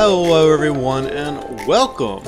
Hello, 0.00 0.54
everyone, 0.54 1.06
and 1.08 1.66
welcome 1.66 2.22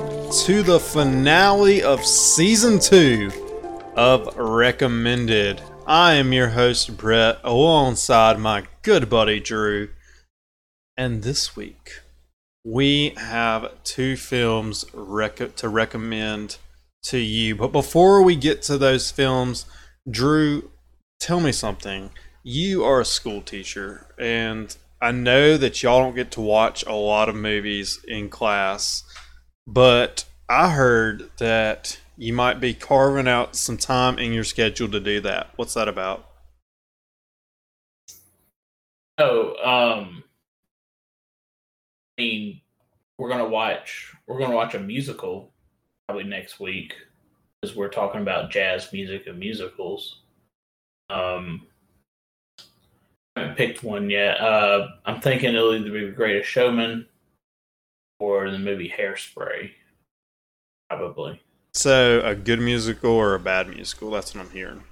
to 0.45 0.65
the 0.65 0.81
finale 0.81 1.85
of 1.85 2.05
season 2.05 2.81
two 2.81 3.31
of 3.95 4.37
Recommended. 4.37 5.63
I 5.87 6.15
am 6.15 6.33
your 6.33 6.49
host, 6.49 6.97
Brett, 6.97 7.39
alongside 7.45 8.41
my 8.41 8.65
good 8.83 9.09
buddy, 9.09 9.39
Drew. 9.39 9.91
And 10.97 11.23
this 11.23 11.55
week, 11.55 12.01
we 12.65 13.11
have 13.17 13.71
two 13.85 14.17
films 14.17 14.85
rec- 14.93 15.55
to 15.55 15.69
recommend 15.69 16.57
to 17.05 17.19
you. 17.19 17.55
But 17.55 17.71
before 17.71 18.25
we 18.25 18.35
get 18.35 18.63
to 18.63 18.79
those 18.79 19.13
films, 19.13 19.65
Drew, 20.11 20.73
tell 21.21 21.39
me 21.39 21.53
something. 21.53 22.11
You 22.43 22.83
are 22.83 23.01
a 23.01 23.05
school 23.05 23.41
teacher, 23.41 24.13
and 24.19 24.77
I 25.01 25.13
know 25.13 25.57
that 25.57 25.83
y'all 25.83 26.01
don't 26.01 26.15
get 26.15 26.31
to 26.33 26.41
watch 26.41 26.85
a 26.87 26.93
lot 26.95 27.29
of 27.29 27.35
movies 27.35 28.01
in 28.07 28.29
class, 28.29 29.03
but 29.67 30.27
I 30.49 30.71
heard 30.71 31.31
that 31.39 31.99
you 32.19 32.35
might 32.35 32.61
be 32.61 32.75
carving 32.75 33.27
out 33.27 33.57
some 33.57 33.79
time 33.79 34.19
in 34.19 34.33
your 34.33 34.45
schedule 34.45 34.89
to 34.91 35.01
do 35.01 35.21
that. 35.23 35.51
What's 35.57 35.75
that 35.75 35.89
about? 35.89 36.27
Oh, 39.17 39.55
um, 39.65 40.25
I 42.19 42.23
mean, 42.23 42.61
we're 43.17 43.31
gonna 43.31 43.49
watch. 43.49 44.15
We're 44.27 44.39
gonna 44.39 44.55
watch 44.55 44.75
a 44.75 44.81
musical 44.81 45.51
probably 46.07 46.25
next 46.25 46.61
week 46.61 46.95
because 47.61 47.77
we're 47.77 47.89
talking 47.89 48.21
about 48.21 48.51
jazz 48.51 48.93
music 48.93 49.27
and 49.27 49.39
musicals. 49.39 50.21
Um, 51.09 51.67
haven't 53.37 53.57
picked 53.57 53.83
one 53.83 54.11
yet. 54.11 54.41
Uh, 54.41 54.89
I'm 55.05 55.21
thinking 55.21 55.55
it'll 55.55 55.75
either 55.75 55.91
be 55.91 56.07
The 56.07 56.13
Greatest 56.13 56.49
Showman 56.49 57.07
or 58.19 58.51
the 58.51 58.59
movie 58.59 58.93
Hairspray. 58.97 59.71
Probably. 60.89 61.41
So, 61.73 62.21
a 62.25 62.35
good 62.35 62.61
musical 62.61 63.13
or 63.13 63.35
a 63.35 63.41
bad 63.41 63.69
musical? 63.69 64.11
That's 64.11 64.35
what 64.35 64.45
I'm 64.45 64.51
hearing. 64.51 64.83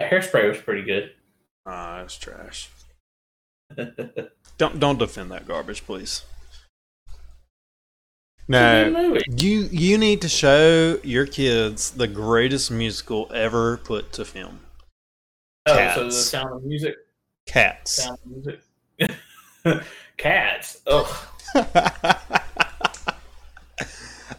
Hairspray 0.00 0.48
was 0.48 0.58
pretty 0.58 0.82
good. 0.82 1.12
Ah, 1.66 2.02
it's 2.02 2.16
trash. 2.16 2.70
Don't 4.58 4.78
don't 4.78 4.98
defend 4.98 5.30
that 5.30 5.48
garbage, 5.48 5.84
please. 5.84 6.22
No, 8.48 9.18
you 9.28 9.68
you 9.72 9.96
need 9.96 10.20
to 10.22 10.28
show 10.28 10.98
your 11.02 11.26
kids 11.26 11.90
the 11.90 12.06
greatest 12.06 12.70
musical 12.70 13.30
ever 13.34 13.78
put 13.78 14.12
to 14.12 14.24
film. 14.24 14.60
Oh, 15.66 15.92
so 15.94 16.04
the 16.04 16.10
Sound 16.10 16.54
of 16.54 16.64
Music. 16.64 16.96
Cats. 17.46 18.04
Sound 18.04 18.18
of 18.18 18.26
Music. 18.26 18.60
Cats. 20.16 20.82
Ugh. 20.86 21.16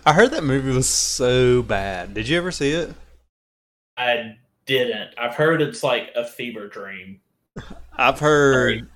I 0.05 0.11
heard 0.11 0.31
that 0.31 0.43
movie 0.43 0.71
was 0.71 0.89
so 0.89 1.61
bad. 1.61 2.13
Did 2.13 2.27
you 2.27 2.37
ever 2.37 2.51
see 2.51 2.71
it? 2.71 2.93
I 3.95 4.35
didn't. 4.65 5.11
I've 5.17 5.35
heard 5.35 5.61
it's 5.61 5.81
like 5.83 6.09
a 6.15 6.25
fever 6.25 6.67
dream. 6.67 7.21
I've 7.95 8.19
heard 8.19 8.89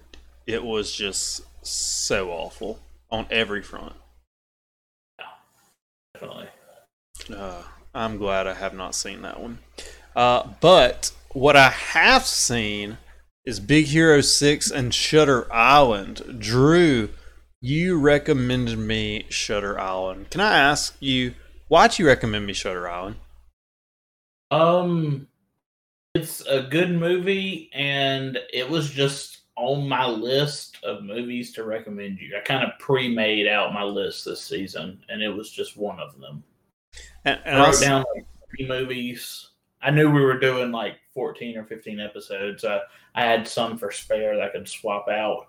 it 0.45 0.64
was 0.64 0.91
just 0.94 1.44
so 1.66 2.31
awful 2.31 2.80
on 3.09 3.25
every 3.30 3.62
front. 3.62 3.94
Definitely. 6.14 6.47
Uh, 7.34 7.64
I'm 7.94 8.17
glad 8.17 8.47
I 8.47 8.53
have 8.53 8.73
not 8.73 8.95
seen 8.95 9.22
that 9.22 9.39
one. 9.39 9.59
Uh, 10.16 10.47
but 10.62 11.12
what 11.33 11.56
I 11.56 11.70
have 11.70 12.25
seen 12.25 12.97
is 13.45 13.59
Big 13.59 13.86
Hero 13.86 14.22
6 14.22 14.72
and 14.72 14.94
Shutter 14.94 15.52
Island. 15.53 16.38
Drew, 16.40 17.09
you 17.62 18.00
recommended 18.00 18.78
me 18.78 19.25
Shutter 19.29 19.79
Island. 19.79 20.29
Can 20.29 20.41
I 20.41 20.57
ask 20.57 20.96
you, 21.00 21.34
why'd 21.68 21.97
you 21.97 22.07
recommend 22.07 22.46
me 22.46 22.53
Shutter 22.53 22.88
Island? 22.88 23.18
Um, 24.52 25.28
it's 26.13 26.41
a 26.41 26.63
good 26.63 26.91
movie, 26.91 27.69
and 27.73 28.38
it 28.53 28.69
was 28.69 28.90
just 28.90 29.40
on 29.56 29.88
my 29.88 30.07
list 30.07 30.78
of 30.84 31.03
movies 31.03 31.52
to 31.53 31.63
recommend 31.63 32.19
you. 32.19 32.35
I 32.38 32.41
kind 32.41 32.63
of 32.63 32.78
pre-made 32.79 33.47
out 33.47 33.73
my 33.73 33.84
list 33.84 34.25
this 34.25 34.41
season, 34.41 35.00
and 35.09 35.22
it 35.22 35.29
was 35.29 35.52
just 35.52 35.75
one 35.75 36.00
of 36.00 36.19
them. 36.19 36.44
And, 37.25 37.40
and 37.44 37.57
I 37.57 37.66
wrote 37.66 37.81
down 37.81 38.06
like 38.16 38.25
three 38.50 38.68
movies. 38.68 39.47
I 39.82 39.92
knew 39.92 40.10
we 40.10 40.22
were 40.22 40.40
doing 40.40 40.72
like 40.72 40.96
14 41.14 41.58
or 41.58 41.64
15 41.64 42.00
episodes. 42.00 42.64
Uh, 42.64 42.80
I 43.16 43.24
had 43.24 43.48
some 43.48 43.78
for 43.78 43.92
spare 43.92 44.36
that 44.36 44.44
I 44.44 44.50
could 44.50 44.68
swap 44.68 45.08
out, 45.08 45.48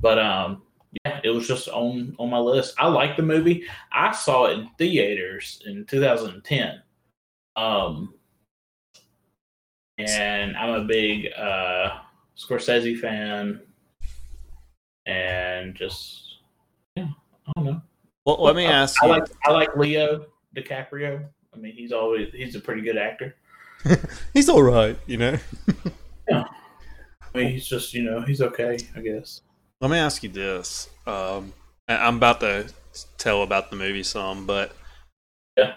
but 0.00 0.18
um, 0.18 0.62
yeah, 1.04 1.20
it 1.24 1.30
was 1.30 1.48
just 1.48 1.68
on 1.68 2.14
on 2.18 2.30
my 2.30 2.38
list. 2.38 2.74
I 2.78 2.86
like 2.86 3.16
the 3.16 3.22
movie. 3.22 3.64
I 3.92 4.12
saw 4.12 4.46
it 4.46 4.58
in 4.58 4.68
theaters 4.78 5.62
in 5.66 5.84
2010. 5.86 6.82
Um, 7.56 8.14
and 9.98 10.56
I'm 10.56 10.74
a 10.74 10.84
big 10.84 11.28
uh, 11.36 11.98
Scorsese 12.36 12.98
fan, 12.98 13.60
and 15.06 15.74
just 15.74 16.38
yeah, 16.96 17.08
I 17.46 17.52
don't 17.56 17.64
know. 17.64 17.82
well, 18.24 18.42
let 18.42 18.56
me 18.56 18.66
ask 18.66 19.02
I 19.02 19.06
you. 19.06 19.12
like 19.12 19.24
I 19.44 19.52
like 19.52 19.76
Leo 19.76 20.26
DiCaprio. 20.56 21.24
I 21.52 21.56
mean, 21.56 21.72
he's 21.72 21.92
always 21.92 22.32
he's 22.32 22.56
a 22.56 22.60
pretty 22.60 22.82
good 22.82 22.96
actor. 22.96 23.36
He's 24.34 24.48
all 24.48 24.62
right, 24.62 24.98
you 25.06 25.16
know. 25.16 25.36
Yeah. 26.28 26.44
I 27.34 27.38
mean, 27.38 27.50
he's 27.50 27.66
just 27.66 27.92
you 27.92 28.02
know 28.02 28.22
he's 28.22 28.40
okay, 28.40 28.78
I 28.96 29.00
guess. 29.00 29.42
Let 29.82 29.90
me 29.90 29.98
ask 29.98 30.22
you 30.22 30.30
this. 30.30 30.88
Um, 31.06 31.52
I- 31.86 31.98
I'm 31.98 32.16
about 32.16 32.40
to 32.40 32.72
tell 33.18 33.42
about 33.42 33.68
the 33.68 33.76
movie 33.76 34.02
some, 34.04 34.46
but 34.46 34.74
Yeah. 35.58 35.74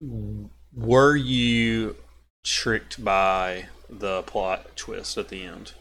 were 0.00 1.16
you 1.16 1.96
tricked 2.44 3.04
by 3.04 3.66
the 3.90 4.22
plot 4.22 4.74
twist 4.74 5.18
at 5.18 5.28
the 5.28 5.42
end? 5.44 5.72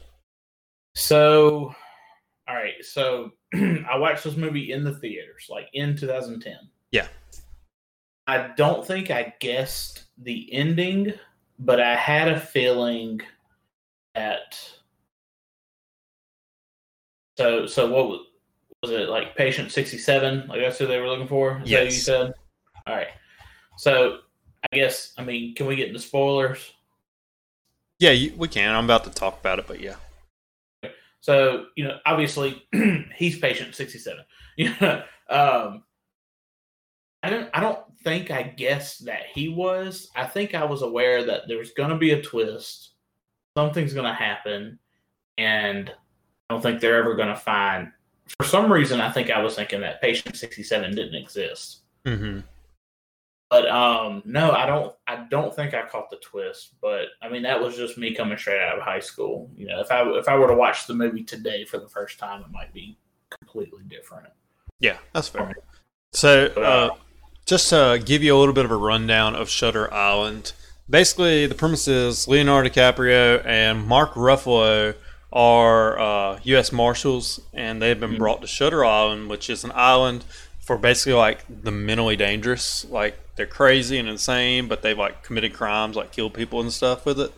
So, 0.96 1.74
all 2.50 2.56
right, 2.56 2.84
so 2.84 3.31
I 3.53 3.97
watched 3.97 4.25
this 4.25 4.36
movie 4.36 4.74
in 4.74 4.84
the 4.84 4.96
theaters, 5.00 5.47
like 5.50 5.70
in 5.72 5.96
2010. 5.96 6.56
Yeah. 6.91 7.08
I 8.28 8.50
don't 8.58 8.86
think 8.86 9.09
I 9.12 9.34
guessed 9.40 10.03
the 10.22 10.52
ending, 10.54 11.14
but 11.59 11.80
I 11.80 11.96
had 11.96 12.28
a 12.28 12.40
feeling 12.40 13.22
that. 14.16 14.59
So, 17.38 17.66
so 17.66 17.90
what 17.92 18.08
was, 18.08 18.20
was 18.84 18.92
it 18.92 19.09
like? 19.09 19.36
Patient 19.36 19.72
67? 19.72 20.48
Like 20.48 20.62
that's 20.62 20.78
who 20.78 20.88
they 20.88 21.00
were 21.00 21.08
looking 21.08 21.28
for? 21.28 21.62
Is 21.64 21.72
that 21.72 21.86
you 21.86 21.92
said? 21.92 22.34
All 22.88 22.96
right. 22.96 23.08
So, 23.78 24.20
I 24.72 24.76
guess, 24.76 25.14
I 25.18 25.24
mean, 25.24 25.56
can 25.56 25.66
we 25.66 25.76
get 25.76 25.88
into 25.88 26.00
spoilers? 26.00 26.72
Yeah, 28.00 28.12
you, 28.12 28.34
we 28.36 28.48
can. 28.48 28.74
I'm 28.74 28.86
about 28.86 29.03
to 29.03 29.12
talk 29.12 29.40
about 29.40 29.59
it, 29.59 29.68
but 29.68 29.80
yeah. 29.80 29.96
So 31.22 31.68
you 31.76 31.84
know, 31.84 32.00
obviously, 32.06 32.66
he's 33.16 33.40
patient 33.40 33.76
sixty 33.76 34.00
seven. 34.00 34.26
Yeah. 34.58 35.03
um, 35.30 35.84
I 37.24 37.30
don't. 37.30 37.50
I 37.53 37.62
don't 37.62 37.80
think 38.03 38.31
I 38.31 38.44
guessed 38.44 39.06
that 39.06 39.23
he 39.34 39.50
was. 39.50 40.09
I 40.16 40.25
think 40.25 40.56
I 40.56 40.63
was 40.63 40.81
aware 40.81 41.23
that 41.25 41.44
there's 41.47 41.72
going 41.72 41.89
to 41.89 41.97
be 41.97 42.12
a 42.12 42.22
twist. 42.22 42.91
Something's 43.57 43.94
going 43.94 44.06
to 44.06 44.13
happen, 44.13 44.79
and 45.38 45.89
I 45.89 46.53
don't 46.53 46.61
think 46.61 46.79
they're 46.79 46.97
ever 46.97 47.16
going 47.16 47.29
to 47.29 47.35
find. 47.35 47.91
For 48.38 48.45
some 48.45 48.72
reason, 48.72 49.01
I 49.01 49.11
think 49.11 49.29
I 49.29 49.41
was 49.41 49.56
thinking 49.56 49.81
that 49.81 50.01
patient 50.01 50.35
sixty 50.38 50.63
seven 50.63 50.95
didn't 50.95 51.16
exist. 51.16 51.81
hmm 52.06 52.40
But 53.49 53.67
um, 53.70 54.23
no, 54.26 54.52
I 54.52 54.66
don't. 54.66 54.96
I 55.08 55.28
don't 55.29 55.53
think 55.53 55.73
I 55.73 55.85
caught 55.85 56.09
the 56.09 56.17
twist. 56.17 56.76
But 56.81 57.08
I 57.22 57.29
mean, 57.29 57.43
that 57.43 57.61
was 57.61 57.76
just 57.76 57.97
me 57.97 58.16
coming 58.16 58.37
straight 58.37 58.61
out 58.61 58.78
of 58.78 58.84
high 58.84 59.02
school. 59.02 59.49
You 59.55 59.67
know, 59.67 59.81
if 59.81 59.91
I 59.91 60.09
if 60.17 60.29
I 60.29 60.37
were 60.37 60.47
to 60.47 60.55
watch 60.55 60.87
the 60.87 60.93
movie 60.93 61.23
today 61.23 61.66
for 61.66 61.78
the 61.78 61.90
first 61.90 62.20
time, 62.20 62.41
it 62.41 62.52
might 62.52 62.73
be 62.73 62.97
completely 63.40 63.84
different. 63.90 64.28
Yeah, 64.79 64.97
that's 65.14 65.28
fair. 65.28 65.53
So, 66.14 66.47
uh, 66.47 66.96
just 67.52 67.70
to 67.70 68.02
give 68.06 68.24
you 68.24 68.34
a 68.34 68.40
little 68.40 68.53
bit 68.53 68.64
of 68.64 68.72
a 68.72 68.78
rundown 68.78 69.36
of 69.36 69.50
Shutter 69.50 69.94
Island, 69.94 70.53
basically 70.90 71.46
the 71.48 71.53
premise 71.53 71.86
is 71.86 72.26
Leonardo 72.26 72.70
DiCaprio 72.70 73.46
and 73.46 73.86
Mark 73.86 74.14
Ruffalo 74.14 74.96
are 75.34 76.00
uh, 76.00 76.40
U.S. 76.44 76.72
Marshals, 76.72 77.42
and 77.53 77.82
they've 77.82 78.00
been 78.00 78.12
Mhm. 78.14 78.20
brought 78.20 78.40
to 78.42 78.48
Shutter 78.48 78.86
Island, 78.86 79.30
which 79.30 79.50
is 79.50 79.66
an 79.66 79.74
island 79.76 80.24
for 80.62 80.78
basically 80.78 81.12
like 81.12 81.44
the 81.50 81.72
mentally 81.72 82.16
dangerous. 82.16 82.86
Like 82.90 83.20
they're 83.36 83.46
crazy 83.48 83.98
and 83.98 84.08
insane, 84.08 84.70
but 84.70 84.82
they've 84.82 84.98
like 84.98 85.22
committed 85.22 85.52
crimes, 85.53 85.98
like 85.98 86.14
killed 86.14 86.34
people 86.34 86.62
and 86.62 86.72
stuff 86.72 87.06
with 87.06 87.20
it. 87.20 87.34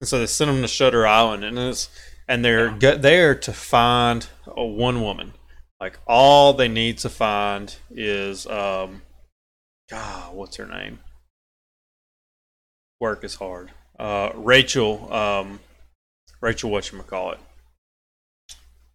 And 0.00 0.08
so 0.08 0.18
they 0.18 0.26
send 0.26 0.48
them 0.50 0.62
to 0.62 0.68
Shutter 0.68 1.06
Island, 1.06 1.44
and 1.44 1.58
it's 1.58 1.90
and 2.26 2.42
they're 2.42 2.74
Yeah. 2.80 2.94
there 2.94 3.34
to 3.34 3.52
find 3.52 4.26
a 4.46 4.64
one 4.64 5.02
woman. 5.02 5.34
Like 5.78 5.98
all 6.06 6.54
they 6.54 6.68
need 6.68 6.96
to 7.00 7.10
find 7.10 7.74
is 7.90 8.46
um, 8.46 9.02
God, 9.90 10.34
what's 10.34 10.56
her 10.56 10.66
name? 10.66 11.00
Work 13.00 13.24
is 13.24 13.36
hard. 13.36 13.70
Uh, 13.98 14.30
Rachel, 14.34 15.12
um, 15.12 15.60
Rachel, 16.40 16.70
what 16.70 16.90
you 16.92 16.98
call 17.00 17.32
it? 17.32 17.38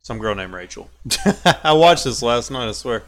some 0.04 0.20
girl 0.20 0.36
named 0.36 0.54
Rachel. 0.54 0.90
I 1.64 1.72
watched 1.72 2.04
this 2.04 2.22
last 2.22 2.52
night. 2.52 2.68
I 2.68 2.74
swear. 2.74 3.04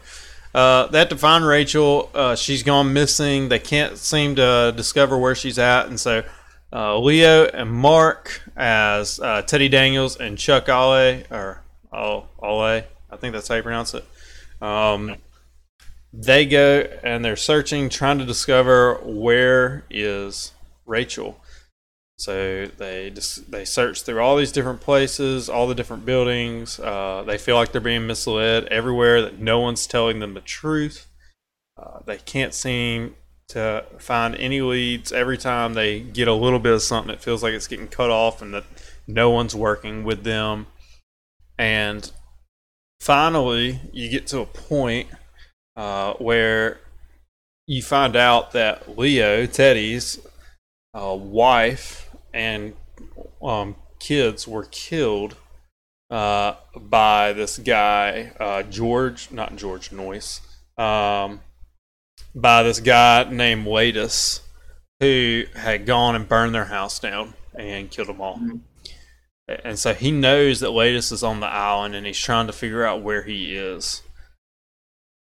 Uh, 0.54 0.86
they 0.86 0.98
have 0.98 1.10
to 1.10 1.16
find 1.16 1.44
Rachel. 1.44 2.10
Uh, 2.14 2.34
she's 2.34 2.62
gone 2.62 2.94
missing. 2.94 3.50
They 3.50 3.58
can't 3.58 3.98
seem 3.98 4.36
to 4.36 4.72
discover 4.74 5.18
where 5.18 5.34
she's 5.34 5.58
at, 5.58 5.86
and 5.86 6.00
so 6.00 6.24
uh, 6.72 6.98
Leo 6.98 7.44
and 7.44 7.70
Mark 7.70 8.40
as 8.56 9.20
uh, 9.20 9.42
Teddy 9.42 9.68
Daniels 9.68 10.16
and 10.16 10.38
Chuck 10.38 10.70
Ale 10.70 11.22
or 11.30 11.60
Ale, 11.92 12.84
I 13.10 13.16
think 13.18 13.34
that's 13.34 13.48
how 13.48 13.56
you 13.56 13.62
pronounce 13.62 13.92
it. 13.92 14.04
Um, 14.62 15.16
they 16.12 16.46
go 16.46 16.88
and 17.02 17.24
they're 17.24 17.36
searching, 17.36 17.88
trying 17.88 18.18
to 18.18 18.24
discover 18.24 18.94
where 19.04 19.84
is 19.90 20.52
Rachel. 20.86 21.40
So 22.18 22.66
they 22.78 23.10
just 23.10 23.50
they 23.50 23.66
search 23.66 24.02
through 24.02 24.20
all 24.20 24.36
these 24.36 24.52
different 24.52 24.80
places, 24.80 25.50
all 25.50 25.66
the 25.66 25.74
different 25.74 26.06
buildings. 26.06 26.80
Uh, 26.80 27.22
they 27.26 27.36
feel 27.36 27.56
like 27.56 27.72
they're 27.72 27.80
being 27.80 28.06
misled 28.06 28.64
everywhere. 28.66 29.20
That 29.20 29.38
no 29.38 29.60
one's 29.60 29.86
telling 29.86 30.20
them 30.20 30.32
the 30.32 30.40
truth. 30.40 31.06
Uh, 31.76 32.00
they 32.06 32.16
can't 32.16 32.54
seem 32.54 33.16
to 33.48 33.84
find 33.98 34.34
any 34.36 34.62
leads. 34.62 35.12
Every 35.12 35.36
time 35.36 35.74
they 35.74 36.00
get 36.00 36.26
a 36.26 36.32
little 36.32 36.58
bit 36.58 36.72
of 36.72 36.82
something, 36.82 37.12
it 37.12 37.22
feels 37.22 37.42
like 37.42 37.52
it's 37.52 37.68
getting 37.68 37.88
cut 37.88 38.10
off, 38.10 38.40
and 38.40 38.54
that 38.54 38.64
no 39.06 39.28
one's 39.28 39.54
working 39.54 40.02
with 40.02 40.24
them. 40.24 40.68
And 41.58 42.10
finally, 42.98 43.80
you 43.92 44.10
get 44.10 44.26
to 44.28 44.40
a 44.40 44.46
point 44.46 45.08
uh, 45.76 46.14
where 46.14 46.80
you 47.66 47.82
find 47.82 48.16
out 48.16 48.52
that 48.52 48.98
Leo, 48.98 49.46
Teddy's 49.46 50.20
uh, 50.94 51.14
wife, 51.14 52.10
and 52.32 52.74
um, 53.42 53.76
kids 53.98 54.46
were 54.46 54.66
killed 54.70 55.36
uh, 56.10 56.54
by 56.76 57.32
this 57.32 57.58
guy, 57.58 58.32
uh, 58.38 58.62
George, 58.62 59.30
not 59.32 59.56
George 59.56 59.90
Noyce, 59.90 60.40
um, 60.78 61.40
by 62.34 62.62
this 62.62 62.80
guy 62.80 63.24
named 63.24 63.66
Laeddis, 63.66 64.40
who 65.00 65.44
had 65.54 65.86
gone 65.86 66.14
and 66.14 66.28
burned 66.28 66.54
their 66.54 66.66
house 66.66 66.98
down 66.98 67.34
and 67.58 67.90
killed 67.90 68.08
them 68.08 68.20
all. 68.20 68.36
Mm-hmm. 68.36 68.56
And 69.64 69.78
so 69.78 69.94
he 69.94 70.10
knows 70.10 70.60
that 70.60 70.70
Laeddis 70.70 71.12
is 71.12 71.22
on 71.22 71.40
the 71.40 71.46
island 71.46 71.94
and 71.94 72.06
he's 72.06 72.18
trying 72.18 72.46
to 72.48 72.52
figure 72.52 72.84
out 72.84 73.02
where 73.02 73.22
he 73.22 73.56
is. 73.56 74.02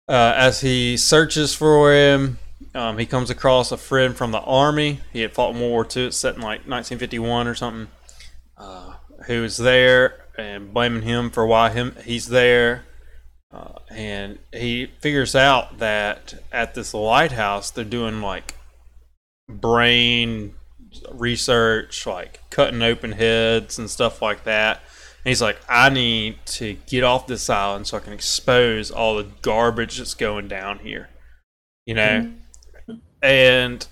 Uh, 0.09 0.35
as 0.37 0.61
he 0.61 0.97
searches 0.97 1.55
for 1.55 1.93
him, 1.93 2.39
um, 2.75 2.99
he 2.99 3.07
comes 3.07 3.31
across 3.31 3.71
a 3.73 3.77
friend 3.77 4.17
from 4.17 4.33
the 4.33 4.41
army. 4.41 5.01
He 5.13 5.21
had 5.21 5.33
fought 5.33 5.55
in 5.55 5.61
World 5.61 5.73
War 5.73 5.89
II. 5.97 6.11
Set 6.11 6.37
in 6.37 6.41
like 6.41 6.67
1951 6.67 7.47
or 7.47 7.55
something. 7.55 7.89
Uh, 8.57 8.95
who 9.27 9.43
was 9.43 9.57
there 9.57 10.25
and 10.37 10.73
blaming 10.73 11.03
him 11.03 11.31
for 11.31 11.47
why 11.47 11.71
him 11.71 11.97
he's 12.05 12.29
there. 12.29 12.85
Uh, 13.53 13.79
and 13.91 14.39
he 14.53 14.87
figures 15.01 15.35
out 15.35 15.79
that 15.79 16.35
at 16.51 16.75
this 16.75 16.95
lighthouse 16.95 17.71
they're 17.71 17.85
doing 17.85 18.23
like 18.23 18.55
brain 19.49 20.55
research, 21.11 22.07
like 22.07 22.41
cutting 22.51 22.83
open 22.83 23.13
heads 23.13 23.79
and 23.79 23.91
stuff 23.91 24.23
like 24.23 24.45
that. 24.45 24.81
And 25.25 25.31
he's 25.31 25.43
like, 25.43 25.59
I 25.69 25.89
need 25.89 26.45
to 26.47 26.75
get 26.87 27.05
off 27.05 27.27
this 27.27 27.49
island 27.49 27.87
so 27.87 27.97
I 27.97 28.01
can 28.01 28.13
expose 28.13 28.91
all 28.91 29.17
the 29.17 29.29
garbage 29.41 29.99
that's 29.99 30.15
going 30.15 30.49
down 30.49 30.81
here. 30.81 31.09
You 31.87 31.95
know? 31.95 32.21
Mm-hmm 32.21 32.39
and 33.23 33.87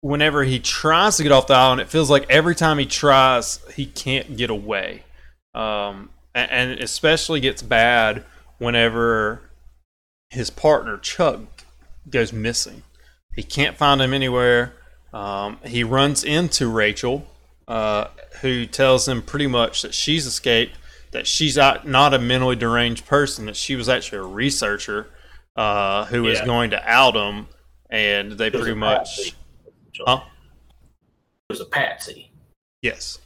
whenever 0.00 0.44
he 0.44 0.60
tries 0.60 1.16
to 1.16 1.24
get 1.24 1.32
off 1.32 1.48
the 1.48 1.54
island, 1.54 1.80
it 1.80 1.88
feels 1.88 2.08
like 2.08 2.30
every 2.30 2.54
time 2.54 2.78
he 2.78 2.86
tries, 2.86 3.60
he 3.74 3.84
can't 3.84 4.36
get 4.36 4.48
away. 4.48 5.02
Um, 5.54 6.10
and, 6.34 6.50
and 6.50 6.80
especially 6.80 7.40
gets 7.40 7.62
bad 7.62 8.24
whenever 8.58 9.42
his 10.30 10.50
partner 10.50 10.96
Chuck 10.96 11.40
goes 12.08 12.32
missing. 12.32 12.82
He 13.34 13.42
can't 13.42 13.76
find 13.76 14.00
him 14.00 14.14
anywhere. 14.14 14.74
Um, 15.12 15.58
he 15.64 15.82
runs 15.84 16.22
into 16.22 16.68
Rachel, 16.68 17.26
uh, 17.68 18.08
who 18.40 18.66
tells 18.66 19.06
them 19.06 19.22
pretty 19.22 19.46
much 19.46 19.82
that 19.82 19.94
she's 19.94 20.26
escaped, 20.26 20.76
that 21.12 21.26
she's 21.26 21.56
not 21.56 22.14
a 22.14 22.18
mentally 22.18 22.56
deranged 22.56 23.06
person, 23.06 23.46
that 23.46 23.56
she 23.56 23.76
was 23.76 23.88
actually 23.88 24.18
a 24.18 24.22
researcher 24.22 25.08
uh, 25.54 26.06
who 26.06 26.24
yeah. 26.24 26.30
was 26.30 26.40
going 26.40 26.70
to 26.70 26.82
out 26.90 27.12
them, 27.12 27.46
and 27.90 28.32
they 28.32 28.50
pretty 28.50 28.74
much. 28.74 29.34
Huh? 30.00 30.22
It 31.48 31.52
was 31.52 31.60
a 31.60 31.66
patsy. 31.66 32.30
Yes. 32.82 33.18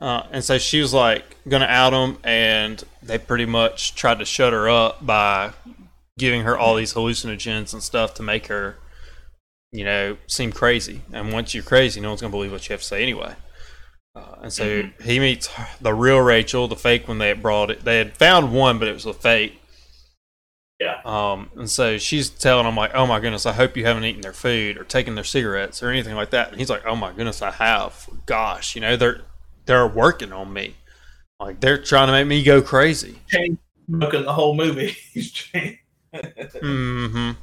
Uh, 0.00 0.22
and 0.30 0.44
so 0.44 0.58
she 0.58 0.80
was 0.80 0.94
like 0.94 1.36
going 1.48 1.60
to 1.62 1.70
out 1.70 1.90
them, 1.90 2.18
and 2.24 2.82
they 3.02 3.18
pretty 3.18 3.46
much 3.46 3.94
tried 3.94 4.18
to 4.18 4.24
shut 4.24 4.52
her 4.52 4.68
up 4.68 5.04
by 5.04 5.52
giving 6.18 6.42
her 6.42 6.58
all 6.58 6.74
these 6.74 6.94
hallucinogens 6.94 7.72
and 7.72 7.82
stuff 7.82 8.14
to 8.14 8.22
make 8.22 8.46
her, 8.48 8.76
you 9.70 9.84
know, 9.84 10.16
seem 10.26 10.52
crazy. 10.52 11.02
And 11.12 11.32
once 11.32 11.54
you're 11.54 11.62
crazy, 11.62 12.00
no 12.00 12.08
one's 12.08 12.20
going 12.20 12.32
to 12.32 12.36
believe 12.36 12.50
what 12.50 12.68
you 12.68 12.72
have 12.72 12.80
to 12.80 12.86
say 12.86 13.02
anyway. 13.02 13.34
Uh, 14.18 14.38
and 14.42 14.52
so 14.52 14.64
mm-hmm. 14.64 15.02
he 15.02 15.20
meets 15.20 15.48
the 15.80 15.94
real 15.94 16.18
Rachel, 16.18 16.66
the 16.68 16.76
fake 16.76 17.06
one 17.06 17.18
they 17.18 17.28
had 17.28 17.42
brought 17.42 17.70
it. 17.70 17.84
They 17.84 17.98
had 17.98 18.16
found 18.16 18.52
one, 18.52 18.78
but 18.78 18.88
it 18.88 18.92
was 18.92 19.06
a 19.06 19.12
fake. 19.12 19.60
Yeah. 20.80 21.00
Um, 21.04 21.50
and 21.56 21.70
so 21.70 21.98
she's 21.98 22.30
telling 22.30 22.66
him 22.66 22.76
like, 22.76 22.92
"Oh 22.94 23.06
my 23.06 23.20
goodness, 23.20 23.46
I 23.46 23.52
hope 23.52 23.76
you 23.76 23.84
haven't 23.84 24.04
eaten 24.04 24.20
their 24.22 24.32
food 24.32 24.76
or 24.78 24.84
taken 24.84 25.14
their 25.16 25.24
cigarettes 25.24 25.82
or 25.82 25.90
anything 25.90 26.14
like 26.14 26.30
that." 26.30 26.50
And 26.50 26.58
he's 26.58 26.70
like, 26.70 26.86
"Oh 26.86 26.94
my 26.94 27.12
goodness, 27.12 27.42
I 27.42 27.50
have. 27.50 28.08
Gosh, 28.26 28.74
you 28.74 28.80
know 28.80 28.96
they're 28.96 29.22
they're 29.66 29.88
working 29.88 30.32
on 30.32 30.52
me. 30.52 30.76
Like 31.40 31.60
they're 31.60 31.82
trying 31.82 32.06
to 32.08 32.12
make 32.12 32.26
me 32.28 32.44
go 32.44 32.62
crazy." 32.62 33.18
Chain 33.28 33.58
smoking 33.86 34.24
the 34.24 34.32
whole 34.32 34.54
movie. 34.54 34.96
He's 35.12 35.32
mm-hmm. 36.12 37.32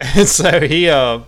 And 0.00 0.28
so 0.28 0.66
he 0.66 0.88
uh, 0.88 1.20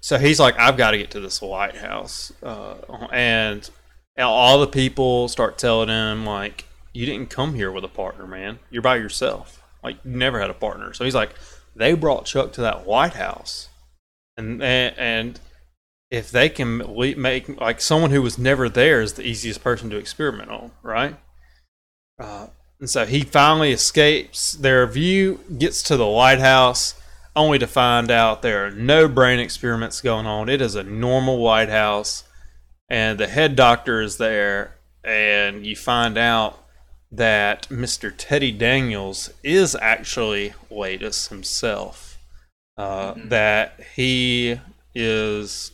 so 0.00 0.18
he's 0.18 0.40
like, 0.40 0.58
"I've 0.58 0.76
got 0.76 0.92
to 0.92 0.98
get 0.98 1.10
to 1.12 1.20
this 1.20 1.42
lighthouse," 1.42 2.32
uh, 2.42 2.74
and 3.12 3.68
all 4.18 4.60
the 4.60 4.66
people 4.66 5.28
start 5.28 5.58
telling 5.58 5.88
him 5.88 6.24
like, 6.24 6.66
"You 6.92 7.06
didn't 7.06 7.30
come 7.30 7.54
here 7.54 7.70
with 7.70 7.84
a 7.84 7.88
partner, 7.88 8.26
man. 8.26 8.58
You're 8.70 8.82
by 8.82 8.96
yourself." 8.96 9.62
Like 9.82 9.96
you 10.04 10.10
never 10.10 10.40
had 10.40 10.50
a 10.50 10.54
partner. 10.54 10.92
So 10.92 11.04
he's 11.04 11.14
like, 11.14 11.34
they 11.76 11.94
brought 11.94 12.24
Chuck 12.24 12.52
to 12.54 12.60
that 12.62 12.86
lighthouse, 12.86 13.68
and 14.36 14.62
and 14.62 15.40
if 16.10 16.30
they 16.30 16.48
can 16.48 16.78
make 17.16 17.48
like 17.60 17.80
someone 17.80 18.10
who 18.10 18.22
was 18.22 18.38
never 18.38 18.68
there 18.68 19.00
is 19.00 19.14
the 19.14 19.22
easiest 19.22 19.62
person 19.62 19.90
to 19.90 19.96
experiment 19.96 20.50
on, 20.50 20.72
right? 20.82 21.16
Uh, 22.18 22.48
and 22.80 22.88
so 22.88 23.06
he 23.06 23.20
finally 23.22 23.72
escapes 23.72 24.52
their 24.52 24.86
view, 24.86 25.40
gets 25.58 25.82
to 25.84 25.96
the 25.96 26.06
lighthouse, 26.06 26.97
only 27.38 27.58
to 27.58 27.66
find 27.66 28.10
out 28.10 28.42
there 28.42 28.66
are 28.66 28.70
no 28.70 29.08
brain 29.08 29.38
experiments 29.38 30.00
going 30.00 30.26
on. 30.26 30.48
It 30.48 30.60
is 30.60 30.74
a 30.74 30.82
normal 30.82 31.40
lighthouse, 31.40 32.24
and 32.88 33.18
the 33.18 33.28
head 33.28 33.56
doctor 33.56 34.02
is 34.02 34.18
there, 34.18 34.74
and 35.04 35.64
you 35.64 35.76
find 35.76 36.18
out 36.18 36.62
that 37.10 37.68
Mr. 37.68 38.12
Teddy 38.14 38.52
Daniels 38.52 39.30
is 39.42 39.76
actually 39.80 40.52
Laeddis 40.70 41.28
himself. 41.28 42.18
Uh, 42.76 43.14
mm-hmm. 43.14 43.28
That 43.28 43.80
he 43.94 44.60
is 44.94 45.70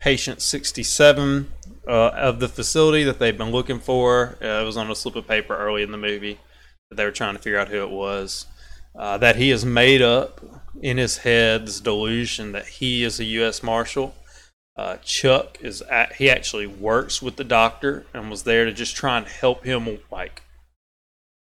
patient 0.00 0.42
67 0.42 1.50
uh, 1.88 1.90
of 1.90 2.40
the 2.40 2.48
facility 2.48 3.04
that 3.04 3.18
they've 3.18 3.38
been 3.38 3.52
looking 3.52 3.80
for. 3.80 4.36
Uh, 4.42 4.62
it 4.62 4.64
was 4.64 4.76
on 4.76 4.90
a 4.90 4.94
slip 4.94 5.16
of 5.16 5.26
paper 5.26 5.56
early 5.56 5.82
in 5.82 5.92
the 5.92 5.98
movie 5.98 6.38
that 6.90 6.96
they 6.96 7.04
were 7.04 7.10
trying 7.10 7.34
to 7.34 7.42
figure 7.42 7.58
out 7.58 7.68
who 7.68 7.82
it 7.82 7.90
was. 7.90 8.46
Uh, 8.94 9.18
that 9.18 9.36
he 9.36 9.50
has 9.50 9.64
made 9.64 10.02
up 10.02 10.40
in 10.82 10.98
his 10.98 11.18
head 11.18 11.66
this 11.66 11.80
delusion 11.80 12.52
that 12.52 12.66
he 12.66 13.04
is 13.04 13.20
a 13.20 13.24
U.S. 13.24 13.62
Marshal. 13.62 14.14
Uh, 14.76 14.96
Chuck 14.98 15.58
is 15.62 15.80
at, 15.82 16.14
he 16.14 16.28
actually 16.28 16.66
works 16.66 17.22
with 17.22 17.36
the 17.36 17.44
doctor 17.44 18.04
and 18.12 18.30
was 18.30 18.42
there 18.42 18.66
to 18.66 18.72
just 18.72 18.94
try 18.94 19.16
and 19.16 19.26
help 19.26 19.64
him 19.64 19.98
like 20.12 20.42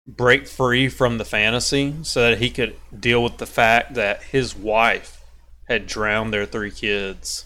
break 0.05 0.47
free 0.47 0.89
from 0.89 1.17
the 1.17 1.25
fantasy 1.25 1.95
so 2.01 2.29
that 2.29 2.39
he 2.39 2.49
could 2.49 2.75
deal 2.97 3.23
with 3.23 3.37
the 3.37 3.45
fact 3.45 3.93
that 3.93 4.23
his 4.23 4.55
wife 4.55 5.23
had 5.69 5.87
drowned 5.87 6.33
their 6.33 6.45
three 6.45 6.71
kids. 6.71 7.45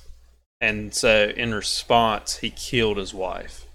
And 0.59 0.93
so, 0.93 1.31
in 1.35 1.53
response, 1.53 2.37
he 2.37 2.49
killed 2.49 2.97
his 2.97 3.13
wife. 3.13 3.65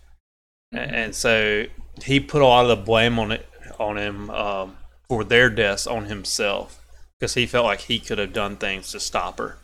Mm-hmm. 0.74 0.94
And 0.94 1.14
so, 1.14 1.66
he 2.02 2.18
put 2.18 2.42
a 2.42 2.46
lot 2.46 2.64
of 2.64 2.76
the 2.76 2.84
blame 2.84 3.18
on 3.18 3.32
it 3.32 3.46
on 3.78 3.96
him 3.96 4.30
um, 4.30 4.76
for 5.08 5.22
their 5.22 5.48
deaths 5.48 5.86
on 5.86 6.06
himself 6.06 6.79
because 7.20 7.34
he 7.34 7.46
felt 7.46 7.66
like 7.66 7.82
he 7.82 7.98
could 7.98 8.16
have 8.16 8.32
done 8.32 8.56
things 8.56 8.90
to 8.92 8.98
stop 8.98 9.38
her. 9.38 9.58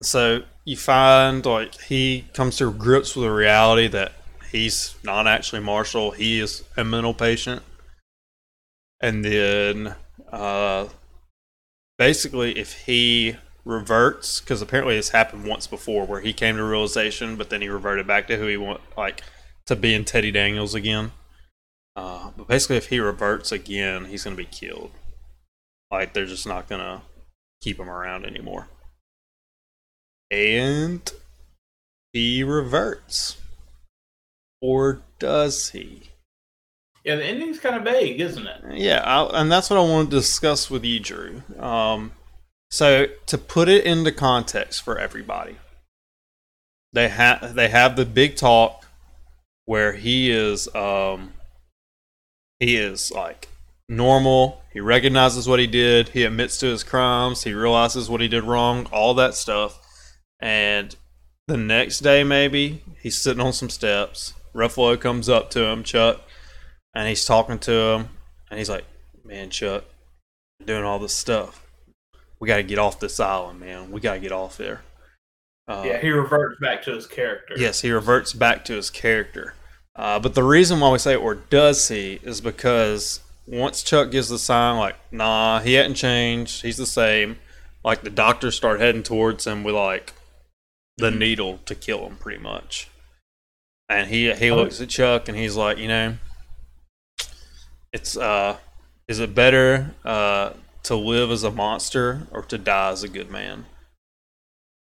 So 0.00 0.44
you 0.64 0.76
find 0.76 1.44
like 1.44 1.74
he 1.82 2.26
comes 2.32 2.56
to 2.58 2.70
grips 2.70 3.16
with 3.16 3.24
the 3.24 3.32
reality 3.32 3.88
that 3.88 4.12
he's 4.50 4.94
not 5.02 5.26
actually 5.26 5.60
marshal. 5.60 6.12
He 6.12 6.38
is 6.38 6.62
a 6.76 6.84
mental 6.84 7.12
patient. 7.12 7.62
And 9.00 9.24
then 9.24 9.96
uh, 10.30 10.86
basically, 11.98 12.56
if 12.58 12.84
he 12.84 13.36
reverts, 13.64 14.40
because 14.40 14.62
apparently 14.62 14.96
it's 14.96 15.10
happened 15.10 15.46
once 15.46 15.66
before 15.66 16.06
where 16.06 16.20
he 16.20 16.32
came 16.32 16.56
to 16.56 16.64
realization, 16.64 17.36
but 17.36 17.50
then 17.50 17.60
he 17.60 17.68
reverted 17.68 18.06
back 18.06 18.28
to 18.28 18.36
who 18.36 18.46
he 18.46 18.56
want, 18.56 18.80
like 18.96 19.22
to 19.66 19.74
being 19.74 20.04
Teddy 20.04 20.30
Daniels 20.30 20.74
again. 20.74 21.12
Uh, 21.96 22.30
but 22.36 22.46
basically, 22.46 22.76
if 22.76 22.88
he 22.88 23.00
reverts 23.00 23.50
again, 23.52 24.06
he's 24.06 24.24
going 24.24 24.36
to 24.36 24.42
be 24.42 24.48
killed. 24.48 24.92
Like 25.90 26.12
they're 26.12 26.26
just 26.26 26.46
not 26.46 26.68
going 26.68 26.80
to 26.80 27.02
keep 27.60 27.78
him 27.78 27.90
around 27.90 28.24
anymore. 28.24 28.68
And 30.30 31.10
he 32.12 32.42
reverts, 32.44 33.36
or 34.60 35.02
does 35.18 35.70
he? 35.70 36.10
Yeah, 37.04 37.16
the 37.16 37.24
ending's 37.24 37.58
kind 37.58 37.76
of 37.76 37.82
vague, 37.82 38.20
isn't 38.20 38.46
it? 38.46 38.62
Yeah, 38.74 39.02
I, 39.04 39.40
and 39.40 39.50
that's 39.50 39.70
what 39.70 39.78
I 39.78 39.82
want 39.82 40.10
to 40.10 40.16
discuss 40.16 40.70
with 40.70 40.84
you, 40.84 41.00
Drew. 41.00 41.42
Um, 41.58 42.12
so 42.70 43.06
to 43.26 43.38
put 43.38 43.68
it 43.68 43.84
into 43.84 44.12
context 44.12 44.82
for 44.82 44.98
everybody, 44.98 45.56
they 46.92 47.08
have 47.08 47.54
they 47.54 47.68
have 47.68 47.96
the 47.96 48.04
big 48.04 48.36
talk 48.36 48.86
where 49.64 49.92
he 49.92 50.30
is 50.30 50.72
um, 50.74 51.32
he 52.58 52.76
is 52.76 53.10
like 53.10 53.48
normal. 53.90 54.62
He 54.72 54.80
recognizes 54.80 55.48
what 55.48 55.58
he 55.58 55.66
did. 55.66 56.10
He 56.10 56.24
admits 56.24 56.56
to 56.58 56.66
his 56.66 56.84
crimes. 56.84 57.42
He 57.42 57.52
realizes 57.52 58.08
what 58.08 58.20
he 58.20 58.28
did 58.28 58.44
wrong. 58.44 58.86
All 58.92 59.12
that 59.14 59.34
stuff. 59.34 59.78
And 60.40 60.96
the 61.48 61.56
next 61.56 61.98
day, 61.98 62.24
maybe 62.24 62.82
he's 63.02 63.20
sitting 63.20 63.42
on 63.42 63.52
some 63.52 63.68
steps. 63.68 64.32
Ruffalo 64.54 64.98
comes 64.98 65.28
up 65.28 65.50
to 65.50 65.64
him, 65.64 65.82
Chuck, 65.82 66.22
and 66.94 67.08
he's 67.08 67.24
talking 67.24 67.58
to 67.60 67.72
him, 67.72 68.08
and 68.50 68.58
he's 68.58 68.70
like, 68.70 68.84
"Man, 69.24 69.50
Chuck, 69.50 69.84
doing 70.64 70.84
all 70.84 70.98
this 70.98 71.14
stuff. 71.14 71.66
We 72.40 72.48
got 72.48 72.56
to 72.56 72.62
get 72.62 72.78
off 72.78 73.00
this 73.00 73.20
island, 73.20 73.60
man. 73.60 73.90
We 73.90 74.00
got 74.00 74.14
to 74.14 74.20
get 74.20 74.32
off 74.32 74.56
there." 74.56 74.82
Uh, 75.68 75.84
yeah, 75.86 76.00
he 76.00 76.10
reverts 76.10 76.58
back 76.60 76.82
to 76.84 76.94
his 76.94 77.06
character. 77.06 77.54
Yes, 77.56 77.80
he 77.80 77.90
reverts 77.90 78.32
back 78.32 78.64
to 78.64 78.74
his 78.74 78.90
character. 78.90 79.54
Uh, 79.94 80.18
but 80.18 80.34
the 80.34 80.42
reason 80.42 80.80
why 80.80 80.90
we 80.90 80.98
say 80.98 81.14
or 81.14 81.34
does 81.34 81.88
he 81.88 82.18
is 82.22 82.40
because 82.40 83.20
once 83.50 83.82
Chuck 83.82 84.12
gives 84.12 84.28
the 84.28 84.38
sign, 84.38 84.78
like, 84.78 84.96
nah, 85.10 85.60
he 85.60 85.74
hadn't 85.74 85.96
changed, 85.96 86.62
he's 86.62 86.76
the 86.76 86.86
same. 86.86 87.38
Like 87.84 88.02
the 88.02 88.10
doctors 88.10 88.54
start 88.54 88.80
heading 88.80 89.02
towards 89.02 89.46
him 89.46 89.64
with 89.64 89.74
like 89.74 90.12
the 90.98 91.10
mm-hmm. 91.10 91.18
needle 91.18 91.60
to 91.66 91.74
kill 91.74 92.06
him, 92.06 92.16
pretty 92.16 92.40
much. 92.40 92.88
And 93.88 94.08
he 94.08 94.32
he 94.34 94.50
oh. 94.50 94.56
looks 94.56 94.80
at 94.80 94.88
Chuck 94.88 95.28
and 95.28 95.36
he's 95.36 95.56
like, 95.56 95.78
you 95.78 95.88
know, 95.88 96.16
it's 97.92 98.16
uh 98.16 98.58
is 99.08 99.18
it 99.18 99.34
better 99.34 99.94
uh 100.04 100.52
to 100.84 100.94
live 100.94 101.30
as 101.30 101.42
a 101.42 101.50
monster 101.50 102.28
or 102.30 102.42
to 102.42 102.58
die 102.58 102.90
as 102.90 103.02
a 103.02 103.08
good 103.08 103.30
man? 103.30 103.66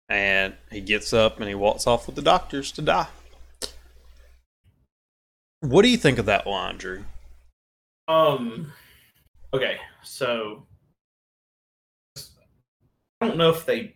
And 0.09 0.55
he 0.71 0.81
gets 0.81 1.13
up 1.13 1.39
and 1.39 1.47
he 1.47 1.55
walks 1.55 1.87
off 1.87 2.07
with 2.07 2.15
the 2.15 2.21
doctors 2.21 2.71
to 2.73 2.81
die. 2.81 3.07
What 5.61 5.83
do 5.83 5.89
you 5.89 5.97
think 5.97 6.17
of 6.17 6.25
that 6.25 6.47
line, 6.47 6.77
Drew? 6.77 7.05
Um 8.07 8.71
okay, 9.53 9.77
so 10.03 10.65
I 13.19 13.27
don't 13.27 13.37
know 13.37 13.49
if 13.49 13.65
they 13.65 13.95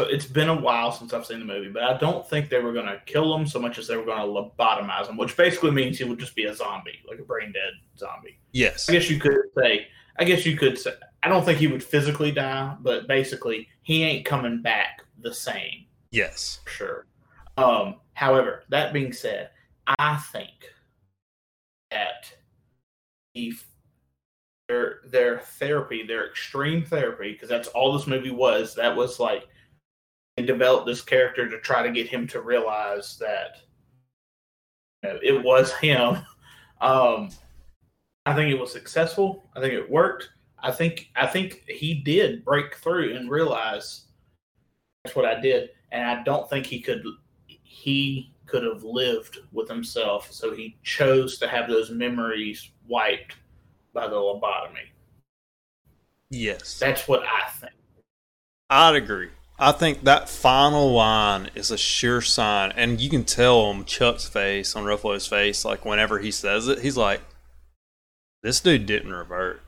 so 0.00 0.06
it's 0.06 0.24
been 0.24 0.48
a 0.48 0.58
while 0.58 0.90
since 0.90 1.12
I've 1.12 1.26
seen 1.26 1.38
the 1.38 1.44
movie, 1.44 1.68
but 1.68 1.82
I 1.82 1.98
don't 1.98 2.28
think 2.28 2.48
they 2.48 2.60
were 2.60 2.72
going 2.72 2.86
to 2.86 3.00
kill 3.04 3.34
him 3.36 3.46
so 3.46 3.58
much 3.58 3.78
as 3.78 3.86
they 3.86 3.96
were 3.96 4.04
going 4.04 4.18
to 4.18 4.24
lobotomize 4.24 5.06
him, 5.06 5.18
which 5.18 5.36
basically 5.36 5.70
means 5.70 5.98
he 5.98 6.04
would 6.04 6.18
just 6.18 6.34
be 6.34 6.44
a 6.44 6.54
zombie, 6.54 6.98
like 7.06 7.18
a 7.18 7.22
brain 7.22 7.52
dead 7.52 7.72
zombie. 7.98 8.38
Yes. 8.52 8.88
I 8.88 8.94
guess 8.94 9.10
you 9.10 9.20
could 9.20 9.36
say. 9.56 9.88
I 10.18 10.24
guess 10.24 10.46
you 10.46 10.56
could 10.56 10.78
say. 10.78 10.94
I 11.22 11.28
don't 11.28 11.44
think 11.44 11.58
he 11.58 11.66
would 11.66 11.84
physically 11.84 12.32
die, 12.32 12.74
but 12.80 13.06
basically 13.06 13.68
he 13.82 14.02
ain't 14.02 14.24
coming 14.24 14.62
back 14.62 15.02
the 15.20 15.32
same. 15.32 15.86
Yes. 16.10 16.60
Sure. 16.66 17.06
Um, 17.58 17.96
however, 18.14 18.64
that 18.70 18.94
being 18.94 19.12
said, 19.12 19.50
I 19.86 20.16
think 20.32 20.72
that 21.90 22.32
their 24.68 25.00
their 25.06 25.38
therapy, 25.38 26.04
their 26.06 26.28
extreme 26.28 26.84
therapy, 26.84 27.32
because 27.32 27.48
that's 27.48 27.68
all 27.68 27.92
this 27.92 28.06
movie 28.06 28.30
was. 28.30 28.74
That 28.74 28.96
was 28.96 29.20
like 29.20 29.48
and 30.36 30.46
develop 30.46 30.86
this 30.86 31.02
character 31.02 31.48
to 31.48 31.60
try 31.60 31.82
to 31.82 31.92
get 31.92 32.08
him 32.08 32.26
to 32.26 32.40
realize 32.40 33.18
that 33.18 33.58
you 35.02 35.10
know, 35.10 35.18
it 35.22 35.42
was 35.44 35.72
him. 35.74 36.18
Um, 36.80 37.30
I 38.26 38.34
think 38.34 38.50
it 38.50 38.58
was 38.58 38.72
successful. 38.72 39.48
I 39.54 39.60
think 39.60 39.74
it 39.74 39.90
worked. 39.90 40.30
I 40.58 40.70
think 40.70 41.10
I 41.16 41.26
think 41.26 41.64
he 41.68 41.94
did 41.94 42.44
break 42.44 42.74
through 42.74 43.14
and 43.14 43.30
realize 43.30 44.06
that's 45.04 45.14
what 45.14 45.24
I 45.24 45.40
did, 45.40 45.70
and 45.90 46.04
I 46.04 46.22
don't 46.24 46.48
think 46.50 46.66
he 46.66 46.80
could 46.80 47.04
he 47.46 48.34
could 48.46 48.64
have 48.64 48.82
lived 48.82 49.38
with 49.52 49.68
himself. 49.68 50.32
So 50.32 50.54
he 50.54 50.76
chose 50.82 51.38
to 51.38 51.48
have 51.48 51.68
those 51.68 51.90
memories 51.90 52.71
wiped 52.88 53.36
by 53.92 54.08
the 54.08 54.16
lobotomy. 54.16 54.88
Yes, 56.30 56.78
that's 56.78 57.06
what 57.06 57.22
I 57.22 57.50
think. 57.50 57.72
I'd 58.70 58.96
agree. 58.96 59.28
I 59.58 59.72
think 59.72 60.04
that 60.04 60.28
final 60.28 60.92
line 60.92 61.50
is 61.54 61.70
a 61.70 61.78
sure 61.78 62.20
sign, 62.20 62.72
and 62.74 63.00
you 63.00 63.10
can 63.10 63.24
tell 63.24 63.60
on 63.60 63.84
Chuck's 63.84 64.26
face, 64.26 64.74
on 64.74 64.84
Ruffalo's 64.84 65.26
face, 65.26 65.64
like 65.64 65.84
whenever 65.84 66.18
he 66.18 66.30
says 66.30 66.68
it, 66.68 66.80
he's 66.80 66.96
like, 66.96 67.20
"This 68.42 68.60
dude 68.60 68.86
didn't 68.86 69.12
revert. 69.12 69.62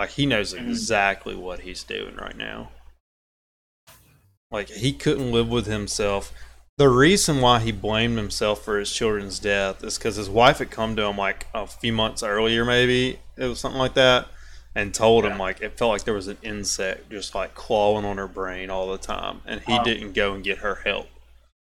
Like 0.00 0.10
he 0.10 0.24
knows 0.24 0.54
mm-hmm. 0.54 0.70
exactly 0.70 1.36
what 1.36 1.60
he's 1.60 1.84
doing 1.84 2.16
right 2.16 2.36
now. 2.36 2.70
Like 4.50 4.70
he 4.70 4.94
couldn't 4.94 5.30
live 5.30 5.48
with 5.48 5.66
himself. 5.66 6.32
The 6.80 6.88
reason 6.88 7.42
why 7.42 7.60
he 7.60 7.72
blamed 7.72 8.16
himself 8.16 8.64
for 8.64 8.78
his 8.78 8.90
children's 8.90 9.38
death 9.38 9.84
is 9.84 9.98
because 9.98 10.16
his 10.16 10.30
wife 10.30 10.60
had 10.60 10.70
come 10.70 10.96
to 10.96 11.04
him 11.04 11.18
like 11.18 11.46
a 11.52 11.66
few 11.66 11.92
months 11.92 12.22
earlier, 12.22 12.64
maybe 12.64 13.18
it 13.36 13.44
was 13.44 13.60
something 13.60 13.78
like 13.78 13.94
that." 13.94 14.28
and 14.74 14.94
told 14.94 15.24
yeah. 15.24 15.32
him 15.32 15.38
like 15.38 15.60
it 15.60 15.76
felt 15.76 15.90
like 15.90 16.04
there 16.04 16.14
was 16.14 16.28
an 16.28 16.38
insect 16.42 17.10
just 17.10 17.34
like 17.34 17.54
clawing 17.54 18.04
on 18.04 18.16
her 18.18 18.28
brain 18.28 18.70
all 18.70 18.90
the 18.90 18.98
time, 18.98 19.40
and 19.46 19.60
he 19.62 19.72
um, 19.72 19.84
didn't 19.84 20.12
go 20.12 20.32
and 20.32 20.44
get 20.44 20.58
her 20.58 20.76
help. 20.76 21.08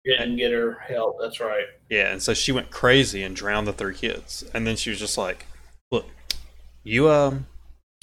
Didn't 0.04 0.30
and, 0.30 0.38
get 0.38 0.52
her 0.52 0.74
help. 0.88 1.18
That's 1.20 1.40
right. 1.40 1.66
Yeah, 1.90 2.12
and 2.12 2.22
so 2.22 2.34
she 2.34 2.52
went 2.52 2.70
crazy 2.70 3.24
and 3.24 3.36
drowned 3.36 3.68
the 3.68 3.74
three 3.74 3.96
kids, 3.96 4.44
and 4.54 4.68
then 4.68 4.76
she 4.76 4.90
was 4.90 5.00
just 5.00 5.18
like, 5.18 5.46
"Look, 5.92 6.06
you 6.84 7.10
um, 7.10 7.48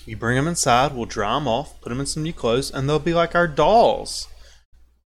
you 0.06 0.16
bring 0.16 0.36
them 0.36 0.48
inside. 0.48 0.94
We'll 0.94 1.06
dry 1.06 1.34
them 1.34 1.48
off, 1.48 1.80
put 1.80 1.90
them 1.90 2.00
in 2.00 2.06
some 2.06 2.22
new 2.22 2.32
clothes, 2.32 2.70
and 2.70 2.88
they'll 2.88 2.98
be 2.98 3.14
like 3.14 3.34
our 3.34 3.48
dolls." 3.48 4.28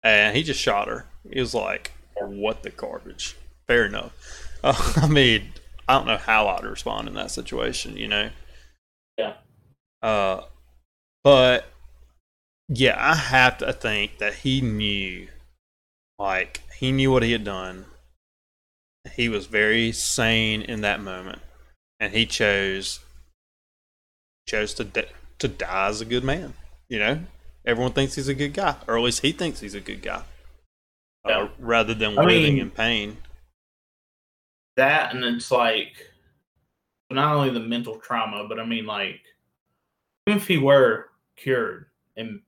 And 0.02 0.36
he 0.36 0.42
just 0.42 0.60
shot 0.60 0.88
her. 0.88 1.06
He 1.30 1.40
was 1.40 1.54
like, 1.54 1.92
"What 2.16 2.62
the 2.62 2.70
garbage?" 2.70 3.36
Fair 3.66 3.86
enough. 3.86 4.12
Uh, 4.62 4.92
I 5.02 5.08
mean, 5.08 5.52
I 5.86 5.94
don't 5.94 6.06
know 6.06 6.16
how 6.16 6.48
I'd 6.48 6.64
respond 6.64 7.08
in 7.08 7.14
that 7.14 7.30
situation. 7.30 7.96
You 7.96 8.08
know. 8.08 8.30
Yeah. 9.16 9.34
Uh, 10.02 10.42
but 11.24 11.66
yeah, 12.68 12.96
I 12.98 13.14
have 13.14 13.58
to 13.58 13.72
think 13.72 14.18
that 14.18 14.34
he 14.34 14.60
knew, 14.60 15.28
like 16.18 16.62
he 16.78 16.92
knew 16.92 17.10
what 17.10 17.22
he 17.22 17.32
had 17.32 17.44
done. 17.44 17.86
He 19.14 19.28
was 19.28 19.46
very 19.46 19.90
sane 19.92 20.62
in 20.62 20.82
that 20.82 21.00
moment, 21.00 21.40
and 21.98 22.12
he 22.12 22.26
chose 22.26 23.00
chose 24.46 24.74
to 24.74 24.84
de- 24.84 25.08
to 25.38 25.48
die 25.48 25.88
as 25.88 26.00
a 26.00 26.04
good 26.04 26.24
man. 26.24 26.54
You 26.88 26.98
know, 26.98 27.20
everyone 27.64 27.92
thinks 27.92 28.14
he's 28.14 28.28
a 28.28 28.34
good 28.34 28.54
guy, 28.54 28.76
or 28.86 28.98
at 28.98 29.04
least 29.04 29.22
he 29.22 29.32
thinks 29.32 29.60
he's 29.60 29.74
a 29.74 29.80
good 29.80 30.02
guy, 30.02 30.22
yeah. 31.26 31.42
uh, 31.42 31.48
rather 31.58 31.94
than 31.94 32.18
I 32.18 32.24
living 32.24 32.54
mean, 32.54 32.62
in 32.62 32.70
pain. 32.70 33.16
That 34.76 35.14
and 35.14 35.24
it's 35.24 35.50
like 35.50 36.06
not 37.10 37.34
only 37.34 37.50
the 37.50 37.60
mental 37.60 37.98
trauma, 37.98 38.46
but 38.48 38.60
I 38.60 38.64
mean 38.64 38.86
like 38.86 39.20
even 40.26 40.38
if 40.38 40.46
he 40.46 40.58
were 40.58 41.10
cured 41.36 41.86
and 42.16 42.40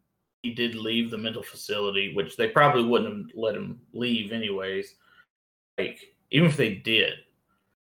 he 0.43 0.55
did 0.55 0.75
leave 0.75 1.11
the 1.11 1.19
mental 1.19 1.43
facility, 1.43 2.15
which 2.15 2.37
they 2.37 2.49
probably 2.49 2.85
wouldn't 2.85 3.31
have 3.31 3.37
let 3.37 3.55
him 3.55 3.81
leave 3.93 4.33
anyways. 4.33 4.95
Like 5.79 5.99
even 6.31 6.49
if 6.49 6.57
they 6.57 6.75
did, 6.75 7.15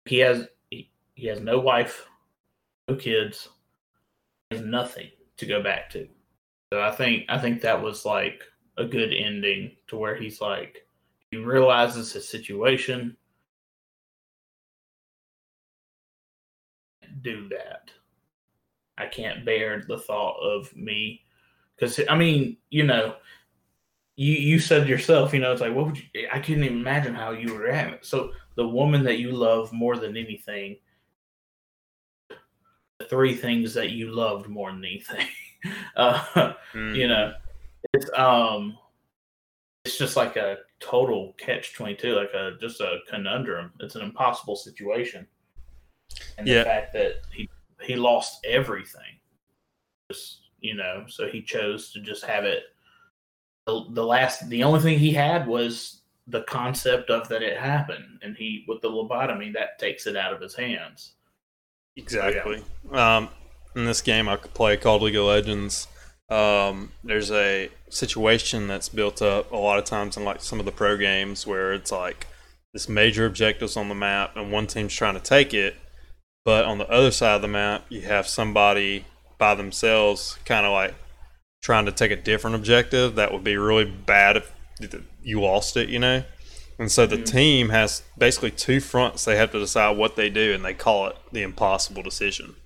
he 0.05 0.19
has 0.19 0.49
he, 0.71 0.91
he 1.15 1.27
has 1.27 1.41
no 1.41 1.59
wife, 1.61 2.07
no 2.89 2.97
kids, 2.97 3.49
he 4.51 4.57
has 4.57 4.65
nothing 4.65 5.09
to 5.37 5.47
go 5.47 5.63
back 5.63 5.91
to. 5.91 6.09
So 6.73 6.81
I 6.81 6.91
think 6.91 7.25
I 7.29 7.39
think 7.39 7.61
that 7.61 7.81
was 7.81 8.05
like 8.05 8.43
a 8.77 8.85
good 8.85 9.13
ending 9.13 9.73
to 9.89 9.97
where 9.97 10.17
he's 10.17 10.41
like 10.41 10.87
he 11.33 11.39
realizes 11.39 12.13
his 12.13 12.29
situation. 12.29 13.17
Do 17.23 17.49
that. 17.49 17.91
I 18.99 19.07
can't 19.07 19.45
bear 19.45 19.83
the 19.89 19.99
thought 19.99 20.37
of 20.41 20.75
me 20.77 21.23
because 21.75 21.99
I 22.09 22.17
mean, 22.17 22.59
you 22.69 22.85
know, 22.85 23.17
you 24.17 24.35
you 24.35 24.59
said 24.59 24.89
yourself, 24.89 25.33
you 25.33 25.41
know, 25.41 25.53
it's 25.53 25.63
like 25.63 25.75
what 25.75 25.87
would 25.87 25.99
you? 25.99 26.29
I 26.31 26.39
couldn't 26.39 26.65
even 26.65 26.79
imagine 26.79 27.15
how 27.15 27.31
you 27.31 27.55
were 27.55 27.69
at. 27.69 28.05
So 28.05 28.33
the 28.57 28.69
woman 28.69 29.03
that 29.05 29.19
you 29.19 29.33
love 29.33 29.73
more 29.73 29.97
than 29.97 30.19
anything, 30.19 30.77
the 32.29 33.07
three 33.09 33.35
things 33.35 33.73
that 33.73 33.91
you 33.91 34.11
loved 34.11 34.49
more 34.49 34.71
than 34.71 34.85
anything, 34.85 35.27
uh, 35.97 36.53
mm. 36.75 36.95
you 36.95 37.09
know, 37.09 37.33
it's 37.93 38.11
um, 38.17 38.79
it's 39.85 39.99
just 39.99 40.17
like 40.17 40.37
a 40.37 40.59
total 40.81 41.35
catch 41.39 41.75
twenty 41.75 41.95
two, 41.95 42.15
like 42.15 42.33
a 42.35 42.53
just 42.61 42.81
a 42.81 42.99
conundrum. 43.09 43.73
It's 43.81 43.97
an 43.97 44.03
impossible 44.03 44.57
situation. 44.57 45.27
and 46.39 46.47
the 46.47 46.65
fact 46.65 46.93
that 46.95 47.17
he 47.33 47.49
he 47.81 47.97
lost 47.97 48.45
everything. 48.45 49.19
Just 50.11 50.41
you 50.61 50.75
know, 50.75 51.05
so 51.09 51.27
he 51.27 51.43
chose 51.43 51.93
to 51.93 52.01
just 52.01 52.25
have 52.25 52.45
it. 52.45 52.65
The, 53.67 53.85
the 53.91 54.05
last, 54.05 54.49
the 54.49 54.65
only 54.65 54.81
thing 54.81 54.99
he 54.99 55.13
had 55.13 55.47
was 55.47 56.03
the 56.27 56.43
concept 56.43 57.11
of 57.11 57.29
that 57.29 57.43
it 57.43 57.59
happened, 57.59 58.21
and 58.23 58.37
he 58.37 58.65
with 58.69 58.81
the 58.81 58.91
lobotomy 58.91 59.53
that 59.55 59.79
takes 59.79 60.07
it 60.07 60.17
out 60.17 60.33
of 60.33 60.41
his 60.41 60.55
hands. 60.55 61.15
Exactly. 61.97 62.63
Um, 62.91 63.29
in 63.77 63.85
this 63.85 64.01
game, 64.01 64.29
I 64.29 64.37
could 64.37 64.55
play 64.55 64.77
called 64.77 65.03
League 65.03 65.17
of 65.17 65.25
Legends. 65.25 65.89
Um, 66.33 66.93
there's 67.05 67.31
a 67.31 67.69
situation 67.91 68.67
that's 68.67 68.89
built 68.89 69.21
up 69.21 69.53
a 69.53 69.57
lot 69.57 69.79
of 69.79 69.85
times 69.85 70.17
in 70.17 70.25
like 70.25 70.41
some 70.41 70.59
of 70.59 70.65
the 70.65 70.73
pro 70.73 70.97
games 70.97 71.47
where 71.47 71.75
it's 71.75 71.93
like 71.93 72.27
this 72.73 72.89
major 72.89 73.27
objectives 73.27 73.77
on 73.77 73.91
the 73.91 73.95
map, 73.95 74.35
and 74.35 74.51
one 74.51 74.67
team's 74.67 74.95
trying 74.95 75.15
to 75.15 75.21
take 75.21 75.53
it, 75.53 75.77
but 76.45 76.65
on 76.65 76.79
the 76.79 76.89
other 76.89 77.11
side 77.11 77.37
of 77.37 77.43
the 77.43 77.49
map, 77.49 77.85
you 77.91 78.01
have 78.03 78.27
somebody 78.27 79.05
by 79.37 79.55
themselves, 79.55 80.39
kind 80.47 80.65
of 80.65 80.73
like 80.73 80.95
trying 81.63 81.85
to 81.85 81.93
take 81.93 82.11
a 82.11 82.17
different 82.17 82.57
objective 82.57 83.15
that 83.17 83.31
would 83.31 83.45
be 83.45 83.57
really 83.57 83.85
bad 83.85 84.39
if 84.39 84.51
you 85.23 85.39
lost 85.41 85.77
it, 85.77 85.91
you 85.91 85.99
know. 85.99 86.25
And 86.79 86.91
so 86.91 87.05
the 87.05 87.19
Mhm. 87.19 87.27
team 87.27 87.69
has 87.69 88.03
basically 88.17 88.51
two 88.51 88.81
fronts 88.81 89.27
they 89.27 89.37
have 89.37 89.53
to 89.53 89.59
decide 89.59 89.99
what 89.99 90.17
they 90.17 90.31
do, 90.31 90.55
and 90.55 90.65
they 90.65 90.73
call 90.73 91.09
it 91.09 91.17
the 91.31 91.43
impossible 91.43 92.03
decision. 92.03 92.57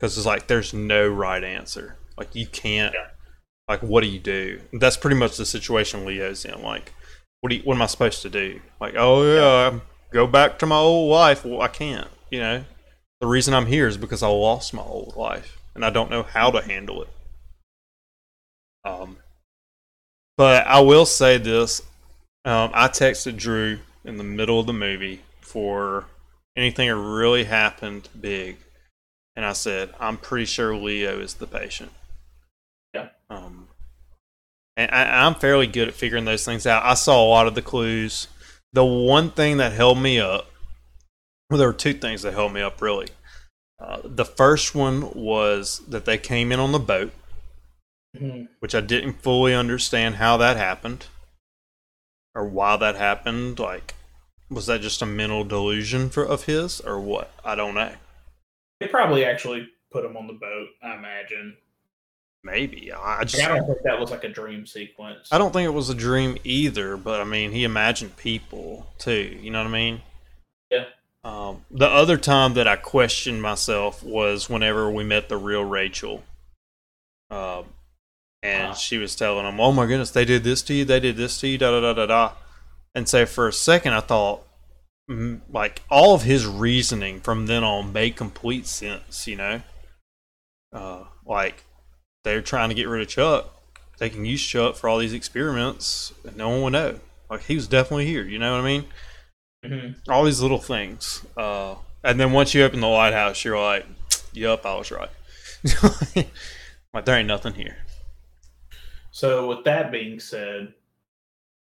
Because 0.00 0.18
it's 0.18 0.26
like 0.26 0.48
there's 0.48 0.74
no 0.74 1.06
right 1.06 1.44
answer. 1.44 1.96
Like 2.16 2.34
you 2.34 2.46
can't. 2.46 2.94
Yeah. 2.94 3.08
Like 3.68 3.80
what 3.80 4.02
do 4.02 4.08
you 4.08 4.18
do? 4.18 4.60
That's 4.72 4.96
pretty 4.96 5.16
much 5.16 5.36
the 5.36 5.46
situation 5.46 6.04
Leo's 6.04 6.44
in. 6.44 6.62
Like, 6.62 6.92
what 7.40 7.50
do 7.50 7.56
you, 7.56 7.62
what 7.62 7.74
am 7.74 7.82
I 7.82 7.86
supposed 7.86 8.22
to 8.22 8.30
do? 8.30 8.60
Like, 8.80 8.94
oh 8.96 9.22
yeah, 9.22 9.80
go 10.12 10.26
back 10.26 10.58
to 10.58 10.66
my 10.66 10.76
old 10.76 11.10
life. 11.10 11.44
Well, 11.44 11.62
I 11.62 11.68
can't. 11.68 12.08
You 12.30 12.40
know, 12.40 12.64
the 13.20 13.26
reason 13.26 13.54
I'm 13.54 13.66
here 13.66 13.86
is 13.86 13.96
because 13.96 14.22
I 14.22 14.28
lost 14.28 14.74
my 14.74 14.82
old 14.82 15.16
life, 15.16 15.58
and 15.74 15.84
I 15.84 15.90
don't 15.90 16.10
know 16.10 16.22
how 16.22 16.50
to 16.50 16.62
handle 16.62 17.02
it. 17.02 17.08
Um, 18.84 19.18
but 20.36 20.66
I 20.66 20.80
will 20.80 21.06
say 21.06 21.38
this: 21.38 21.80
um, 22.44 22.70
I 22.74 22.88
texted 22.88 23.36
Drew 23.36 23.78
in 24.04 24.18
the 24.18 24.24
middle 24.24 24.60
of 24.60 24.66
the 24.66 24.72
movie 24.74 25.20
for 25.40 26.04
anything 26.56 26.88
that 26.88 26.96
really 26.96 27.44
happened 27.44 28.10
big, 28.20 28.58
and 29.34 29.44
I 29.44 29.54
said, 29.54 29.94
"I'm 29.98 30.18
pretty 30.18 30.44
sure 30.44 30.76
Leo 30.76 31.18
is 31.18 31.34
the 31.34 31.46
patient." 31.46 31.92
Um, 33.30 33.68
and 34.76 34.90
I, 34.90 35.26
I'm 35.26 35.34
fairly 35.34 35.66
good 35.66 35.88
at 35.88 35.94
figuring 35.94 36.24
those 36.24 36.44
things 36.44 36.66
out. 36.66 36.84
I 36.84 36.94
saw 36.94 37.22
a 37.24 37.28
lot 37.28 37.46
of 37.46 37.54
the 37.54 37.62
clues. 37.62 38.28
The 38.72 38.84
one 38.84 39.30
thing 39.30 39.58
that 39.58 39.72
held 39.72 39.98
me 39.98 40.18
up, 40.18 40.50
well, 41.48 41.58
there 41.58 41.68
were 41.68 41.72
two 41.74 41.94
things 41.94 42.22
that 42.22 42.32
held 42.34 42.52
me 42.52 42.60
up 42.60 42.80
really. 42.82 43.08
Uh, 43.78 44.00
the 44.04 44.24
first 44.24 44.74
one 44.74 45.12
was 45.14 45.80
that 45.88 46.04
they 46.04 46.18
came 46.18 46.52
in 46.52 46.60
on 46.60 46.72
the 46.72 46.78
boat 46.78 47.12
Mhm. 48.16 48.48
which 48.60 48.74
I 48.76 48.80
didn't 48.80 49.22
fully 49.22 49.52
understand 49.52 50.14
how 50.16 50.36
that 50.36 50.56
happened 50.56 51.06
or 52.34 52.44
why 52.44 52.76
that 52.76 52.94
happened. 52.94 53.58
Like, 53.58 53.94
was 54.48 54.66
that 54.66 54.80
just 54.82 55.02
a 55.02 55.06
mental 55.06 55.42
delusion 55.42 56.10
for 56.10 56.24
of 56.24 56.44
his 56.44 56.80
or 56.80 57.00
what? 57.00 57.32
I 57.44 57.56
don't 57.56 57.74
know. 57.74 57.96
They 58.78 58.86
probably 58.86 59.24
actually 59.24 59.68
put 59.90 60.04
him 60.04 60.16
on 60.16 60.28
the 60.28 60.32
boat. 60.34 60.68
I 60.82 60.94
imagine. 60.94 61.56
Maybe 62.44 62.92
I 62.92 63.24
just 63.24 63.42
I 63.42 63.56
don't 63.56 63.66
think 63.66 63.82
that 63.84 63.98
was 63.98 64.10
like 64.10 64.22
a 64.22 64.28
dream 64.28 64.66
sequence. 64.66 65.28
I 65.32 65.38
don't 65.38 65.50
think 65.52 65.66
it 65.66 65.72
was 65.72 65.88
a 65.88 65.94
dream 65.94 66.36
either. 66.44 66.96
But 66.98 67.20
I 67.22 67.24
mean, 67.24 67.52
he 67.52 67.64
imagined 67.64 68.16
people 68.18 68.86
too. 68.98 69.38
You 69.40 69.50
know 69.50 69.60
what 69.60 69.68
I 69.68 69.72
mean? 69.72 70.02
Yeah. 70.70 70.84
Um, 71.24 71.64
the 71.70 71.88
other 71.88 72.18
time 72.18 72.52
that 72.54 72.68
I 72.68 72.76
questioned 72.76 73.40
myself 73.40 74.02
was 74.02 74.50
whenever 74.50 74.90
we 74.90 75.04
met 75.04 75.30
the 75.30 75.38
real 75.38 75.64
Rachel. 75.64 76.22
Um, 77.30 77.64
and 78.42 78.72
Ah. 78.72 78.74
she 78.74 78.98
was 78.98 79.16
telling 79.16 79.46
him, 79.46 79.58
"Oh 79.58 79.72
my 79.72 79.86
goodness, 79.86 80.10
they 80.10 80.26
did 80.26 80.44
this 80.44 80.60
to 80.64 80.74
you. 80.74 80.84
They 80.84 81.00
did 81.00 81.16
this 81.16 81.40
to 81.40 81.48
you." 81.48 81.56
Da 81.56 81.70
da 81.70 81.80
da 81.80 81.92
da 81.94 82.06
da. 82.06 82.32
And 82.94 83.08
so 83.08 83.24
for 83.24 83.48
a 83.48 83.52
second, 83.54 83.94
I 83.94 84.00
thought, 84.00 84.46
like 85.50 85.80
all 85.90 86.14
of 86.14 86.22
his 86.24 86.44
reasoning 86.46 87.20
from 87.22 87.46
then 87.46 87.64
on 87.64 87.90
made 87.94 88.16
complete 88.16 88.66
sense. 88.66 89.26
You 89.26 89.36
know, 89.36 89.62
uh, 90.74 91.04
like 91.24 91.64
they're 92.24 92.42
trying 92.42 92.70
to 92.70 92.74
get 92.74 92.88
rid 92.88 93.02
of 93.02 93.08
Chuck. 93.08 93.50
They 93.98 94.10
can 94.10 94.24
use 94.24 94.42
Chuck 94.44 94.74
for 94.76 94.88
all 94.88 94.98
these 94.98 95.12
experiments, 95.12 96.12
and 96.26 96.36
no 96.36 96.48
one 96.48 96.62
would 96.62 96.72
know. 96.72 97.00
Like 97.30 97.44
he 97.44 97.54
was 97.54 97.68
definitely 97.68 98.06
here. 98.06 98.24
You 98.24 98.38
know 98.38 98.52
what 98.52 98.60
I 98.60 98.64
mean? 98.64 98.84
Mhm. 99.64 99.96
all 100.10 100.24
these 100.24 100.42
little 100.42 100.58
things. 100.58 101.24
Uh, 101.38 101.76
and 102.02 102.20
then 102.20 102.32
once 102.32 102.52
you 102.52 102.62
open 102.64 102.80
the 102.80 102.86
lighthouse, 102.86 103.44
you're 103.44 103.58
like, 103.58 103.86
"Yup, 104.34 104.66
I 104.66 104.74
was 104.76 104.90
right." 104.90 105.08
like 106.92 107.04
there 107.06 107.16
ain't 107.16 107.28
nothing 107.28 107.54
here. 107.54 107.78
So, 109.10 109.46
with 109.48 109.64
that 109.64 109.90
being 109.90 110.20
said, 110.20 110.74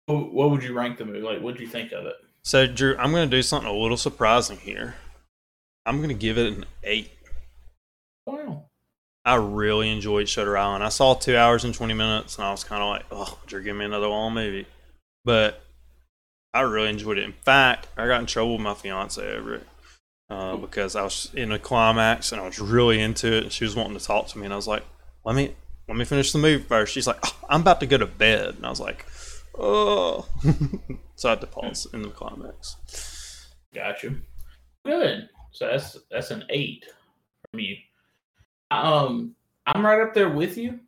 what 0.05 0.51
would 0.51 0.63
you 0.63 0.73
rank 0.73 0.97
the 0.97 1.05
movie? 1.05 1.21
Like, 1.21 1.41
what 1.41 1.53
did 1.55 1.61
you 1.61 1.67
think 1.67 1.91
of 1.91 2.05
it? 2.05 2.15
So, 2.43 2.67
Drew, 2.67 2.95
I'm 2.97 3.11
going 3.11 3.29
to 3.29 3.35
do 3.35 3.41
something 3.41 3.69
a 3.69 3.73
little 3.73 3.97
surprising 3.97 4.57
here. 4.57 4.95
I'm 5.85 5.97
going 5.97 6.09
to 6.09 6.13
give 6.15 6.37
it 6.37 6.53
an 6.53 6.65
eight. 6.83 7.11
Wow. 8.25 8.66
I 9.27 9.35
really 9.35 9.91
enjoyed 9.91 10.29
Shutter 10.29 10.57
Island. 10.57 10.85
I 10.85 10.89
saw 10.89 11.13
two 11.13 11.35
hours 11.35 11.65
and 11.65 11.75
20 11.75 11.93
minutes, 11.93 12.37
and 12.37 12.47
I 12.47 12.51
was 12.51 12.63
kind 12.63 12.81
of 12.81 12.87
like, 12.87 13.05
"Oh, 13.11 13.37
Drew, 13.45 13.61
give 13.61 13.75
me 13.75 13.83
another 13.83 14.07
long 14.07 14.33
movie." 14.33 14.65
But 15.25 15.61
I 16.53 16.61
really 16.61 16.89
enjoyed 16.89 17.17
it. 17.17 17.25
In 17.25 17.33
fact, 17.33 17.87
I 17.97 18.07
got 18.07 18.21
in 18.21 18.25
trouble 18.25 18.53
with 18.53 18.61
my 18.61 18.73
fiance 18.73 19.21
over 19.21 19.55
it 19.55 19.67
uh, 20.29 20.55
because 20.55 20.95
I 20.95 21.03
was 21.03 21.29
in 21.33 21.51
a 21.51 21.59
climax 21.59 22.31
and 22.31 22.39
I 22.39 22.45
was 22.45 22.57
really 22.57 23.01
into 23.01 23.27
it, 23.33 23.43
and 23.43 23.51
she 23.51 23.65
was 23.65 23.75
wanting 23.75 23.97
to 23.97 24.05
talk 24.05 24.27
to 24.27 24.37
me, 24.37 24.45
and 24.45 24.53
I 24.53 24.55
was 24.55 24.67
like, 24.67 24.85
"Let 25.25 25.35
me 25.35 25.53
let 25.89 25.97
me 25.97 26.05
finish 26.05 26.31
the 26.31 26.39
movie 26.39 26.63
first. 26.63 26.93
She's 26.93 27.05
like, 27.05 27.19
"Oh, 27.21 27.35
"I'm 27.49 27.59
about 27.61 27.81
to 27.81 27.85
go 27.85 27.97
to 27.97 28.05
bed," 28.05 28.55
and 28.55 28.65
I 28.65 28.69
was 28.69 28.79
like, 28.79 29.05
"Oh," 29.59 30.25
so 31.15 31.27
I 31.27 31.31
had 31.31 31.41
to 31.41 31.47
pause 31.47 31.85
in 31.93 32.01
the 32.01 32.11
climax. 32.11 33.49
Got 33.75 34.03
you. 34.03 34.21
Good. 34.85 35.27
So 35.51 35.67
that's 35.67 35.97
that's 36.09 36.31
an 36.31 36.45
eight 36.49 36.85
from 37.51 37.59
you. 37.59 37.75
Um, 38.71 39.35
I'm 39.65 39.85
right 39.85 40.01
up 40.01 40.13
there 40.13 40.29
with 40.29 40.57
you. 40.57 40.79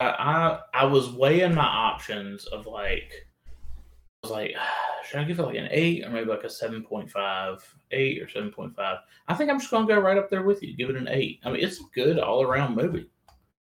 I 0.00 0.06
I, 0.06 0.58
I 0.74 0.84
was 0.84 1.10
weighing 1.10 1.54
my 1.54 1.64
options 1.64 2.46
of 2.46 2.66
like, 2.66 3.12
I 3.46 4.26
was 4.26 4.30
like, 4.30 4.54
should 5.08 5.20
I 5.20 5.24
give 5.24 5.38
it 5.38 5.42
like 5.42 5.56
an 5.56 5.68
eight 5.70 6.04
or 6.04 6.10
maybe 6.10 6.28
like 6.28 6.44
a 6.44 6.48
7.5, 6.48 7.60
eight 7.92 8.22
or 8.22 8.26
7.5? 8.26 8.98
I 9.28 9.34
think 9.34 9.50
I'm 9.50 9.58
just 9.58 9.70
gonna 9.70 9.86
go 9.86 9.98
right 9.98 10.18
up 10.18 10.30
there 10.30 10.42
with 10.42 10.62
you. 10.62 10.76
Give 10.76 10.90
it 10.90 10.96
an 10.96 11.08
eight. 11.08 11.40
I 11.44 11.50
mean, 11.50 11.64
it's 11.64 11.80
a 11.80 11.84
good 11.94 12.18
all 12.18 12.42
around 12.42 12.76
movie. 12.76 13.08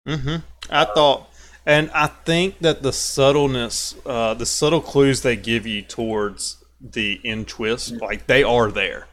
Mm-hmm. 0.07 0.37
I 0.69 0.85
thought, 0.85 1.29
and 1.65 1.89
I 1.91 2.07
think 2.07 2.59
that 2.59 2.83
the 2.83 2.93
subtleness, 2.93 3.95
uh, 4.05 4.35
the 4.35 4.45
subtle 4.45 4.81
clues 4.81 5.21
they 5.21 5.35
give 5.35 5.65
you 5.65 5.81
towards 5.81 6.63
the 6.79 7.19
end 7.25 7.47
twist, 7.47 7.93
like 8.01 8.27
they 8.27 8.43
are 8.43 8.71
there, 8.71 9.07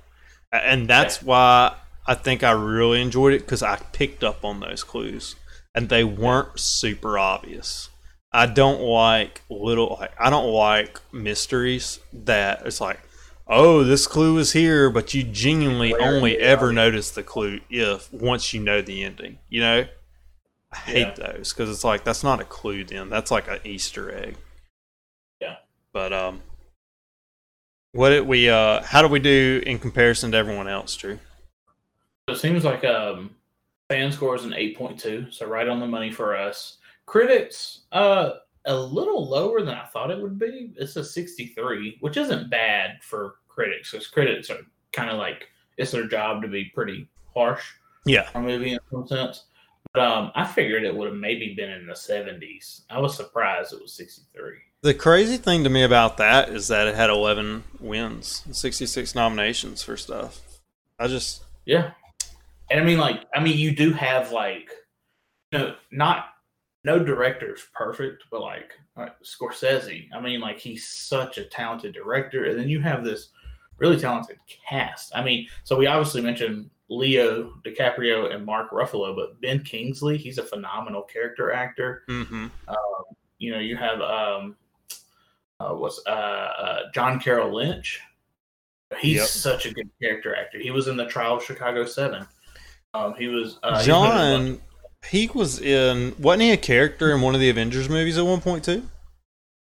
and 0.53 0.87
that's 0.87 1.23
why 1.23 1.75
I 2.07 2.15
think 2.15 2.43
I 2.43 2.51
really 2.51 3.01
enjoyed 3.01 3.35
it 3.35 3.41
because 3.41 3.62
I 3.62 3.77
picked 3.93 4.25
up 4.25 4.45
on 4.45 4.61
those 4.61 4.83
clues, 4.83 5.37
and 5.75 5.88
they 5.88 6.05
weren't 6.05 6.59
super 6.59 7.19
obvious. 7.19 7.91
I 8.33 8.47
don't 8.47 8.81
like 8.81 9.43
little, 9.51 9.99
like 10.01 10.12
I 10.19 10.31
don't 10.31 10.51
like 10.53 11.01
mysteries 11.12 12.01
that 12.12 12.62
it's 12.67 12.81
like, 12.81 13.01
oh, 13.47 13.85
this 13.85 14.07
clue 14.07 14.38
is 14.38 14.53
here, 14.53 14.91
but 14.91 15.15
you 15.15 15.23
genuinely 15.23 15.95
only 15.95 16.38
ever 16.38 16.73
notice 16.73 17.11
the 17.11 17.23
clue 17.23 17.61
if 17.69 18.12
once 18.12 18.53
you 18.53 18.61
know 18.61 18.83
the 18.83 19.05
ending, 19.05 19.38
you 19.49 19.61
know. 19.61 19.87
I 20.73 20.77
hate 20.77 21.17
those 21.17 21.53
because 21.53 21.69
it's 21.69 21.85
like 21.85 22.03
that's 22.03 22.25
not 22.25 22.41
a 22.41 22.45
clue. 22.45 22.83
Then 22.83 23.11
that's 23.11 23.31
like 23.31 23.47
an 23.47 23.59
Easter 23.62 24.11
egg. 24.11 24.37
Yeah. 25.38 25.57
But 25.93 26.15
um, 26.15 26.41
what 27.93 28.09
did 28.09 28.27
we 28.27 28.49
uh? 28.49 28.83
How 28.83 29.03
do 29.03 29.09
we 29.09 29.19
do 29.19 29.62
in 29.67 29.79
comparison 29.79 30.33
to 30.33 30.38
everyone 30.38 30.69
else, 30.69 30.97
Drew? 30.97 31.19
So 32.29 32.35
it 32.35 32.39
seems 32.39 32.65
like 32.65 32.85
um 32.85 33.31
fan 33.89 34.13
score 34.13 34.37
is 34.37 34.45
an 34.45 34.53
8.2, 34.53 35.33
so 35.35 35.47
right 35.47 35.69
on 35.69 35.81
the 35.81 35.87
money 35.87 36.11
for 36.11 36.37
us. 36.37 36.79
Critics, 37.07 37.81
uh 37.93 38.31
a 38.67 38.77
little 38.77 39.29
lower 39.29 39.61
than 39.61 39.75
I 39.75 39.87
thought 39.87 40.13
it 40.13 40.21
would 40.23 40.39
be. 40.39 40.73
It's 40.77 40.95
a 40.95 41.03
63, 41.05 41.97
which 42.01 42.17
isn't 42.17 42.49
bad 42.49 43.03
for 43.03 43.37
critics, 43.49 43.91
because 43.91 44.07
critics 44.07 44.51
are 44.51 44.61
kind 44.93 45.11
of 45.11 45.19
like 45.19 45.49
it's 45.79 45.91
their 45.91 46.07
job 46.07 46.43
to 46.43 46.49
be 46.49 46.67
pretty 46.67 47.09
harsh 47.35 47.65
Yeah. 48.07 48.29
on 48.37 48.45
movie 48.45 48.73
in 48.75 48.79
some 48.91 49.07
sense. 49.09 49.47
But 49.93 50.03
um 50.05 50.31
I 50.37 50.47
figured 50.47 50.85
it 50.85 50.95
would 50.95 51.09
have 51.09 51.19
maybe 51.19 51.55
been 51.57 51.71
in 51.71 51.87
the 51.89 51.93
70s. 51.95 52.83
I 52.89 53.01
was 53.01 53.17
surprised 53.17 53.73
it 53.73 53.83
was 53.83 53.95
63. 53.95 54.59
The 54.83 54.95
crazy 54.95 55.37
thing 55.39 55.65
to 55.65 55.71
me 55.71 55.83
about 55.83 56.17
that 56.19 56.49
is 56.51 56.69
that 56.69 56.87
it 56.87 56.95
had 56.95 57.11
11 57.11 57.65
wins, 57.81 58.45
66 58.53 59.15
nominations 59.17 59.83
for 59.83 59.97
stuff. 59.97 60.41
I 61.01 61.09
just 61.09 61.43
Yeah. 61.65 61.91
And 62.73 62.81
I 62.81 62.85
mean, 62.85 62.99
like, 62.99 63.27
I 63.35 63.41
mean, 63.41 63.59
you 63.59 63.77
do 63.77 63.93
have 63.93 64.33
like, 64.33 64.71
you 65.51 65.59
know, 65.59 65.75
not 65.91 66.31
no 66.85 66.99
director's 66.99 67.61
perfect, 67.75 68.25
but 68.31 68.41
like, 68.41 68.73
like 68.97 69.13
Scorsese. 69.23 70.09
I 70.15 70.21
mean, 70.21 70.41
like, 70.41 70.59
he's 70.59 70.89
such 70.89 71.37
a 71.37 71.45
talented 71.45 71.93
director, 71.93 72.47
and 72.47 72.59
then 72.59 72.71
you 72.71 72.81
have 72.81 73.05
this 73.05 73.29
really 73.77 73.99
talented 73.99 74.39
cast. 74.69 75.15
I 75.15 75.23
mean, 75.23 75.49
so 75.65 75.77
we 75.77 75.87
obviously 75.87 76.23
mentioned 76.23 76.71
Leo 76.89 77.53
DiCaprio 77.63 78.35
and 78.35 78.47
Mark 78.47 78.71
Ruffalo, 78.71 79.15
but 79.15 79.39
Ben 79.43 79.63
Kingsley, 79.63 80.17
he's 80.17 80.39
a 80.39 80.43
phenomenal 80.43 81.03
character 81.03 81.53
actor. 81.53 82.05
Mm-hmm. 82.09 82.47
Um, 82.69 83.05
you 83.39 83.53
know, 83.53 83.59
you 83.59 83.77
have 83.77 84.01
um, 84.01 84.57
uh, 85.61 85.75
what's 85.75 86.01
uh, 86.07 86.11
uh, 86.11 86.79
John 86.95 87.21
Carroll 87.21 87.55
Lynch. 87.55 88.01
He's 88.99 89.17
Yep. 89.17 89.27
such 89.27 89.67
a 89.67 89.75
good 89.75 89.91
character 90.01 90.35
actor. 90.35 90.59
He 90.59 90.71
was 90.71 90.89
in 90.89 90.97
the 90.97 91.07
Trial 91.07 91.37
of 91.37 91.45
Chicago 91.45 91.85
Seven. 91.85 92.27
Um, 92.95 93.15
he 93.19 93.29
was 93.29 93.59
uh, 93.63 93.79
he's 93.79 93.87
been 93.87 93.95
in 93.97 94.03
a 94.03 94.09
bunch- 94.09 94.59
John, 94.59 94.61
he 95.09 95.27
was 95.35 95.61
in. 95.61 96.15
Wasn't 96.19 96.43
he 96.43 96.51
a 96.53 96.57
character 96.57 97.13
in 97.15 97.21
one 97.23 97.35
of 97.35 97.41
the 97.41 97.49
Avengers 97.51 97.89
movies 97.89 98.19
at 98.19 98.25
one 98.27 98.41
point 98.41 98.65
too? 98.65 98.89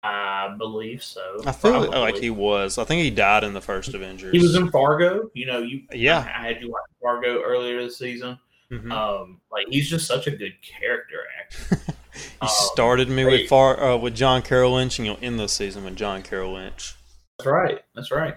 I 0.02 0.54
believe 0.58 1.02
so. 1.02 1.40
I 1.46 1.52
feel 1.52 1.90
like 1.90 2.16
he 2.16 2.28
was. 2.28 2.76
I 2.76 2.84
think 2.84 3.02
he 3.02 3.10
died 3.10 3.42
in 3.42 3.54
the 3.54 3.60
first 3.62 3.94
Avengers. 3.94 4.32
He 4.32 4.38
was 4.38 4.54
in 4.54 4.70
Fargo. 4.70 5.30
You 5.32 5.46
know, 5.46 5.60
you 5.60 5.82
Yeah. 5.92 6.18
I 6.18 6.46
had 6.48 6.60
you 6.60 6.70
watch 6.70 6.82
Fargo 7.00 7.40
earlier 7.42 7.82
this 7.82 7.96
season. 7.96 8.38
Mhm. 8.70 8.90
Um, 8.92 9.40
like 9.50 9.66
he's 9.70 9.88
just 9.88 10.06
such 10.06 10.26
a 10.26 10.30
good 10.30 10.54
character 10.62 11.20
actor. 11.40 11.80
he 12.12 12.20
um, 12.42 12.48
started 12.50 13.08
me 13.08 13.24
they- 13.24 13.30
with 13.30 13.48
far 13.48 13.82
uh, 13.82 13.96
with 13.96 14.14
John 14.14 14.42
Carroll 14.42 14.74
Lynch, 14.74 14.98
and 14.98 15.06
you'll 15.06 15.18
end 15.22 15.38
the 15.40 15.48
season 15.48 15.84
with 15.84 15.96
John 15.96 16.22
Carroll 16.22 16.52
Lynch. 16.54 16.94
That's 17.38 17.46
right. 17.46 17.80
That's 17.94 18.10
right. 18.10 18.34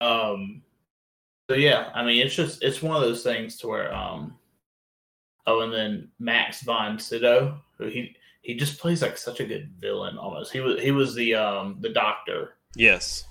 Um, 0.00 0.62
so 1.48 1.56
yeah, 1.56 1.90
I 1.94 2.04
mean, 2.04 2.24
it's 2.24 2.34
just 2.34 2.62
it's 2.62 2.82
one 2.82 2.96
of 2.96 3.02
those 3.02 3.22
things 3.22 3.56
to 3.58 3.68
where 3.68 3.94
um, 3.94 4.36
oh, 5.46 5.60
and 5.60 5.72
then 5.72 6.08
Max 6.18 6.62
von 6.62 6.98
Sydow, 6.98 7.58
who 7.78 7.86
he 7.86 8.16
he 8.42 8.54
just 8.54 8.78
plays 8.78 9.02
like 9.02 9.18
such 9.18 9.40
a 9.40 9.44
good 9.46 9.70
villain 9.78 10.18
almost. 10.18 10.52
He 10.52 10.60
was 10.60 10.80
he 10.80 10.90
was 10.92 11.14
the 11.14 11.34
um 11.34 11.78
the 11.80 11.88
doctor, 11.90 12.54
Yes. 12.74 13.24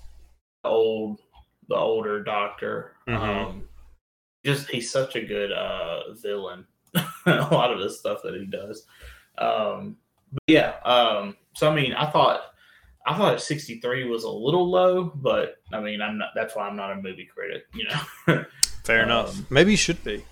the 0.64 0.70
old 0.70 1.20
the 1.68 1.76
older 1.76 2.24
doctor. 2.24 2.94
Mhm. 3.08 3.18
Um, 3.18 3.70
just 4.46 4.70
he's 4.70 4.92
such 4.92 5.16
a 5.16 5.22
good 5.26 5.52
uh 5.52 6.14
villain. 6.14 6.66
a 7.26 7.32
lot 7.52 7.72
of 7.74 7.80
the 7.80 7.90
stuff 7.90 8.20
that 8.24 8.36
he 8.36 8.46
does. 8.46 8.86
Um, 9.38 9.98
but 10.32 10.44
yeah. 10.48 10.76
Um, 10.86 11.36
so 11.54 11.70
I 11.70 11.76
mean, 11.76 11.94
I 11.94 12.10
thought 12.10 12.42
I 13.06 13.16
thought 13.18 13.42
63 13.42 14.06
was 14.10 14.24
a 14.24 14.30
little 14.30 14.70
low, 14.70 15.04
but 15.16 15.58
I 15.72 15.80
mean, 15.80 16.02
I'm 16.02 16.18
not. 16.18 16.30
That's 16.36 16.56
why 16.56 16.68
I'm 16.68 16.76
not 16.76 16.92
a 16.92 16.96
movie 16.96 17.26
critic. 17.32 17.64
You 17.74 17.86
know, 17.88 18.46
Fair 18.84 19.02
Um, 19.04 19.06
enough. 19.10 19.52
Maybe 19.52 19.72
he 19.72 19.78
should 19.78 20.04
be. 20.04 20.24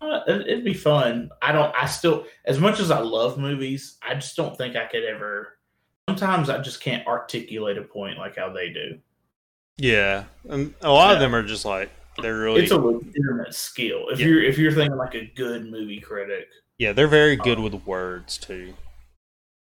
Uh, 0.00 0.20
it- 0.28 0.46
it'd 0.48 0.64
be 0.64 0.74
fun. 0.74 1.30
I 1.40 1.52
don't. 1.52 1.74
I 1.74 1.86
still, 1.86 2.26
as 2.44 2.58
much 2.60 2.80
as 2.80 2.90
I 2.90 2.98
love 3.00 3.38
movies, 3.38 3.96
I 4.02 4.14
just 4.14 4.36
don't 4.36 4.56
think 4.56 4.76
I 4.76 4.86
could 4.86 5.04
ever. 5.04 5.56
Sometimes 6.08 6.50
I 6.50 6.58
just 6.58 6.80
can't 6.82 7.06
articulate 7.06 7.78
a 7.78 7.82
point 7.82 8.18
like 8.18 8.36
how 8.36 8.52
they 8.52 8.68
do. 8.70 8.98
Yeah, 9.78 10.24
and 10.48 10.74
a 10.82 10.90
lot 10.92 11.14
of 11.14 11.20
them 11.20 11.34
are 11.34 11.42
just 11.42 11.64
like 11.64 11.90
they're 12.20 12.38
really. 12.38 12.62
It's 12.62 12.72
a 12.72 12.76
legitimate 12.78 13.54
skill. 13.54 14.08
If 14.10 14.20
Yeah. 14.20 14.26
you're 14.26 14.42
if 14.42 14.58
you're 14.58 14.72
thinking 14.72 14.96
like 14.98 15.14
a 15.14 15.24
good 15.34 15.64
movie 15.70 16.00
critic, 16.00 16.48
yeah, 16.78 16.92
they're 16.92 17.08
very 17.08 17.36
good 17.36 17.58
Um, 17.58 17.64
with 17.64 17.74
words 17.86 18.36
too. 18.36 18.74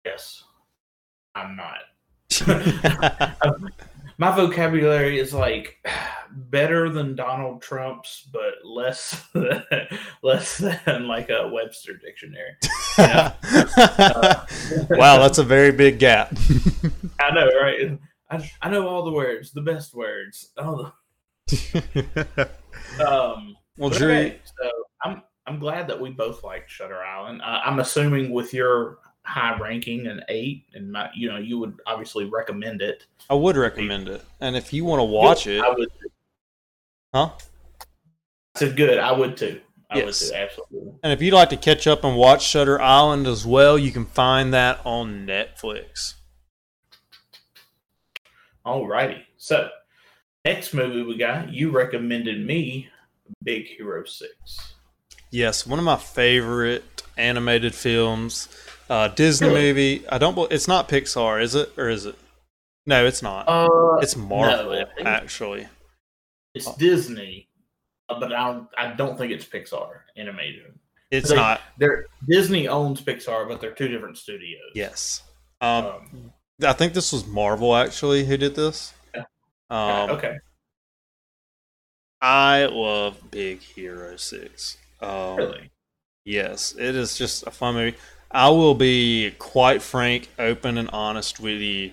yes, 0.06 0.44
I'm 1.34 1.56
not. 1.56 1.78
My 4.18 4.30
vocabulary 4.36 5.18
is 5.18 5.34
like 5.34 5.84
better 6.30 6.90
than 6.90 7.16
Donald 7.16 7.62
Trump's, 7.62 8.28
but 8.32 8.54
less 8.64 9.24
less 10.22 10.58
than 10.58 11.08
like 11.08 11.30
a 11.30 11.48
Webster 11.48 11.96
dictionary. 11.96 12.56
Yeah. 12.98 13.32
wow, 14.90 15.18
that's 15.18 15.38
a 15.38 15.44
very 15.44 15.72
big 15.72 15.98
gap. 15.98 16.36
I 17.18 17.30
know, 17.34 17.48
right? 17.60 17.98
I, 18.30 18.50
I 18.60 18.70
know 18.70 18.86
all 18.86 19.04
the 19.04 19.12
words, 19.12 19.52
the 19.52 19.62
best 19.62 19.94
words. 19.94 20.52
Oh, 20.56 20.92
um, 23.06 23.56
well, 23.76 23.90
Drew, 23.90 24.12
okay, 24.12 24.40
so 24.44 24.70
I'm 25.02 25.22
I'm 25.46 25.58
glad 25.58 25.88
that 25.88 26.00
we 26.00 26.10
both 26.10 26.44
like 26.44 26.68
Shutter 26.68 27.02
Island. 27.02 27.42
Uh, 27.42 27.60
I'm 27.64 27.80
assuming 27.80 28.32
with 28.32 28.54
your 28.54 28.98
high 29.24 29.56
ranking 29.58 30.06
an 30.06 30.20
eight, 30.28 30.64
and 30.74 30.90
my, 30.92 31.08
you 31.14 31.28
know 31.28 31.38
you 31.38 31.58
would 31.58 31.80
obviously 31.86 32.24
recommend 32.24 32.82
it. 32.82 33.06
I 33.30 33.34
would 33.34 33.56
recommend 33.56 34.08
it, 34.08 34.24
and 34.40 34.56
if 34.56 34.72
you 34.72 34.84
want 34.84 35.00
to 35.00 35.04
watch 35.04 35.46
it, 35.46 35.62
I 35.62 35.70
would. 35.70 35.88
huh? 37.14 37.30
I 38.54 38.58
said 38.58 38.76
good. 38.76 38.98
I 38.98 39.12
would 39.12 39.36
too. 39.36 39.60
I 39.90 39.98
Yes. 39.98 40.22
would 40.22 40.28
too. 40.30 40.34
Absolutely. 40.36 40.92
And 41.02 41.12
if 41.12 41.22
you'd 41.22 41.34
like 41.34 41.50
to 41.50 41.56
catch 41.56 41.86
up 41.86 42.02
and 42.04 42.16
watch 42.16 42.42
Shutter 42.46 42.80
Island 42.80 43.26
as 43.26 43.46
well, 43.46 43.78
you 43.78 43.92
can 43.92 44.06
find 44.06 44.52
that 44.54 44.80
on 44.84 45.26
Netflix. 45.26 46.14
Alrighty. 48.66 49.22
So 49.38 49.68
next 50.44 50.72
movie 50.74 51.02
we 51.02 51.16
got. 51.16 51.52
You 51.52 51.70
recommended 51.70 52.44
me 52.46 52.88
Big 53.42 53.66
Hero 53.66 54.04
Six. 54.04 54.74
Yes, 55.30 55.66
one 55.66 55.78
of 55.78 55.84
my 55.84 55.96
favorite 55.96 57.02
animated 57.16 57.74
films, 57.74 58.48
uh, 58.90 59.08
Disney 59.08 59.48
Really? 59.48 59.60
movie. 59.62 60.08
I 60.08 60.18
don't. 60.18 60.36
It's 60.52 60.68
not 60.68 60.88
Pixar, 60.88 61.42
is 61.42 61.54
it, 61.54 61.72
or 61.76 61.88
is 61.88 62.06
it? 62.06 62.16
No, 62.86 63.06
it's 63.06 63.22
not. 63.22 63.44
Uh, 63.48 63.96
it's 64.02 64.16
Marvel, 64.16 64.72
think 64.96 65.06
actually. 65.06 65.68
it's 66.54 66.74
Disney, 66.76 67.48
uh, 68.08 68.18
but 68.18 68.32
I 68.32 68.52
don't. 68.52 68.68
I 68.76 68.92
don't 68.92 69.16
think 69.16 69.32
it's 69.32 69.44
Pixar 69.44 70.00
animated. 70.16 70.78
It's 71.10 71.28
They- 71.30 71.36
not. 71.36 71.60
They're 71.78 72.06
Disney 72.28 72.68
owns 72.68 73.00
Pixar, 73.02 73.46
but 73.48 73.60
they're 73.60 73.74
two 73.74 73.88
different 73.88 74.18
studios. 74.18 74.72
Yes. 74.74 75.22
Um, 75.60 75.84
Um, 75.86 76.32
I 76.64 76.72
think 76.72 76.92
this 76.94 77.12
was 77.12 77.26
Marvel 77.26 77.74
actually 77.76 78.24
who 78.24 78.36
did 78.36 78.54
this. 78.54 78.92
Yeah. 79.14 79.24
Um, 79.70 80.10
okay. 80.10 80.36
I 82.20 82.66
love 82.66 83.30
Big 83.30 83.60
Hero 83.60 84.16
Six. 84.16 84.76
Um, 85.00 85.36
Really? 85.36 85.70
Yes, 86.24 86.72
it 86.78 86.94
is 86.94 87.16
just 87.18 87.46
a 87.46 87.50
fun 87.50 87.74
movie. 87.74 87.96
I 88.32 88.48
will 88.50 88.74
be 88.74 89.34
quite 89.38 89.82
frank, 89.82 90.28
open, 90.38 90.78
and 90.78 90.88
honest 90.90 91.38
with 91.40 91.60
you. 91.60 91.92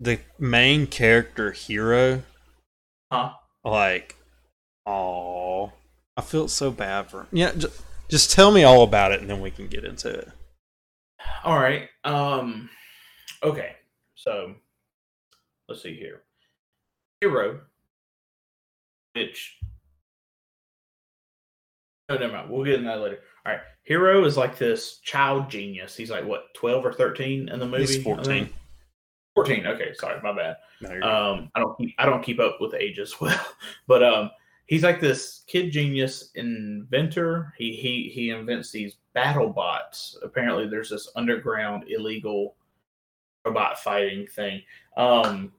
The 0.00 0.20
main 0.38 0.86
character, 0.86 1.52
Hero, 1.52 2.22
Huh? 3.12 3.34
like, 3.64 4.16
oh, 4.86 5.72
I 6.16 6.22
feel 6.22 6.48
so 6.48 6.70
bad 6.70 7.10
for 7.10 7.20
him. 7.22 7.28
Yeah, 7.32 7.52
just, 7.56 7.82
just 8.08 8.32
tell 8.32 8.50
me 8.50 8.64
all 8.64 8.82
about 8.82 9.12
it, 9.12 9.20
and 9.20 9.30
then 9.30 9.40
we 9.40 9.50
can 9.50 9.68
get 9.68 9.84
into 9.84 10.08
it. 10.08 10.28
All 11.44 11.58
right. 11.58 11.88
Um. 12.04 12.68
Okay. 13.42 13.76
So 14.14 14.54
let's 15.68 15.82
see 15.82 15.94
here. 15.96 16.22
Hero, 17.20 17.60
which 19.14 19.58
oh 22.08 22.16
never 22.16 22.32
mind. 22.32 22.50
We'll 22.50 22.64
get 22.64 22.74
into 22.74 22.88
that 22.88 23.00
later. 23.00 23.18
All 23.46 23.52
right. 23.52 23.60
Hero 23.82 24.24
is 24.24 24.36
like 24.36 24.56
this 24.56 24.98
child 24.98 25.50
genius. 25.50 25.96
He's 25.96 26.10
like 26.10 26.24
what, 26.24 26.54
twelve 26.54 26.84
or 26.84 26.92
thirteen 26.92 27.48
in 27.48 27.58
the 27.58 27.66
movie? 27.66 27.86
He's 27.86 28.02
fourteen. 28.02 28.48
Fourteen. 29.34 29.66
Okay. 29.66 29.92
Sorry, 29.94 30.20
my 30.22 30.32
bad. 30.32 30.56
No. 30.80 30.90
Um, 31.02 31.50
I 31.54 31.60
don't 31.60 31.76
keep 31.76 31.94
I 31.98 32.06
don't 32.06 32.22
keep 32.22 32.40
up 32.40 32.58
with 32.60 32.74
ages 32.74 33.16
well, 33.20 33.38
but 33.86 34.02
um, 34.02 34.30
he's 34.66 34.82
like 34.82 35.00
this 35.00 35.42
kid 35.46 35.70
genius 35.70 36.30
inventor. 36.34 37.52
He 37.58 37.72
he 37.74 38.10
he 38.12 38.30
invents 38.30 38.70
these 38.70 38.96
battle 39.12 39.50
bots. 39.50 40.16
Apparently, 40.22 40.66
there's 40.66 40.90
this 40.90 41.10
underground 41.14 41.84
illegal 41.88 42.56
robot 43.44 43.78
fighting 43.78 44.26
thing. 44.26 44.62
Um, 44.96 45.52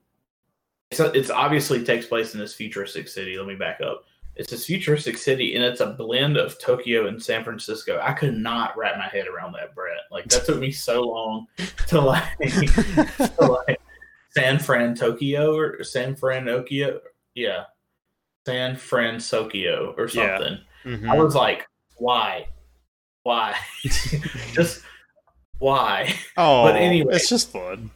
so 0.92 1.06
it's 1.06 1.30
obviously 1.30 1.84
takes 1.84 2.06
place 2.06 2.34
in 2.34 2.40
this 2.40 2.54
futuristic 2.54 3.08
city. 3.08 3.36
Let 3.38 3.46
me 3.46 3.54
back 3.54 3.80
up. 3.80 4.04
It's 4.36 4.50
this 4.50 4.66
futuristic 4.66 5.16
city, 5.16 5.54
and 5.56 5.64
it's 5.64 5.80
a 5.80 5.86
blend 5.92 6.36
of 6.36 6.58
Tokyo 6.58 7.06
and 7.06 7.22
San 7.22 7.42
Francisco. 7.42 7.98
I 8.02 8.12
could 8.12 8.36
not 8.36 8.76
wrap 8.76 8.98
my 8.98 9.06
head 9.08 9.26
around 9.26 9.52
that, 9.52 9.74
Brett. 9.74 9.96
Like 10.10 10.26
that 10.28 10.44
took 10.44 10.58
me 10.58 10.70
so 10.70 11.02
long 11.02 11.46
to 11.88 12.00
like, 12.00 12.38
to 12.38 13.58
like 13.66 13.80
San 14.30 14.58
Fran 14.58 14.94
Tokyo 14.94 15.56
or 15.56 15.82
San 15.82 16.14
Fran 16.16 16.44
Okio. 16.46 17.00
Yeah. 17.34 17.64
San 18.46 18.76
Fran 18.76 19.16
Sokio 19.16 19.94
or 19.96 20.08
Yeah. 20.12 20.38
something. 20.38 20.58
Mhm. 20.84 21.08
I 21.10 21.16
was 21.16 21.34
like, 21.34 21.66
why? 21.96 22.46
Why? 23.22 23.54
Just 24.52 24.82
why? 25.58 26.14
oh, 26.36 26.64
but 26.64 26.76
anyway. 26.76 27.14
it's 27.14 27.28
just 27.30 27.50
fun. 27.50 27.90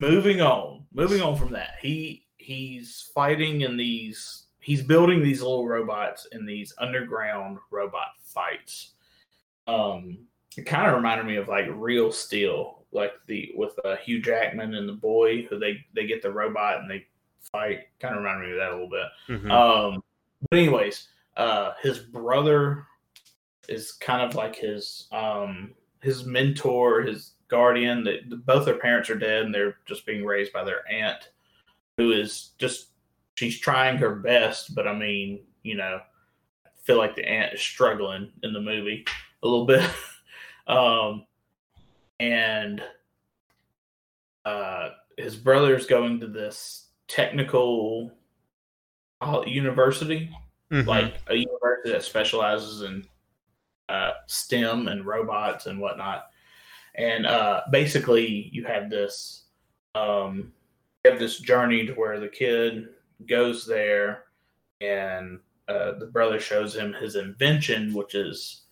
moving 0.00 0.40
on. 0.40 0.86
Moving 0.92 1.20
on 1.20 1.36
from 1.36 1.52
that. 1.52 1.74
He 1.82 2.26
he's 2.38 3.10
fighting 3.14 3.60
in 3.60 3.76
these 3.76 4.46
he's 4.68 4.82
building 4.82 5.22
these 5.22 5.40
little 5.40 5.66
robots 5.66 6.26
in 6.32 6.44
these 6.44 6.74
underground 6.76 7.56
robot 7.70 8.10
fights. 8.22 8.92
Um 9.66 10.18
it 10.58 10.66
kind 10.66 10.86
of 10.88 10.94
reminded 10.94 11.24
me 11.26 11.36
of 11.36 11.48
like 11.48 11.66
Real 11.70 12.12
Steel, 12.12 12.84
like 12.92 13.12
the 13.26 13.50
with 13.56 13.78
uh, 13.84 13.96
Hugh 13.96 14.20
Jackman 14.20 14.74
and 14.74 14.86
the 14.86 14.92
boy 14.92 15.42
who 15.44 15.58
they 15.58 15.78
they 15.94 16.06
get 16.06 16.20
the 16.20 16.30
robot 16.30 16.80
and 16.80 16.90
they 16.90 17.06
fight. 17.40 17.80
Kind 17.98 18.14
of 18.14 18.22
reminded 18.22 18.46
me 18.46 18.52
of 18.52 18.58
that 18.58 18.70
a 18.72 18.74
little 18.74 18.90
bit. 18.90 19.08
Mhm. 19.28 19.50
Um, 19.50 20.02
but 20.50 20.58
anyways, 20.58 21.08
uh, 21.36 21.72
his 21.82 21.98
brother 21.98 22.86
is 23.70 23.92
kind 23.92 24.20
of 24.20 24.34
like 24.34 24.54
his 24.56 25.08
um 25.12 25.74
his 26.02 26.26
mentor, 26.26 27.02
his 27.02 27.34
guardian. 27.48 28.04
That 28.04 28.44
both 28.44 28.66
their 28.66 28.78
parents 28.78 29.08
are 29.08 29.18
dead, 29.18 29.44
and 29.46 29.54
they're 29.54 29.78
just 29.86 30.04
being 30.04 30.26
raised 30.26 30.52
by 30.52 30.64
their 30.64 30.86
aunt, 30.90 31.30
who 31.96 32.12
is 32.12 32.50
just 32.58 32.88
she's 33.38 33.60
trying 33.60 33.96
her 33.98 34.16
best. 34.16 34.74
But 34.74 34.88
I 34.88 34.94
mean, 34.94 35.40
you 35.62 35.76
know, 35.76 36.00
I 36.66 36.68
feel 36.82 36.98
like 36.98 37.14
the 37.14 37.24
aunt 37.24 37.54
is 37.54 37.60
struggling 37.60 38.32
in 38.42 38.52
the 38.52 38.60
movie 38.60 39.04
a 39.42 39.46
little 39.46 39.64
bit. 39.64 39.88
um, 40.66 41.24
and 42.18 42.82
uh, 44.44 44.88
his 45.16 45.36
brother's 45.36 45.86
going 45.86 46.18
to 46.20 46.26
this 46.26 46.88
technical 47.06 48.10
university, 49.46 50.30
Mhm. 50.72 50.86
like 50.86 51.14
a 51.28 51.34
university 51.34 51.92
that 51.92 52.02
specializes 52.02 52.82
in 52.82 53.06
uh, 53.88 54.12
STEM 54.26 54.88
and 54.88 55.06
robots 55.06 55.66
and 55.66 55.80
whatnot. 55.80 56.26
And 56.96 57.24
uh, 57.24 57.62
basically, 57.70 58.50
you 58.52 58.64
have 58.64 58.90
this 58.90 59.44
um, 59.94 60.52
you 61.04 61.10
have 61.10 61.20
this 61.20 61.38
journey 61.38 61.86
to 61.86 61.94
where 61.94 62.20
the 62.20 62.28
kid 62.28 62.88
goes 63.26 63.66
there, 63.66 64.24
and 64.80 65.40
uh, 65.68 65.92
the 65.98 66.06
brother 66.06 66.40
shows 66.40 66.74
him 66.74 66.92
his 66.92 67.16
invention, 67.16 67.92
which 67.92 68.14
is 68.14 68.62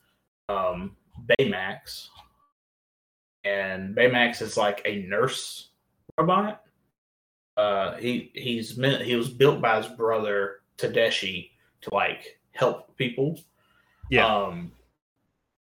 um, 0.49 0.97
Baymax. 1.29 2.09
And 3.45 3.95
Baymax 3.95 4.43
is 4.43 4.57
like 4.57 4.83
a 4.85 5.03
nurse 5.03 5.71
robot. 6.19 6.63
Uh, 7.57 7.97
he 7.97 8.31
he's 8.35 8.77
meant 8.77 9.03
he 9.03 9.17
was 9.17 9.31
built 9.31 9.61
by 9.63 9.81
his 9.81 9.87
brother 9.87 10.57
Tadashi 10.79 11.51
to 11.83 11.95
like 11.95 12.39
help 12.53 12.97
people. 12.97 13.39
Yeah. 14.11 14.27
Um, 14.27 14.73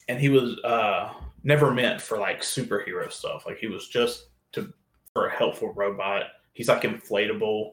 and 0.08 0.20
he 0.20 0.28
was 0.28 0.58
uh 0.64 1.12
never 1.42 1.72
meant 1.72 2.00
for 2.00 2.18
like 2.18 2.42
superhero 2.42 3.10
stuff. 3.10 3.44
Like 3.46 3.58
he 3.58 3.66
was 3.66 3.88
just 3.88 4.26
to 4.52 4.72
for 5.12 5.26
a 5.26 5.36
helpful 5.36 5.72
robot. 5.74 6.24
He's 6.52 6.68
like 6.68 6.82
inflatable, 6.82 7.72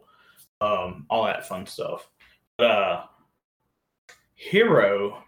um, 0.62 1.06
all 1.10 1.26
that 1.26 1.48
fun 1.48 1.66
stuff. 1.66 2.10
But 2.58 2.72
uh 2.72 3.04
Hero 4.36 5.24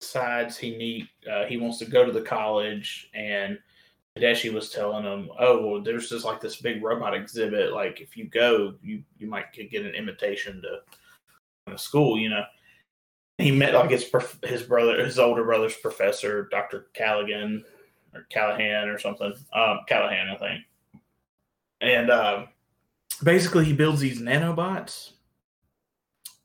decides 0.00 0.56
he 0.56 0.76
need 0.76 1.08
uh, 1.30 1.44
he 1.44 1.56
wants 1.56 1.78
to 1.78 1.84
go 1.84 2.04
to 2.04 2.12
the 2.12 2.22
college 2.22 3.10
and 3.14 3.58
Tadashi 4.16 4.52
was 4.52 4.70
telling 4.70 5.04
him, 5.04 5.30
"Oh, 5.38 5.64
well, 5.66 5.82
there's 5.82 6.08
just 6.08 6.24
like 6.24 6.40
this 6.40 6.60
big 6.60 6.82
robot 6.82 7.14
exhibit. 7.14 7.72
Like, 7.72 8.00
if 8.00 8.16
you 8.16 8.24
go, 8.24 8.74
you 8.82 9.04
you 9.18 9.28
might 9.28 9.52
get 9.52 9.86
an 9.86 9.94
invitation 9.94 10.62
to 10.62 11.70
to 11.70 11.78
school. 11.78 12.18
You 12.18 12.30
know." 12.30 12.44
He 13.38 13.50
met 13.50 13.72
like 13.72 13.90
his 13.90 14.10
his 14.44 14.64
brother, 14.64 15.02
his 15.02 15.18
older 15.18 15.44
brother's 15.44 15.76
professor, 15.76 16.48
Doctor 16.50 16.88
Callaghan 16.92 17.64
or 18.12 18.26
Callahan 18.30 18.88
or 18.88 18.98
something. 18.98 19.32
Um, 19.54 19.80
Callahan, 19.88 20.28
I 20.28 20.36
think. 20.36 20.64
And 21.80 22.10
uh, 22.10 22.46
basically, 23.22 23.64
he 23.64 23.72
builds 23.72 24.00
these 24.00 24.20
nanobots, 24.20 25.12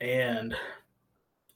and 0.01 0.55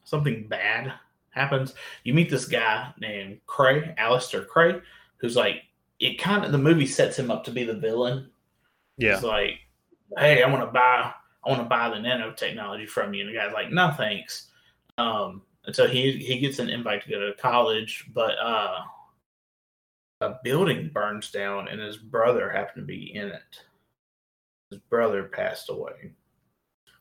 something 0.04 0.48
bad 0.48 0.94
happens. 1.32 1.74
You 2.04 2.14
meet 2.14 2.30
this 2.30 2.46
guy 2.46 2.94
named 3.00 3.40
Krei, 3.48 3.94
Alistair 3.98 4.44
Krei, 4.44 4.82
who's 5.18 5.36
like 5.36 5.64
it 6.00 6.20
kind 6.20 6.46
of 6.46 6.52
the 6.52 6.58
movie 6.58 6.86
sets 6.86 7.18
him 7.18 7.30
up 7.30 7.44
to 7.44 7.52
be 7.52 7.64
the 7.64 7.74
villain. 7.74 8.30
Yeah. 8.98 9.16
It's 9.16 9.24
like, 9.24 9.60
hey, 10.18 10.44
I 10.44 10.50
want 10.50 10.62
to 10.62 10.72
buy, 10.72 11.14
I 11.46 11.50
want 11.50 11.62
to 11.62 11.70
buy 11.70 11.90
the 11.90 11.96
nanotechnology 11.96 12.88
from 12.88 13.14
you, 13.14 13.22
and 13.22 13.30
the 13.30 13.38
guy's 13.38 13.54
like, 13.54 13.72
no, 13.72 13.92
thanks. 13.92 14.48
Um, 14.98 15.42
and 15.66 15.76
so 15.76 15.88
he 15.88 16.14
he 16.14 16.40
gets 16.40 16.60
an 16.60 16.70
invite 16.70 17.04
to 17.04 17.10
go 17.10 17.20
to 17.20 17.34
college, 17.34 18.06
but 18.14 18.38
uh, 18.42 18.80
a 20.22 20.36
building 20.44 20.90
burns 20.94 21.32
down, 21.32 21.68
and 21.68 21.80
his 21.80 21.98
brother 21.98 22.50
happened 22.50 22.84
to 22.84 22.88
be 22.88 23.16
in 23.16 23.28
it. 23.28 23.64
His 24.72 24.80
brother 24.90 25.24
passed 25.24 25.70
away, 25.70 26.12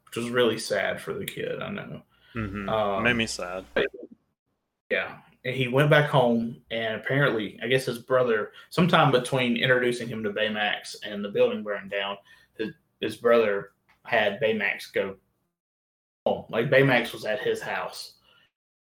which 0.07 0.17
was 0.17 0.31
really 0.31 0.59
sad 0.59 1.01
for 1.01 1.13
the 1.15 1.25
kid. 1.27 1.61
I 1.61 1.71
know. 1.71 2.03
hmm 2.33 2.69
Um, 2.69 3.03
Made 3.03 3.17
me 3.17 3.27
sad. 3.27 3.65
Yeah. 4.91 5.19
And 5.45 5.55
he 5.55 5.69
went 5.69 5.91
back 5.91 6.11
home, 6.11 6.57
and 6.71 6.97
apparently, 6.97 7.59
I 7.63 7.69
guess 7.69 7.85
his 7.85 7.99
brother, 7.99 8.53
sometime 8.71 9.13
between 9.13 9.57
introducing 9.57 10.09
him 10.09 10.23
to 10.25 10.31
Baymax 10.31 10.97
and 11.05 11.25
the 11.25 11.29
building 11.29 11.63
burned 11.63 11.91
down, 11.91 12.17
his, 12.59 12.71
his 13.01 13.17
brother 13.17 13.71
had 14.05 14.41
Baymax 14.41 14.93
go 14.93 15.17
home. 16.27 16.45
Like 16.49 16.71
Baymax 16.71 17.13
was 17.13 17.25
at 17.25 17.41
his 17.41 17.61
house, 17.61 18.15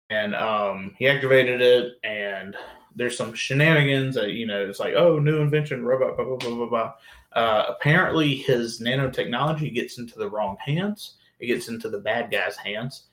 and 0.08 0.34
um, 0.34 0.94
he 0.96 1.06
activated 1.08 1.60
it, 1.60 1.94
and 2.02 2.56
there's 2.98 3.16
some 3.16 3.32
shenanigans 3.32 4.14
that 4.16 4.32
you 4.32 4.46
know 4.46 4.68
it's 4.68 4.80
like, 4.80 4.94
oh, 4.94 5.18
new 5.18 5.38
invention, 5.38 5.84
robot, 5.84 6.16
blah 6.16 6.24
blah 6.24 6.37
blah 6.37 6.54
blah 6.54 6.66
blah. 6.66 6.92
Uh, 7.32 7.66
apparently, 7.68 8.34
his 8.34 8.80
nanotechnology 8.80 9.72
gets 9.74 9.98
into 9.98 10.18
the 10.18 10.28
wrong 10.28 10.56
hands. 10.61 11.14
It 11.40 11.46
gets 11.46 11.68
into 11.68 11.88
the 11.88 11.98
bad 11.98 12.30
guy's 12.30 12.56
hands 12.56 13.04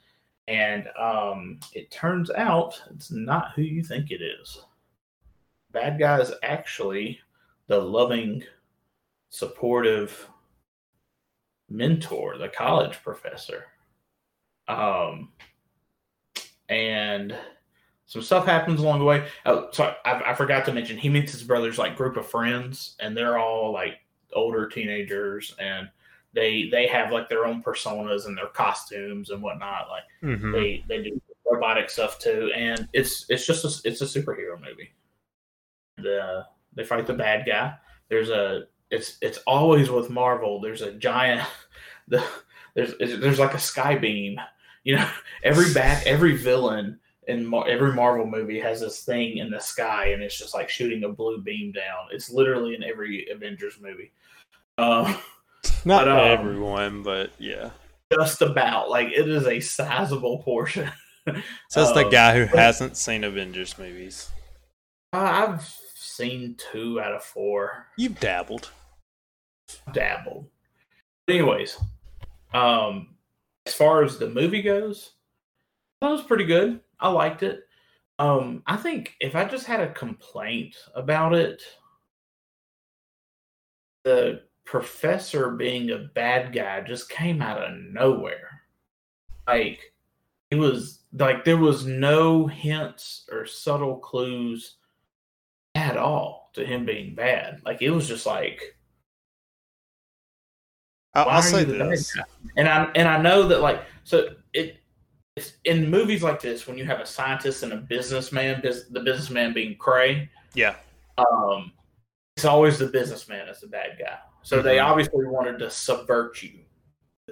and 0.48 0.88
um, 1.00 1.60
it 1.74 1.90
turns 1.92 2.30
out 2.32 2.80
it's 2.94 3.12
not 3.12 3.52
who 3.56 3.64
you 3.64 3.84
think 3.84 4.12
it 4.12 4.22
is. 4.22 4.60
Bad 5.72 6.00
guy 6.00 6.20
is 6.20 6.32
actually 6.44 7.20
the 7.68 7.80
loving, 7.80 8.44
supportive 9.30 10.30
mentor, 11.70 12.38
the 12.38 12.48
college 12.48 13.02
professor. 13.04 13.66
Um, 14.68 15.32
and 16.70 17.36
some 18.06 18.22
stuff 18.22 18.46
happens 18.46 18.80
along 18.80 19.00
the 19.00 19.06
way. 19.06 19.28
Oh, 19.46 19.70
sorry, 19.72 19.96
I, 20.06 20.32
I 20.32 20.34
forgot 20.36 20.66
to 20.66 20.74
mention 20.74 20.98
he 20.98 21.10
meets 21.10 21.32
his 21.32 21.44
brother's 21.44 21.78
like 21.78 21.96
group 21.98 22.18
of 22.18 22.28
friends, 22.28 22.96
and 23.00 23.18
they're 23.18 23.38
all 23.38 23.72
like 23.72 24.00
older 24.34 24.68
teenagers, 24.68 25.56
and 25.60 25.90
they 26.34 26.70
they 26.72 26.88
have 26.88 27.12
like 27.12 27.30
their 27.30 27.46
own 27.46 27.64
personas 27.64 28.28
and 28.28 28.38
their 28.38 28.48
costumes 28.48 29.30
and 29.32 29.42
whatnot. 29.42 29.90
Like 29.90 30.04
hmm 30.22 30.52
they 30.52 30.84
they 30.88 31.04
do 31.04 31.22
robotic 31.50 31.90
stuff 31.90 32.20
too, 32.20 32.52
and 32.56 32.88
it's 32.94 33.26
it's 33.30 33.48
just 33.48 33.66
a, 33.66 33.90
it's 33.90 34.02
a 34.02 34.06
superhero 34.06 34.60
movie. 34.60 34.94
The 35.98 36.46
they 36.76 36.84
fight 36.84 37.08
the 37.08 37.14
bad 37.14 37.46
guy. 37.46 37.76
There's 38.10 38.30
a 38.30 38.68
it's 38.92 39.18
it's 39.22 39.40
always 39.48 39.90
with 39.90 40.10
Marvel. 40.10 40.62
There's 40.62 40.82
a 40.82 40.92
giant 40.94 41.48
the 42.08 42.24
there's 42.76 42.94
there's 43.00 43.40
like 43.40 43.54
a 43.54 43.60
sky 43.60 43.96
beam. 43.96 44.40
You 44.84 44.98
know, 44.98 45.10
every 45.44 45.74
back 45.74 46.06
every 46.06 46.36
villain 46.38 47.00
in 47.28 47.46
Mar- 47.46 47.68
every 47.68 47.94
Marvel 47.94 48.26
movie 48.26 48.60
has 48.60 48.80
this 48.82 49.04
thing 49.04 49.38
in 49.38 49.50
the 49.50 49.60
sky, 49.60 50.08
and 50.08 50.22
it's 50.22 50.38
just 50.38 50.54
like 50.54 50.70
shooting 50.70 51.04
a 51.04 51.10
blue 51.10 51.40
beam 51.42 51.72
down. 51.72 52.08
It's 52.12 52.30
literally 52.30 52.76
in 52.76 52.84
every 52.84 53.28
Avengers 53.30 53.80
movie. 53.82 54.12
Um, 54.78 55.18
Not 55.86 56.06
But, 56.06 56.08
um, 56.10 56.18
everyone, 56.40 57.04
but 57.04 57.32
yeah. 57.40 57.72
just 58.14 58.42
about 58.42 58.90
like 58.90 59.08
it 59.08 59.28
is 59.28 59.48
a 59.48 59.60
sizable 59.60 60.40
portion. 60.40 60.90
Says 61.70 61.92
the 61.94 62.06
um, 62.06 62.12
guy 62.12 62.36
who 62.38 62.46
but- 62.46 62.60
hasn't 62.60 62.98
seen 62.98 63.24
Avengers 63.24 63.78
movies. 63.78 64.30
I've 65.14 65.64
seen 65.96 66.56
two 66.72 67.00
out 67.00 67.14
of 67.14 67.24
four. 67.24 67.88
You've 67.98 68.20
dabbled. 68.20 68.70
Dabbled. 69.94 70.46
But 71.26 71.36
anyways, 71.36 71.78
um, 72.54 73.16
as 73.66 73.74
far 73.74 74.04
as 74.04 74.18
the 74.18 74.30
movie 74.30 74.62
goes, 74.62 75.12
that 76.02 76.10
was 76.10 76.22
pretty 76.22 76.44
good. 76.44 76.82
I 77.06 77.10
liked 77.10 77.44
it. 77.44 77.68
Um, 78.18 78.64
I 78.66 78.78
think 78.78 79.14
if 79.20 79.36
I 79.36 79.46
just 79.46 79.68
had 79.68 79.80
a 79.80 79.94
complaint 79.94 80.76
about 80.96 81.36
it, 81.36 81.62
the 84.04 84.42
professor 84.64 85.52
being 85.52 85.92
a 85.92 86.00
bad 86.00 86.52
guy 86.52 86.82
just 86.82 87.08
came 87.08 87.44
out 87.44 87.62
of 87.62 87.78
nowhere. 87.78 88.62
Like 89.46 89.94
it 90.50 90.56
was 90.56 91.02
like 91.14 91.46
there 91.46 91.58
was 91.58 91.86
no 91.86 92.48
hints 92.48 93.30
or 93.32 93.46
subtle 93.46 93.98
clues 93.98 94.78
at 95.76 95.96
all 95.96 96.50
to 96.54 96.66
him 96.66 96.88
being 96.88 97.14
bad. 97.14 97.62
Like 97.64 97.84
it 97.84 97.92
was 97.92 98.08
just 98.08 98.26
like 98.26 98.76
I'll, 101.14 101.30
I'll 101.30 101.42
say 101.44 101.60
you 101.60 101.66
the 101.66 101.78
bad 101.78 101.92
this. 101.92 102.18
And 102.58 102.68
I 102.68 102.86
and 102.96 103.08
I 103.08 103.22
know 103.22 103.48
that 103.50 103.62
like 103.62 103.84
so 104.06 104.30
it 104.54 104.80
it's 105.36 105.54
in 105.66 105.90
movies 105.90 106.24
like 106.24 106.42
this 106.42 106.66
when 106.68 106.78
you 106.78 106.86
have 106.86 107.00
a 107.00 107.06
scientist 107.06 107.64
and 107.64 107.74
a 107.74 107.78
businessman, 107.78 108.62
bus- 108.62 108.86
the 108.90 109.02
businessman 109.02 109.54
being 109.54 109.78
Krei, 109.78 110.30
Yeah. 110.54 110.76
um, 111.18 111.74
it's 112.38 112.46
always 112.46 112.80
the 112.80 112.88
businessman 112.88 113.48
as 113.50 113.60
the 113.60 113.68
bad 113.68 113.98
guy. 114.00 114.18
So 114.44 114.62
they 114.62 114.78
Mhm. 114.78 114.86
obviously 114.86 115.26
wanted 115.26 115.60
to 115.60 115.70
subvert 115.70 116.42
you. 116.44 116.62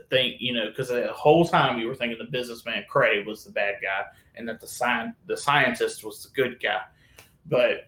Think 0.09 0.41
you 0.41 0.53
know 0.53 0.67
because 0.69 0.89
the 0.89 1.13
whole 1.13 1.45
time 1.47 1.79
you 1.79 1.87
were 1.87 1.95
thinking 1.95 2.17
the 2.17 2.25
businessman 2.25 2.83
Krei 2.91 3.23
was 3.25 3.43
the 3.45 3.51
bad 3.51 3.75
guy 3.81 4.05
and 4.35 4.49
that 4.49 4.59
the 4.59 4.67
sci- 4.67 5.13
the 5.27 5.37
scientist 5.37 6.03
was 6.03 6.23
the 6.23 6.29
good 6.29 6.59
guy, 6.59 6.81
but 7.45 7.87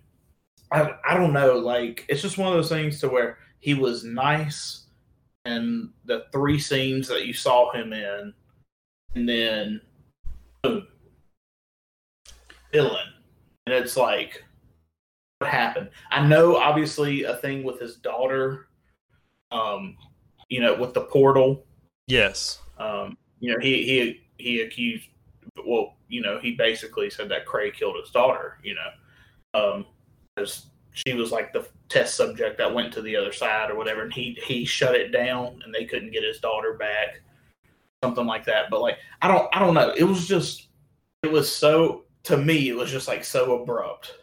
I 0.72 0.98
I 1.08 1.16
don't 1.16 1.34
know 1.34 1.58
like 1.58 2.06
it's 2.08 2.22
just 2.22 2.38
one 2.38 2.48
of 2.50 2.54
those 2.54 2.70
things 2.70 3.00
to 3.00 3.10
where 3.10 3.40
he 3.60 3.74
was 3.74 4.04
nice 4.04 4.86
and 5.46 5.92
the 6.06 6.26
three 6.32 6.60
scenes 6.60 7.08
that 7.08 7.26
you 7.26 7.34
saw 7.34 7.72
him 7.72 7.92
in, 7.92 8.34
and 9.16 9.28
then 9.28 9.82
villain, 12.72 13.08
and 13.66 13.76
it's 13.76 13.98
like 13.98 14.44
what 15.40 15.50
happened. 15.50 15.90
I 16.12 16.26
know 16.26 16.56
obviously 16.56 17.24
a 17.24 17.36
thing 17.38 17.64
with 17.64 17.80
his 17.80 17.96
daughter, 17.98 18.68
um, 19.52 19.98
you 20.50 20.62
know, 20.62 20.76
with 20.76 20.94
the 20.94 21.02
portal. 21.02 21.66
Yes. 22.08 22.60
Um, 22.78 23.18
you 23.40 23.52
know, 23.52 23.60
he 23.62 23.84
he 23.84 24.22
he 24.38 24.62
accused. 24.62 25.08
Well, 25.66 25.96
you 26.08 26.22
know, 26.22 26.40
he 26.40 26.56
basically 26.56 27.10
said 27.10 27.30
that 27.30 27.46
Krei 27.46 27.74
killed 27.74 27.96
his 28.00 28.12
daughter. 28.12 28.58
You 28.64 28.76
know, 28.76 29.60
um, 29.60 29.86
because 30.36 30.68
she 30.92 31.14
was 31.14 31.32
like 31.32 31.52
the 31.52 31.68
test 31.90 32.16
subject 32.16 32.58
that 32.58 32.74
went 32.74 32.94
to 32.94 33.02
the 33.02 33.16
other 33.16 33.34
side 33.34 33.70
or 33.70 33.76
whatever, 33.76 34.04
and 34.04 34.14
he 34.14 34.38
he 34.46 34.66
shut 34.66 34.96
it 34.96 35.12
down, 35.12 35.62
and 35.64 35.74
they 35.74 35.86
couldn't 35.86 36.12
get 36.12 36.24
his 36.24 36.40
daughter 36.40 36.74
back, 36.74 37.22
something 38.06 38.26
like 38.26 38.46
that. 38.46 38.70
But 38.70 38.82
like, 38.82 38.98
I 39.22 39.28
don't 39.28 39.48
I 39.56 39.60
don't 39.60 39.74
know. 39.74 39.90
It 39.98 40.04
was 40.04 40.28
just 40.28 40.68
it 41.24 41.32
was 41.32 41.52
so 41.54 42.06
to 42.24 42.38
me 42.38 42.70
it 42.70 42.76
was 42.76 42.92
just 42.92 43.08
like 43.08 43.24
so 43.24 43.62
abrupt. 43.62 44.14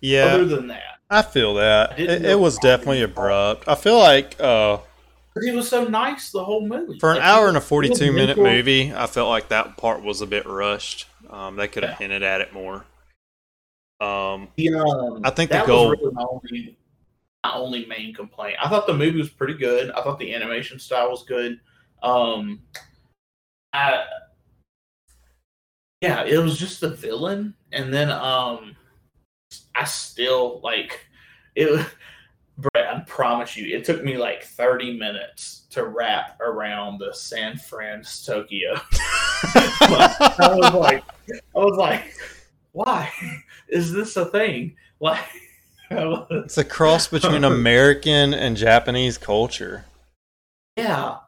Yeah. 0.00 0.24
Other 0.34 0.44
than 0.46 0.66
that, 0.68 0.98
I 1.10 1.22
feel 1.22 1.54
that. 1.54 1.92
I 1.92 1.96
It, 1.96 2.24
it 2.24 2.38
was 2.38 2.58
definitely 2.58 3.02
abrupt. 3.02 3.68
I 3.68 3.74
feel 3.76 3.98
like 3.98 4.34
uh, 4.40 4.78
he 5.42 5.50
was 5.52 5.68
so 5.68 5.84
nice 5.84 6.30
the 6.32 6.44
whole 6.44 6.66
movie. 6.66 6.98
for 6.98 7.10
an 7.12 7.18
Like, 7.18 7.24
hour 7.26 7.48
and 7.48 7.56
a 7.56 7.60
42 7.60 8.12
minute 8.12 8.36
mentor- 8.36 8.42
movie, 8.42 8.92
I 8.92 9.06
felt 9.06 9.28
like 9.28 9.48
that 9.48 9.76
part 9.76 10.02
was 10.02 10.20
a 10.20 10.26
bit 10.26 10.44
rushed. 10.46 11.06
Um, 11.30 11.56
they 11.56 11.68
could 11.68 11.82
have 11.84 11.92
Yeah. 11.92 11.98
hinted 11.98 12.22
at 12.24 12.40
it 12.40 12.52
more. 12.52 12.84
Um, 14.00 14.48
yeah, 14.56 14.80
um, 14.82 15.20
I 15.24 15.30
think 15.30 15.50
the 15.52 15.62
goal- 15.64 15.90
was 15.90 15.98
really 16.00 16.12
my 16.14 16.24
only, 16.28 16.76
my 17.44 17.54
only 17.54 17.86
main 17.86 18.12
complaint. 18.12 18.56
I 18.60 18.68
thought 18.68 18.86
the 18.88 18.94
movie 18.94 19.18
was 19.18 19.30
pretty 19.30 19.54
good. 19.54 19.90
I 19.92 20.02
thought 20.02 20.18
the 20.18 20.34
animation 20.34 20.80
style 20.80 21.10
was 21.10 21.22
good. 21.22 21.60
Um, 22.02 22.60
I, 23.72 24.04
yeah, 26.00 26.24
it 26.24 26.38
was 26.38 26.58
just 26.58 26.80
the 26.80 26.90
villain, 26.90 27.54
and 27.72 27.92
then 27.92 28.10
um, 28.10 28.76
I 29.74 29.84
still 29.84 30.60
like 30.62 31.06
it. 31.54 31.86
Brett, 32.58 32.86
I 32.94 33.00
promise 33.06 33.56
you, 33.56 33.74
it 33.74 33.84
took 33.84 34.04
me 34.04 34.18
like 34.18 34.42
thirty 34.42 34.98
minutes 34.98 35.66
to 35.70 35.86
wrap 35.86 36.38
around 36.40 36.98
the 36.98 37.14
San 37.14 37.56
Fran 37.56 38.02
Tokyo. 38.24 38.74
I 39.54 40.54
was 40.54 40.74
like, 40.74 41.04
I 41.30 41.58
was 41.58 41.78
like, 41.78 42.14
why 42.72 43.10
is 43.68 43.92
this 43.92 44.16
a 44.16 44.26
thing? 44.26 44.76
Like, 45.00 45.24
it's 45.90 46.58
a 46.58 46.64
cross 46.64 47.08
between 47.08 47.44
American 47.44 48.34
and 48.34 48.56
Japanese 48.56 49.18
culture. 49.18 49.84
yeah, 50.76 51.18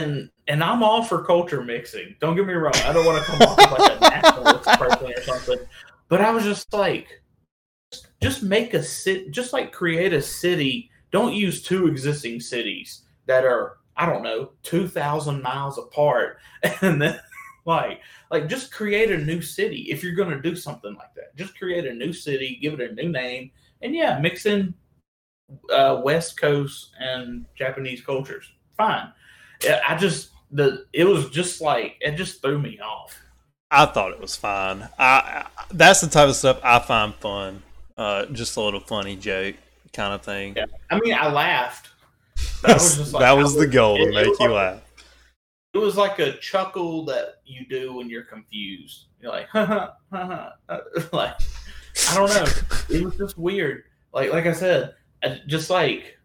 and 0.00 0.30
and 0.48 0.64
I'm 0.64 0.82
all 0.82 1.04
for 1.04 1.24
culture 1.24 1.62
mixing. 1.62 2.16
Don't 2.20 2.36
get 2.36 2.46
me 2.46 2.54
wrong. 2.54 2.74
I 2.84 2.92
don't 2.92 3.06
want 3.06 3.24
to 3.24 3.30
come 3.30 3.42
off 3.42 3.78
like 3.78 3.96
a 3.96 4.00
nationalist 4.00 4.64
person 4.78 5.12
or 5.12 5.22
something, 5.22 5.58
but 6.08 6.20
I 6.20 6.30
was 6.30 6.44
just 6.44 6.72
like, 6.72 7.22
just 8.20 8.42
make 8.42 8.74
a 8.74 8.82
city, 8.82 9.30
just 9.30 9.52
like 9.52 9.72
create 9.72 10.12
a 10.12 10.22
city. 10.22 10.90
Don't 11.12 11.34
use 11.34 11.62
two 11.62 11.86
existing 11.86 12.40
cities 12.40 13.02
that 13.26 13.44
are 13.44 13.78
I 13.96 14.06
don't 14.06 14.22
know 14.22 14.52
two 14.62 14.88
thousand 14.88 15.42
miles 15.42 15.78
apart, 15.78 16.38
and 16.82 17.00
then 17.00 17.20
like 17.64 18.00
like 18.30 18.48
just 18.48 18.72
create 18.72 19.10
a 19.10 19.18
new 19.18 19.40
city 19.40 19.86
if 19.88 20.02
you're 20.02 20.14
going 20.14 20.30
to 20.30 20.42
do 20.42 20.56
something 20.56 20.94
like 20.94 21.14
that. 21.14 21.36
Just 21.36 21.58
create 21.58 21.86
a 21.86 21.94
new 21.94 22.12
city, 22.12 22.58
give 22.60 22.78
it 22.78 22.90
a 22.90 22.94
new 22.94 23.10
name, 23.10 23.50
and 23.82 23.94
yeah, 23.94 24.18
mix 24.18 24.46
in 24.46 24.74
uh, 25.72 26.00
West 26.02 26.40
Coast 26.40 26.90
and 26.98 27.44
Japanese 27.54 28.00
cultures. 28.00 28.50
Fine. 28.76 29.12
Yeah, 29.64 29.80
I 29.86 29.96
just 29.96 30.30
the 30.50 30.86
it 30.92 31.04
was 31.04 31.30
just 31.30 31.60
like 31.60 31.96
it 32.00 32.12
just 32.16 32.42
threw 32.42 32.58
me 32.58 32.78
off. 32.80 33.16
I 33.70 33.86
thought 33.86 34.10
it 34.12 34.20
was 34.20 34.34
fine. 34.36 34.88
I, 34.98 35.44
I 35.46 35.46
that's 35.70 36.00
the 36.00 36.08
type 36.08 36.28
of 36.28 36.36
stuff 36.36 36.58
I 36.62 36.78
find 36.80 37.14
fun. 37.16 37.62
Uh, 37.96 38.26
just 38.26 38.56
a 38.56 38.60
little 38.60 38.80
funny 38.80 39.14
joke 39.16 39.56
kind 39.92 40.14
of 40.14 40.22
thing. 40.22 40.54
Yeah. 40.56 40.66
I 40.90 40.98
mean, 40.98 41.14
I 41.14 41.30
laughed. 41.30 41.88
That 42.62 42.74
was 42.74 42.96
just 42.96 43.12
like 43.12 43.20
that 43.20 43.30
I 43.30 43.32
was 43.34 43.54
the 43.54 43.66
goal 43.66 43.96
it- 44.00 44.06
to 44.06 44.12
make 44.12 44.26
you 44.26 44.36
like- 44.38 44.50
laugh. 44.50 44.82
It 45.72 45.78
was 45.78 45.96
like 45.96 46.18
a 46.18 46.32
chuckle 46.38 47.04
that 47.04 47.42
you 47.44 47.64
do 47.68 47.92
when 47.92 48.10
you're 48.10 48.24
confused. 48.24 49.04
You're 49.20 49.30
like, 49.30 49.46
ha 49.50 49.64
ha 49.64 49.92
ha 50.10 50.52
ha. 50.68 50.80
Like, 51.12 51.34
I 52.10 52.14
don't 52.16 52.28
know. 52.34 52.52
It 52.96 53.04
was 53.04 53.16
just 53.16 53.38
weird. 53.38 53.84
Like, 54.12 54.32
like 54.32 54.46
I 54.46 54.52
said, 54.52 54.94
I- 55.22 55.40
just 55.46 55.70
like 55.70 56.18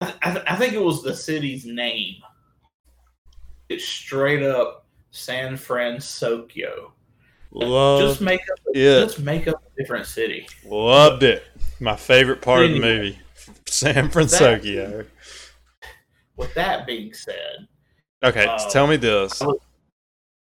I, 0.00 0.12
I 0.22 0.42
I 0.48 0.56
think 0.56 0.72
it 0.72 0.82
was 0.82 1.02
the 1.04 1.14
city's 1.14 1.64
name. 1.64 2.16
It's 3.68 3.84
straight 3.84 4.42
up 4.42 4.86
San 5.10 5.56
Francisco. 5.56 6.92
Loved 7.50 8.02
just 8.02 8.20
make 8.20 8.40
up, 8.40 8.58
it. 8.74 9.04
just 9.04 9.20
make 9.20 9.46
up 9.46 9.62
a 9.64 9.80
different 9.80 10.06
city. 10.06 10.46
Loved 10.66 11.22
it. 11.22 11.44
My 11.80 11.94
favorite 11.96 12.42
part 12.42 12.64
of 12.64 12.70
the 12.72 12.80
movie, 12.80 13.18
San 13.66 14.10
Francisco. 14.10 15.04
With 16.36 16.52
that 16.54 16.86
being 16.86 17.12
said, 17.14 17.68
Okay, 18.24 18.46
Um, 18.46 18.58
so 18.58 18.68
tell 18.70 18.86
me 18.86 18.96
this, 18.96 19.40
was- 19.40 19.60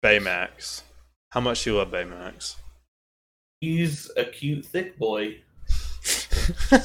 Baymax. 0.03 0.83
How 1.31 1.41
much 1.41 1.65
do 1.65 1.71
you 1.73 1.77
love 1.77 1.89
Baymax? 1.91 2.57
he's 3.61 4.11
a 4.17 4.25
cute 4.25 4.65
thick 4.65 4.99
boy. 4.99 5.37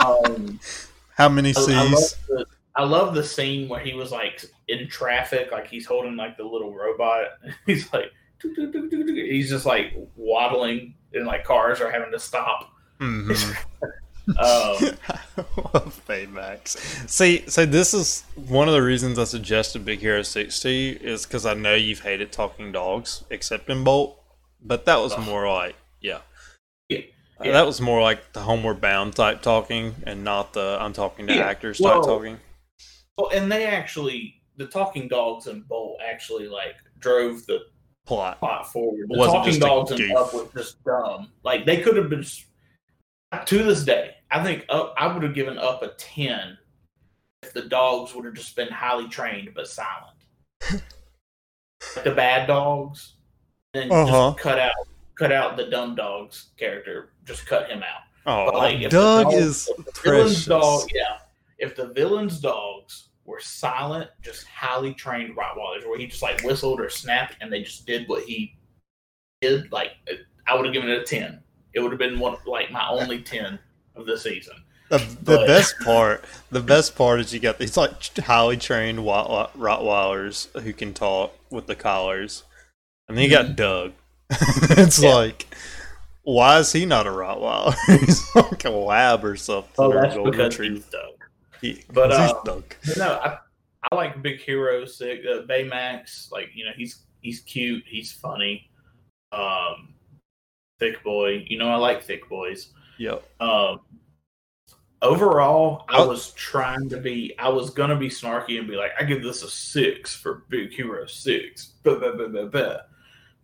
Um, 0.00 0.60
How 1.16 1.28
many 1.28 1.52
I, 1.56 1.60
I 1.60 1.62
love 1.82 1.98
C's? 1.98 2.16
the, 2.28 2.46
I 2.76 2.84
love 2.84 3.14
the 3.14 3.24
scene 3.24 3.68
where 3.68 3.80
he 3.80 3.94
was 3.94 4.12
like 4.12 4.44
in 4.68 4.88
traffic, 4.88 5.50
like 5.52 5.66
he's 5.68 5.86
holding 5.86 6.16
like 6.16 6.36
the 6.36 6.44
little 6.44 6.74
robot. 6.74 7.24
He's 7.66 7.92
like, 7.92 8.12
"Tuk, 8.40 8.54
tuk, 8.54 8.72
tuk, 8.72 8.90
tuk, 8.90 9.06
tuk." 9.06 9.16
he's 9.16 9.48
just 9.50 9.64
like 9.66 9.94
waddling, 10.16 10.94
and 11.14 11.26
like 11.26 11.44
cars 11.44 11.80
are 11.80 11.90
having 11.90 12.10
to 12.12 12.18
stop. 12.18 12.70
Mhm. 13.00 13.56
Um, 14.28 14.92
Baymax. 16.06 16.76
See, 17.08 17.44
so 17.48 17.64
this 17.64 17.94
is 17.94 18.24
one 18.34 18.68
of 18.68 18.74
the 18.74 18.82
reasons 18.82 19.18
I 19.18 19.24
suggested 19.24 19.86
Big 19.86 20.00
Hero 20.00 20.20
6 20.22 20.60
to 20.60 20.70
you 20.70 20.98
is 21.00 21.24
because 21.24 21.46
I 21.46 21.54
know 21.54 21.74
you've 21.74 22.00
hated 22.00 22.30
talking 22.30 22.70
dogs, 22.70 23.24
except 23.30 23.70
in 23.70 23.84
Bolt, 23.84 24.20
but 24.62 24.84
that 24.84 24.96
was 25.00 25.16
more 25.18 25.50
like, 25.50 25.76
yeah. 26.02 26.18
Yeah. 26.90 26.98
Uh, 27.40 27.44
Yeah. 27.44 27.52
That 27.52 27.64
was 27.66 27.80
more 27.80 28.02
like 28.02 28.34
the 28.34 28.40
Homeward 28.40 28.82
Bound 28.82 29.16
type 29.16 29.40
talking 29.40 29.94
and 30.04 30.24
not 30.24 30.52
the 30.52 30.76
I'm 30.78 30.92
talking 30.92 31.26
to 31.28 31.34
Yeah. 31.34 31.46
actors 31.46 31.80
Well, 31.80 32.02
type 32.02 32.08
talking. 32.08 32.38
well, 33.16 33.30
and 33.32 33.50
they 33.50 33.64
actually, 33.64 34.37
the 34.58 34.66
talking 34.66 35.08
dogs 35.08 35.46
and 35.46 35.66
Bolt 35.66 35.98
actually 36.06 36.46
like 36.48 36.76
drove 36.98 37.46
the 37.46 37.60
Plot. 38.06 38.38
plot 38.38 38.70
forward. 38.72 39.06
The 39.08 39.18
Wasn't 39.18 39.36
talking 39.36 39.50
just 39.52 39.60
dogs 39.60 39.90
and 39.92 40.00
goof. 40.00 40.16
Up 40.16 40.34
was 40.34 40.48
just 40.54 40.82
dumb. 40.84 41.30
Like 41.42 41.64
they 41.66 41.80
could 41.80 41.96
have 41.96 42.10
been. 42.10 42.24
To 43.46 43.62
this 43.62 43.84
day, 43.84 44.14
I 44.30 44.42
think 44.42 44.64
Up. 44.70 44.94
I 44.96 45.06
would 45.12 45.22
have 45.22 45.34
given 45.34 45.58
Up 45.58 45.82
a 45.82 45.88
ten 45.98 46.56
if 47.42 47.52
the 47.52 47.62
dogs 47.62 48.14
would 48.14 48.24
have 48.24 48.34
just 48.34 48.56
been 48.56 48.68
highly 48.68 49.08
trained 49.08 49.50
but 49.54 49.68
silent. 49.68 50.16
like 51.94 52.04
the 52.04 52.12
bad 52.12 52.46
dogs, 52.46 53.14
and 53.74 53.92
Uh-huh. 53.92 54.30
just 54.32 54.38
cut 54.42 54.58
out 54.58 54.72
cut 55.16 55.30
out 55.32 55.56
the 55.56 55.64
dumb 55.66 55.94
dogs 55.94 56.50
character. 56.56 57.10
Just 57.24 57.46
cut 57.46 57.68
him 57.70 57.82
out. 57.82 58.02
Oh, 58.26 58.46
But, 58.46 58.54
like, 58.56 58.76
if 58.76 58.82
the 58.90 58.96
Dug 58.98 59.24
dog- 59.24 59.34
is 59.34 59.68
if 59.68 59.76
the 59.76 59.82
villain's 60.02 60.28
precious. 60.28 60.44
dog, 60.46 60.88
yeah. 60.94 61.18
If 61.58 61.76
the 61.76 61.88
villain's 61.88 62.40
dogs 62.40 63.07
were 63.28 63.40
silent, 63.40 64.08
just 64.22 64.46
highly 64.46 64.94
trained 64.94 65.36
Rottweilers, 65.36 65.86
where 65.86 65.98
he 65.98 66.06
just 66.06 66.22
like 66.22 66.42
whistled 66.42 66.80
or 66.80 66.88
snapped, 66.88 67.36
and 67.40 67.52
they 67.52 67.62
just 67.62 67.86
did 67.86 68.08
what 68.08 68.24
he 68.24 68.54
did, 69.42 69.70
like 69.70 69.92
I 70.46 70.56
would 70.56 70.64
have 70.64 70.72
given 70.74 70.88
it 70.90 71.02
a 71.02 71.04
ten. 71.04 71.40
It 71.74 71.80
would 71.80 71.92
have 71.92 71.98
been 71.98 72.18
one 72.18 72.36
like 72.46 72.70
my 72.72 72.88
only 72.88 73.20
ten 73.34 73.58
of 73.94 74.06
the 74.06 74.16
season. 74.18 74.54
The, 74.88 74.98
the 75.22 75.44
best 75.46 75.78
part, 75.84 76.24
the 76.50 76.62
best 76.62 76.96
part 76.96 77.20
is 77.20 77.34
you 77.34 77.40
got 77.40 77.58
these 77.58 77.76
like 77.76 78.16
highly 78.18 78.56
trained 78.56 79.00
Rott- 79.00 79.52
Rottweilers 79.52 80.48
who 80.62 80.72
can 80.72 80.94
talk 80.94 81.36
with 81.50 81.66
the 81.66 81.76
collars, 81.76 82.44
and 83.08 83.16
then 83.16 83.24
you 83.24 83.30
got 83.30 83.54
Dug. 83.56 83.92
it's 84.30 84.98
Mm-hmm. 84.98 85.04
Yeah. 85.04 85.14
like, 85.14 85.46
why 86.22 86.58
is 86.60 86.72
he 86.72 86.86
not 86.86 87.06
a 87.06 87.10
Rottweiler? 87.10 87.74
he's 88.00 88.34
like 88.34 88.64
a 88.64 88.70
lab 88.70 89.22
or 89.24 89.36
something. 89.36 89.70
Oh, 89.78 89.92
that's 89.92 90.14
because 90.16 90.56
he's 90.56 90.84
Dug. 90.86 91.12
He- 91.60 91.84
but, 91.92 92.12
um. 92.12 92.42
But 92.44 92.96
no, 92.96 93.14
I 93.22 93.38
I 93.90 93.94
like 93.94 94.22
Big 94.22 94.40
Hero 94.40 94.84
Six, 94.84 95.24
uh, 95.26 95.42
Baymax. 95.48 96.30
Like 96.32 96.50
you 96.54 96.64
know, 96.64 96.72
he's 96.76 97.04
he's 97.20 97.40
cute, 97.40 97.84
he's 97.86 98.12
funny. 98.12 98.70
Um, 99.32 99.94
thick 100.78 101.02
boy, 101.04 101.44
you 101.48 101.58
know, 101.58 101.68
I 101.68 101.76
like 101.76 102.02
thick 102.02 102.28
boys. 102.28 102.72
Yep. 102.98 103.22
Um, 103.40 103.80
overall, 105.02 105.84
I 105.88 106.04
was 106.04 106.32
trying 106.32 106.88
to 106.88 106.96
be, 106.98 107.34
I 107.38 107.48
was 107.48 107.70
gonna 107.70 107.96
be 107.96 108.08
snarky 108.08 108.58
and 108.58 108.66
be 108.66 108.76
like, 108.76 108.92
I 108.98 109.04
give 109.04 109.22
this 109.22 109.42
a 109.42 109.50
six 109.50 110.14
for 110.14 110.44
Big 110.48 110.72
Hero 110.72 111.06
Six, 111.06 111.74
buh, 111.84 111.98
buh, 111.98 112.46
buh. 112.46 112.78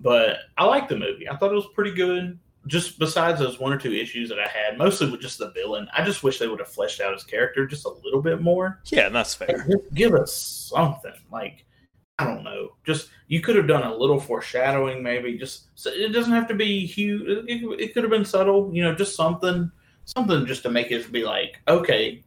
but 0.01 0.39
I 0.57 0.65
liked 0.65 0.89
the 0.89 0.97
movie. 0.99 1.29
I 1.29 1.37
thought 1.37 1.53
it 1.53 1.57
was 1.57 1.69
pretty 1.75 1.93
good. 1.93 2.39
Just 2.67 2.99
besides 2.99 3.41
those 3.41 3.61
one 3.61 3.73
or 3.73 3.79
two 3.79 3.93
issues 3.93 4.29
that 4.31 4.39
I 4.39 4.49
had, 4.49 4.79
mostly 4.79 5.11
with 5.11 5.21
just 5.21 5.39
the 5.39 5.51
villain. 5.51 5.87
I 5.97 6.03
just 6.05 6.23
wish 6.23 6.39
they 6.39 6.49
would 6.49 6.61
have 6.61 6.69
fleshed 6.69 7.01
out 7.01 7.13
his 7.13 7.25
character 7.25 7.67
just 7.67 7.85
a 7.85 7.91
little 8.05 8.23
bit 8.23 8.41
more. 8.41 8.81
Yeah, 8.87 9.11
that's 9.11 9.35
fair. 9.35 9.67
just 9.69 9.95
give 9.95 10.15
us 10.15 10.35
something. 10.35 11.13
Like 11.31 11.65
I 12.19 12.25
don't 12.25 12.45
know. 12.45 12.77
Just 12.85 13.11
you 13.27 13.41
could 13.41 13.57
have 13.57 13.67
done 13.67 13.83
a 13.83 13.95
little 13.95 14.21
foreshadowing, 14.21 15.03
maybe. 15.03 15.37
Just 15.37 15.67
so 15.75 15.91
it 15.91 16.13
doesn't 16.13 16.33
have 16.33 16.49
to 16.49 16.55
be 16.55 16.87
huge. 16.87 17.23
It, 17.49 17.81
it 17.81 17.95
could 17.95 18.05
have 18.05 18.11
been 18.11 18.25
subtle. 18.25 18.71
You 18.73 18.83
know, 18.83 18.95
just 18.95 19.17
something, 19.17 19.71
something 20.05 20.47
just 20.47 20.63
to 20.63 20.71
make 20.71 20.91
it 20.91 21.11
be 21.11 21.25
like, 21.25 21.61
okay, 21.67 22.23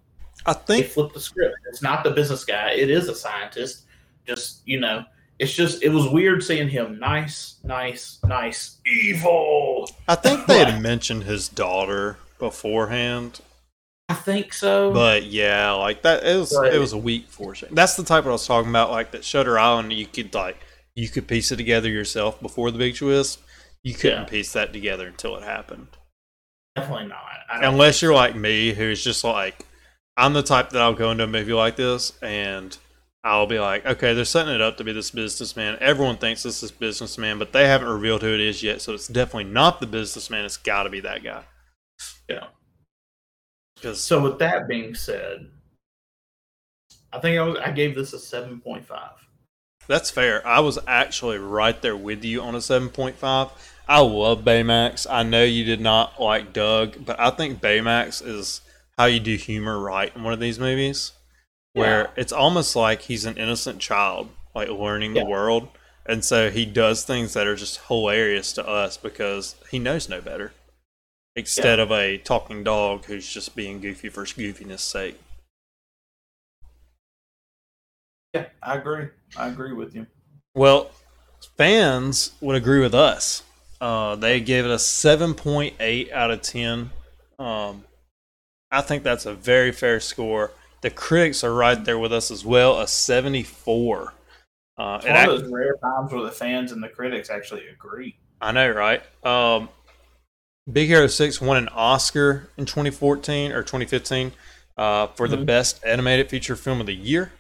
I 0.46 0.54
think 0.54 0.88
flipped 0.88 1.14
the 1.14 1.20
script. 1.20 1.56
It's 1.70 1.82
not 1.82 2.04
the 2.04 2.12
business 2.12 2.44
guy. 2.44 2.72
It 2.72 2.90
is 2.90 3.08
a 3.08 3.16
scientist. 3.16 3.86
Just 4.26 4.62
you 4.66 4.80
know, 4.80 5.06
it's 5.40 5.54
just 5.54 5.84
it 5.84 5.90
was 5.90 6.10
weird 6.10 6.44
seeing 6.44 6.68
him 6.68 7.00
nice, 7.00 7.58
nice, 7.64 8.20
nice, 8.26 8.80
evil. 8.86 9.77
I 10.08 10.16
think 10.16 10.46
they 10.46 10.60
had 10.64 10.82
mentioned 10.82 11.24
his 11.24 11.50
daughter 11.50 12.18
beforehand, 12.40 13.42
I 14.10 14.14
think 14.14 14.54
so. 14.54 14.92
but 14.94 15.24
yeah, 15.24 15.72
like 15.72 16.02
that 16.04 16.24
it 16.26 16.38
was 16.38 16.56
Right. 16.58 16.74
it 16.74 16.80
was 16.80 16.94
a 16.94 16.98
weak 16.98 17.28
foreshadowing. 17.28 17.76
That's 17.76 17.96
the 17.96 18.04
type 18.04 18.26
I 18.26 18.30
was 18.30 18.48
talking 18.48 18.70
about, 18.70 18.92
like 18.92 19.12
that 19.12 19.26
Shutter 19.26 19.60
Island. 19.60 19.92
You 19.94 20.06
could 20.06 20.34
like 20.34 20.58
you 20.96 21.10
could 21.10 21.28
piece 21.28 21.52
it 21.52 21.58
together 21.58 21.90
yourself 21.90 22.42
before 22.42 22.72
the 22.72 22.78
big 22.80 22.96
twist. 22.96 23.40
You 23.84 23.94
couldn't 23.94 24.22
Yeah. 24.24 24.26
piece 24.30 24.54
that 24.54 24.74
together 24.74 25.08
until 25.08 25.36
it 25.38 25.44
happened. 25.44 25.88
definitely 26.76 27.08
not. 27.08 27.22
Unless 27.50 28.02
you're 28.02 28.12
so. 28.12 28.16
like 28.16 28.36
me, 28.36 28.74
who's 28.74 29.04
just 29.04 29.24
like, 29.24 29.66
I'm 30.16 30.34
the 30.34 30.44
type 30.44 30.70
that 30.72 30.82
I'll 30.82 30.94
go 30.94 31.12
into 31.12 31.24
a 31.24 31.28
movie 31.28 31.54
like 31.54 31.76
this 31.76 32.14
and 32.22 32.78
I'll 33.24 33.48
be 33.48 33.60
like, 33.60 33.86
okay, 33.86 34.14
they're 34.14 34.24
setting 34.26 34.54
it 34.54 34.62
up 34.62 34.78
to 34.78 34.84
be 34.84 34.94
this 34.94 35.12
businessman. 35.12 35.78
Everyone 35.82 36.18
thinks 36.18 36.44
this 36.44 36.64
is 36.64 36.72
businessman, 36.72 37.40
but 37.40 37.52
they 37.52 37.68
haven't 37.68 37.90
revealed 37.90 38.22
who 38.22 38.34
it 38.34 38.40
is 38.40 38.64
yet, 38.64 38.82
so 38.82 38.94
it's 38.94 39.08
definitely 39.08 39.52
not 39.52 39.80
the 39.80 39.88
businessman. 39.88 40.46
It's 40.46 40.56
got 40.58 40.84
to 40.84 40.90
be 40.90 41.02
that 41.02 41.24
guy. 41.24 41.44
Yeah. 42.30 42.48
Because 43.76 44.02
So 44.02 44.22
with 44.22 44.40
that 44.40 44.68
being 44.68 44.96
said, 44.96 45.50
I 47.12 47.20
think 47.20 47.38
I 47.38 47.44
was 47.44 47.58
I 47.60 47.72
gave 47.72 47.96
this 47.96 48.14
a 48.14 48.20
seven 48.20 48.60
point 48.62 48.86
five. 48.86 49.12
that's 49.88 50.10
fair. 50.12 50.46
I 50.46 50.60
was 50.62 50.80
actually 50.88 51.38
right 51.38 51.80
there 51.82 51.96
with 51.98 52.24
you 52.24 52.42
on 52.42 52.56
a 52.56 52.60
7.5. 52.60 53.52
I 53.88 54.00
love 54.02 54.44
Baymax. 54.44 55.08
I 55.10 55.24
know 55.24 55.44
you 55.44 55.64
did 55.64 55.80
not 55.80 56.20
like 56.22 56.52
Dug, 56.54 57.06
but 57.06 57.20
I 57.20 57.30
think 57.30 57.62
Baymax 57.62 58.26
is 58.26 58.62
how 58.98 59.06
you 59.06 59.20
do 59.22 59.36
humor 59.36 59.80
right 59.80 60.14
in 60.16 60.24
one 60.24 60.34
of 60.34 60.40
these 60.42 60.60
movies. 60.60 61.14
Where 61.78 62.02
Yeah. 62.02 62.08
it's 62.16 62.34
almost 62.34 62.76
like 62.76 63.04
he's 63.04 63.26
an 63.26 63.38
innocent 63.38 63.80
child, 63.80 64.30
like 64.56 64.70
learning 64.70 65.16
Yeah. 65.16 65.24
the 65.24 65.30
world. 65.30 65.70
And 66.06 66.24
so 66.26 66.50
he 66.50 66.66
does 66.66 67.04
things 67.04 67.34
that 67.34 67.48
are 67.48 67.56
just 67.56 67.82
hilarious 67.88 68.52
to 68.54 68.68
us 68.68 68.98
because 68.98 69.56
he 69.70 69.78
knows 69.78 70.10
no 70.10 70.22
better. 70.22 70.54
Instead 71.36 71.80
of 71.80 71.92
a 71.92 72.18
talking 72.18 72.64
dog 72.64 73.06
who's 73.06 73.32
just 73.32 73.56
being 73.56 73.80
goofy 73.80 74.10
for 74.10 74.24
goofiness 74.24 74.80
sake. 74.80 75.20
Yeah, 78.34 78.48
I 78.64 78.78
agree. 78.78 79.10
I 79.38 79.48
agree 79.48 79.74
with 79.74 79.94
you. 79.96 80.08
Well, 80.56 80.92
fans 81.58 82.32
would 82.42 82.56
agree 82.56 82.80
with 82.80 82.96
us. 82.96 83.44
Uh, 83.80 84.16
they 84.16 84.40
gave 84.40 84.66
it 84.66 84.72
a 84.72 84.80
7.8 84.80 86.12
out 86.12 86.32
of 86.32 86.42
10. 86.42 86.90
Um, 87.38 87.84
I 88.72 88.82
think 88.82 89.04
that's 89.04 89.26
a 89.28 89.34
very 89.36 89.72
fair 89.72 90.00
score. 90.00 90.52
The 90.82 90.90
critics 90.90 91.44
are 91.44 91.54
right 91.54 91.84
there 91.84 91.98
with 91.98 92.14
us 92.14 92.30
as 92.32 92.46
well, 92.46 92.80
a 92.80 92.88
74. 92.88 94.14
Uh, 94.78 95.00
It's 95.02 95.06
one 95.08 95.30
of 95.30 95.42
those 95.42 95.52
rare 95.52 95.76
times 95.82 96.12
where 96.14 96.22
the 96.24 96.32
fans 96.32 96.72
and 96.72 96.84
the 96.84 96.90
critics 96.90 97.30
actually 97.30 97.68
agree. 97.68 98.16
I 98.40 98.52
know, 98.52 98.70
right? 98.70 99.02
Um, 99.26 99.70
Big 100.72 100.88
Hero 100.90 101.08
6 101.08 101.42
won 101.42 101.58
an 101.58 101.70
Oscar 101.70 102.50
in 102.58 102.66
2014 102.66 103.52
or 103.52 103.64
2015 103.64 104.34
uh, 104.78 105.08
for 105.08 105.28
the 105.28 105.38
Mhm. 105.38 105.46
best 105.48 105.84
animated 105.84 106.30
feature 106.30 106.56
film 106.56 106.80
of 106.80 106.86
the 106.86 106.94
year. 106.94 107.32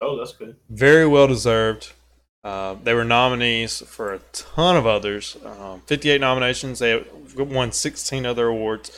Oh, 0.00 0.16
that's 0.16 0.32
good. 0.32 0.56
Very 0.70 1.06
well 1.06 1.26
deserved. 1.26 1.92
Uh, 2.44 2.76
they 2.82 2.94
were 2.94 3.04
nominees 3.04 3.80
for 3.86 4.14
a 4.14 4.20
ton 4.32 4.76
of 4.76 4.86
others. 4.86 5.36
Um, 5.44 5.82
58 5.86 6.20
nominations. 6.20 6.78
They 6.78 7.04
won 7.36 7.72
16 7.72 8.24
other 8.24 8.46
awards. 8.46 8.96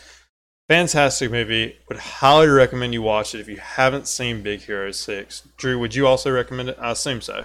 Fantastic 0.70 1.32
movie. 1.32 1.76
Would 1.88 1.98
highly 1.98 2.46
recommend 2.46 2.94
you 2.94 3.02
watch 3.02 3.34
it 3.34 3.40
if 3.40 3.48
you 3.48 3.56
haven't 3.56 4.06
seen 4.06 4.40
Big 4.40 4.60
Hero 4.60 4.92
6. 4.92 5.48
Drew, 5.56 5.80
would 5.80 5.96
you 5.96 6.06
also 6.06 6.30
recommend 6.30 6.68
it? 6.68 6.78
I 6.80 6.92
assume 6.92 7.20
so. 7.22 7.44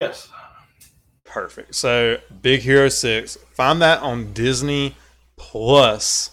Yes. 0.00 0.28
Perfect. 1.24 1.74
So, 1.74 2.18
Big 2.40 2.60
Hero 2.60 2.88
6, 2.88 3.38
find 3.54 3.82
that 3.82 4.02
on 4.02 4.32
Disney 4.32 4.94
Plus. 5.36 6.30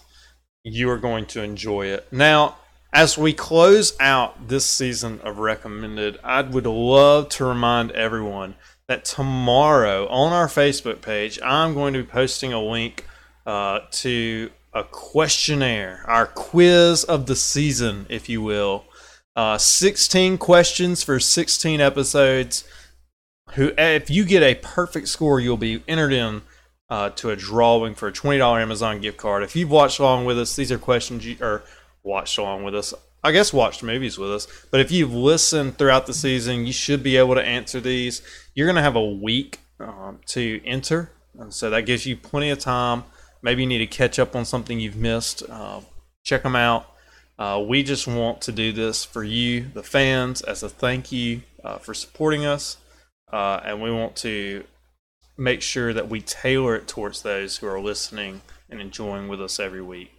You 0.63 0.91
are 0.91 0.99
going 0.99 1.25
to 1.25 1.41
enjoy 1.41 1.87
it. 1.87 2.07
Now, 2.11 2.57
as 2.93 3.17
we 3.17 3.33
close 3.33 3.97
out 3.99 4.47
this 4.47 4.67
season 4.67 5.19
of 5.21 5.39
Recommended, 5.39 6.19
I 6.23 6.43
would 6.43 6.67
love 6.67 7.29
to 7.29 7.45
remind 7.45 7.93
everyone 7.93 8.53
that 8.87 9.05
tomorrow 9.05 10.07
on 10.09 10.33
our 10.33 10.47
Facebook 10.47 11.01
page, 11.01 11.39
I'm 11.43 11.73
going 11.73 11.93
to 11.95 12.03
be 12.03 12.07
posting 12.07 12.53
a 12.53 12.61
link 12.61 13.07
uh, 13.47 13.79
to 13.89 14.51
a 14.73 14.83
questionnaire, 14.83 16.03
our 16.07 16.25
quiz 16.25 17.03
of 17.03 17.25
the 17.25 17.35
season, 17.35 18.05
if 18.09 18.29
you 18.29 18.41
will. 18.41 18.85
Uh, 19.35 19.57
16 19.57 20.37
questions 20.37 21.03
for 21.03 21.19
16 21.19 21.81
episodes. 21.81 22.63
Who 23.53 23.71
if 23.77 24.09
you 24.09 24.25
get 24.25 24.43
a 24.43 24.55
perfect 24.55 25.07
score 25.07 25.39
you'll 25.39 25.57
be 25.57 25.83
entered 25.87 26.13
in 26.13 26.43
uh, 26.89 27.09
to 27.11 27.31
a 27.31 27.35
drawing 27.35 27.95
for 27.95 28.07
a 28.07 28.11
$20 28.11 28.61
amazon 28.61 29.01
gift 29.01 29.17
card. 29.17 29.41
If 29.43 29.55
you've 29.55 29.71
watched 29.71 29.99
along 29.99 30.25
with 30.25 30.37
us 30.37 30.55
these 30.55 30.71
are 30.71 30.77
questions 30.77 31.25
you 31.25 31.37
or 31.41 31.63
watched 32.03 32.37
along 32.37 32.63
with 32.63 32.75
us 32.75 32.93
i 33.23 33.31
guess 33.31 33.51
watched 33.51 33.83
movies 33.83 34.17
with 34.17 34.31
us 34.31 34.47
but 34.71 34.79
if 34.79 34.91
you've 34.91 35.13
listened 35.13 35.77
throughout 35.77 36.05
the 36.05 36.13
season 36.13 36.65
you 36.65 36.71
should 36.71 37.03
be 37.03 37.17
able 37.17 37.35
to 37.35 37.43
answer 37.43 37.79
these. 37.79 38.21
You're 38.53 38.67
going 38.67 38.75
to 38.75 38.81
have 38.81 38.95
a 38.95 39.05
week 39.05 39.59
um, 39.79 40.19
to 40.27 40.61
enter 40.65 41.11
and 41.39 41.53
so 41.53 41.69
that 41.69 41.85
gives 41.85 42.05
you 42.05 42.17
plenty 42.17 42.49
of 42.49 42.59
time 42.59 43.03
maybe 43.41 43.63
you 43.63 43.67
need 43.67 43.79
to 43.79 43.87
catch 43.87 44.19
up 44.19 44.35
on 44.35 44.45
something 44.45 44.79
you've 44.79 44.95
missed 44.95 45.43
uh, 45.49 45.81
check 46.23 46.43
them 46.43 46.55
out 46.55 46.85
uh, 47.37 47.63
we 47.65 47.83
just 47.83 48.07
want 48.07 48.41
to 48.41 48.51
do 48.51 48.71
this 48.71 49.05
for 49.05 49.23
you 49.23 49.65
the 49.73 49.83
fans 49.83 50.41
as 50.41 50.63
a 50.63 50.69
thank 50.69 51.11
you 51.11 51.41
uh, 51.63 51.77
for 51.77 51.93
supporting 51.93 52.45
us 52.45 52.77
uh, 53.31 53.59
and 53.63 53.81
we 53.81 53.91
want 53.91 54.15
to 54.15 54.63
make 55.37 55.61
sure 55.61 55.93
that 55.93 56.09
we 56.09 56.21
tailor 56.21 56.75
it 56.75 56.87
towards 56.87 57.21
those 57.21 57.57
who 57.57 57.67
are 57.67 57.79
listening 57.79 58.41
and 58.69 58.81
enjoying 58.81 59.27
with 59.27 59.41
us 59.41 59.59
every 59.59 59.81
week. 59.81 60.11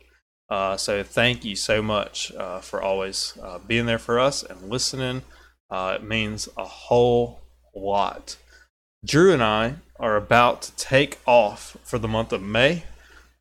Uh, 0.49 0.77
so 0.77 1.03
thank 1.03 1.45
you 1.45 1.55
so 1.55 1.83
much 1.83 2.33
uh, 2.33 2.61
for 2.61 2.81
always 2.81 3.37
being 3.66 3.87
there 3.87 3.99
for 3.99 4.18
us 4.18 4.43
and 4.43 4.71
listening. 4.71 5.23
It 5.71 6.03
means 6.03 6.49
a 6.57 6.64
whole 6.64 7.41
lot. 7.75 8.37
Drew 9.05 9.33
and 9.33 9.43
I 9.43 9.77
are 9.99 10.16
about 10.16 10.62
to 10.62 10.77
take 10.77 11.18
off 11.27 11.77
for 11.83 11.99
the 11.99 12.09
month 12.09 12.33
of 12.33 12.43
May 12.43 12.85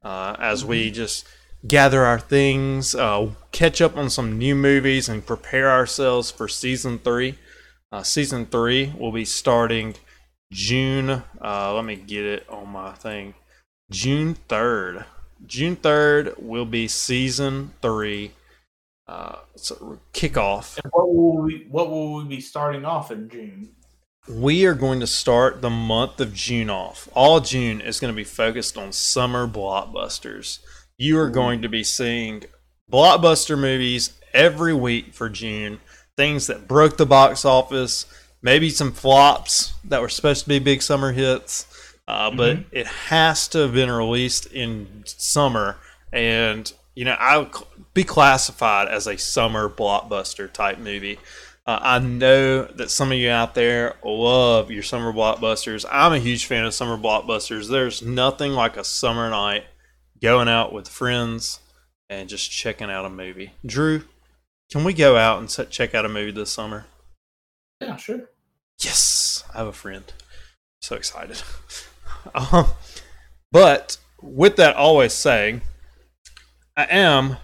uh, 0.04 0.36
as 0.40 0.64
we 0.64 0.92
just 0.92 1.28
gather 1.68 2.06
our 2.06 2.20
things, 2.20 2.96
uh, 2.96 3.30
catch 3.52 3.82
up 3.82 3.98
on 3.98 4.10
some 4.10 4.38
new 4.38 4.56
movies, 4.56 5.10
and 5.10 5.26
prepare 5.26 5.70
ourselves 5.70 6.32
for 6.32 6.48
season 6.48 7.00
three. 7.00 7.38
Uh, 7.92 8.04
season 8.04 8.46
three 8.46 8.94
will 8.98 9.12
be 9.12 9.26
starting 9.26 9.96
June. 10.52 11.24
Uh, 11.42 11.74
let 11.74 11.86
me 11.86 11.96
get 11.96 12.26
it 12.26 12.50
on 12.50 12.70
my 12.70 12.94
thing. 12.94 13.34
June 13.92 14.36
third. 14.48 15.06
June 15.46 15.76
third 15.76 16.36
will 16.38 16.66
be 16.66 16.88
season 16.88 17.72
three. 17.82 18.32
Uh, 19.08 19.38
so 19.56 20.00
kickoff. 20.14 20.80
And 20.84 20.92
what 20.92 21.14
will 21.14 21.38
we 21.38 21.66
what 21.70 21.90
will 21.90 22.18
we 22.18 22.26
be 22.26 22.42
starting 22.42 22.86
off 22.86 23.12
in 23.12 23.28
June? 23.28 23.70
We 24.28 24.66
are 24.66 24.74
going 24.76 25.00
to 25.00 25.08
start 25.08 25.62
the 25.62 25.70
month 25.70 26.20
of 26.20 26.34
June 26.34 26.70
off. 26.70 27.08
All 27.14 27.40
June 27.40 27.82
is 27.82 28.00
going 28.00 28.14
to 28.14 28.16
be 28.16 28.24
focused 28.24 28.78
on 28.78 28.92
summer 28.92 29.48
blockbusters. 29.48 30.60
You 30.98 31.18
are 31.20 31.30
going 31.30 31.62
to 31.62 31.70
be 31.70 31.84
seeing 31.84 32.44
blockbuster 32.92 33.58
movies 33.58 34.14
every 34.34 34.74
week 34.74 35.14
for 35.14 35.30
June. 35.30 35.80
Things 36.18 36.48
that 36.48 36.68
broke 36.68 36.98
the 36.98 37.06
box 37.06 37.46
office, 37.46 38.06
maybe 38.42 38.70
some 38.70 38.92
flops 38.92 39.74
that 39.86 40.02
were 40.02 40.10
supposed 40.10 40.44
to 40.44 40.50
be 40.50 40.60
big 40.60 40.82
summer 40.82 41.14
hits, 41.14 41.66
uh, 42.08 42.30
but 42.30 42.58
Mhm. 42.58 42.66
it 42.72 42.88
has 42.88 43.48
to 43.50 43.60
have 43.60 43.74
been 43.74 43.90
released 43.90 44.46
in 44.48 45.04
summer. 45.06 45.78
And, 46.12 46.72
you 46.94 47.06
know, 47.06 47.14
I 47.20 47.38
would 47.38 47.52
be 47.94 48.04
classified 48.04 48.90
as 48.90 49.08
a 49.08 49.18
summer 49.18 49.70
blockbuster 49.70 50.52
type 50.52 50.78
movie. 50.78 51.20
Uh, 51.70 51.78
I 51.84 52.00
know 52.00 52.64
that 52.64 52.90
some 52.90 53.12
of 53.12 53.20
you 53.20 53.30
out 53.30 53.54
there 53.54 53.94
love 54.04 54.72
your 54.72 54.82
summer 54.82 55.14
blockbusters. 55.14 55.86
I'm 55.92 56.14
a 56.14 56.18
huge 56.18 56.48
fan 56.48 56.66
of 56.66 56.74
summer 56.74 56.98
blockbusters. 56.98 57.70
There's 57.70 58.02
nothing 58.02 58.54
like 58.54 58.76
a 58.76 58.84
summer 58.84 59.30
night 59.30 59.66
going 60.20 60.48
out 60.48 60.74
with 60.74 60.88
friends 60.88 61.60
and 62.10 62.28
just 62.28 62.50
checking 62.50 62.90
out 62.90 63.06
a 63.06 63.10
movie. 63.12 63.52
Drew, 63.64 64.06
can 64.72 64.84
we 64.84 64.96
go 64.96 65.16
out 65.16 65.38
and 65.38 65.48
s- 65.48 65.68
check 65.70 65.94
out 65.94 66.06
a 66.06 66.10
movie 66.10 66.32
this 66.32 66.50
summer? 66.50 66.88
Yeah, 67.80 67.98
sure. 67.98 68.22
Yes, 68.80 69.44
I 69.54 69.60
have 69.60 69.68
a 69.68 69.72
friend. 69.72 70.12
So 70.82 70.96
excited. 70.96 71.40
um, 72.34 72.66
but 73.52 74.00
with 74.24 74.56
that 74.56 74.76
always 74.76 75.14
saying, 75.14 75.62
I 76.76 76.86
am 76.86 77.38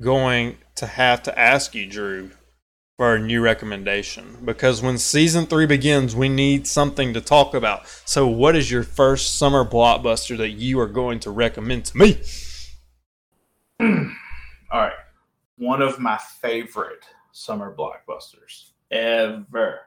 going 0.00 0.56
to 0.76 0.86
have 0.86 1.22
to 1.24 1.38
ask 1.38 1.74
you, 1.74 1.84
Drew, 1.84 2.30
for 2.96 3.14
a 3.14 3.20
new 3.20 3.40
recommendation 3.40 4.36
because 4.44 4.82
when 4.82 4.98
season 4.98 5.46
three 5.46 5.66
begins, 5.66 6.14
we 6.14 6.28
need 6.28 6.66
something 6.66 7.14
to 7.14 7.20
talk 7.20 7.54
about. 7.54 7.86
So, 8.04 8.26
what 8.26 8.56
is 8.56 8.70
your 8.70 8.82
first 8.82 9.38
summer 9.38 9.64
blockbuster 9.64 10.36
that 10.38 10.50
you 10.50 10.78
are 10.80 10.88
going 10.88 11.20
to 11.20 11.30
recommend 11.30 11.86
to 11.86 11.98
me? 11.98 12.20
All 13.80 14.80
right. 14.80 14.92
One 15.56 15.82
of 15.82 15.98
my 15.98 16.18
favorite 16.40 17.04
summer 17.32 17.74
blockbusters 17.74 18.70
ever 18.90 19.80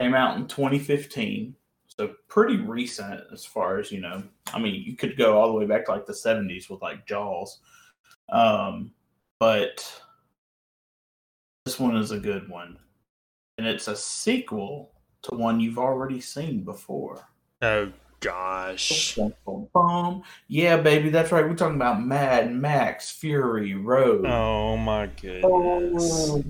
Came 0.00 0.14
out 0.14 0.36
in 0.36 0.46
2015, 0.46 1.56
so 1.88 2.14
pretty 2.28 2.56
recent 2.56 3.20
as 3.32 3.44
far 3.44 3.80
as 3.80 3.90
you 3.90 4.00
know. 4.00 4.22
I 4.54 4.60
mean, 4.60 4.80
you 4.86 4.94
could 4.94 5.16
go 5.18 5.36
all 5.36 5.48
the 5.48 5.58
way 5.58 5.66
back 5.66 5.86
to 5.86 5.90
like 5.90 6.06
the 6.06 6.12
70s 6.12 6.70
with 6.70 6.80
like 6.82 7.04
Jaws, 7.04 7.58
um, 8.28 8.92
but 9.40 9.84
this 11.68 11.78
one 11.78 11.98
is 11.98 12.12
a 12.12 12.18
good 12.18 12.48
one, 12.48 12.78
and 13.58 13.66
it's 13.66 13.88
a 13.88 13.94
sequel 13.94 14.90
to 15.20 15.34
one 15.34 15.60
you've 15.60 15.78
already 15.78 16.18
seen 16.18 16.64
before. 16.64 17.28
Oh 17.60 17.92
gosh. 18.20 19.18
Yeah, 20.48 20.78
baby, 20.78 21.10
that's 21.10 21.30
right. 21.30 21.46
We're 21.46 21.54
talking 21.54 21.76
about 21.76 22.02
Mad 22.02 22.54
Max 22.54 23.10
Fury 23.10 23.74
Road. 23.74 24.24
Oh 24.24 24.78
my 24.78 25.10
goodness. 25.20 26.30
Oh, 26.30 26.44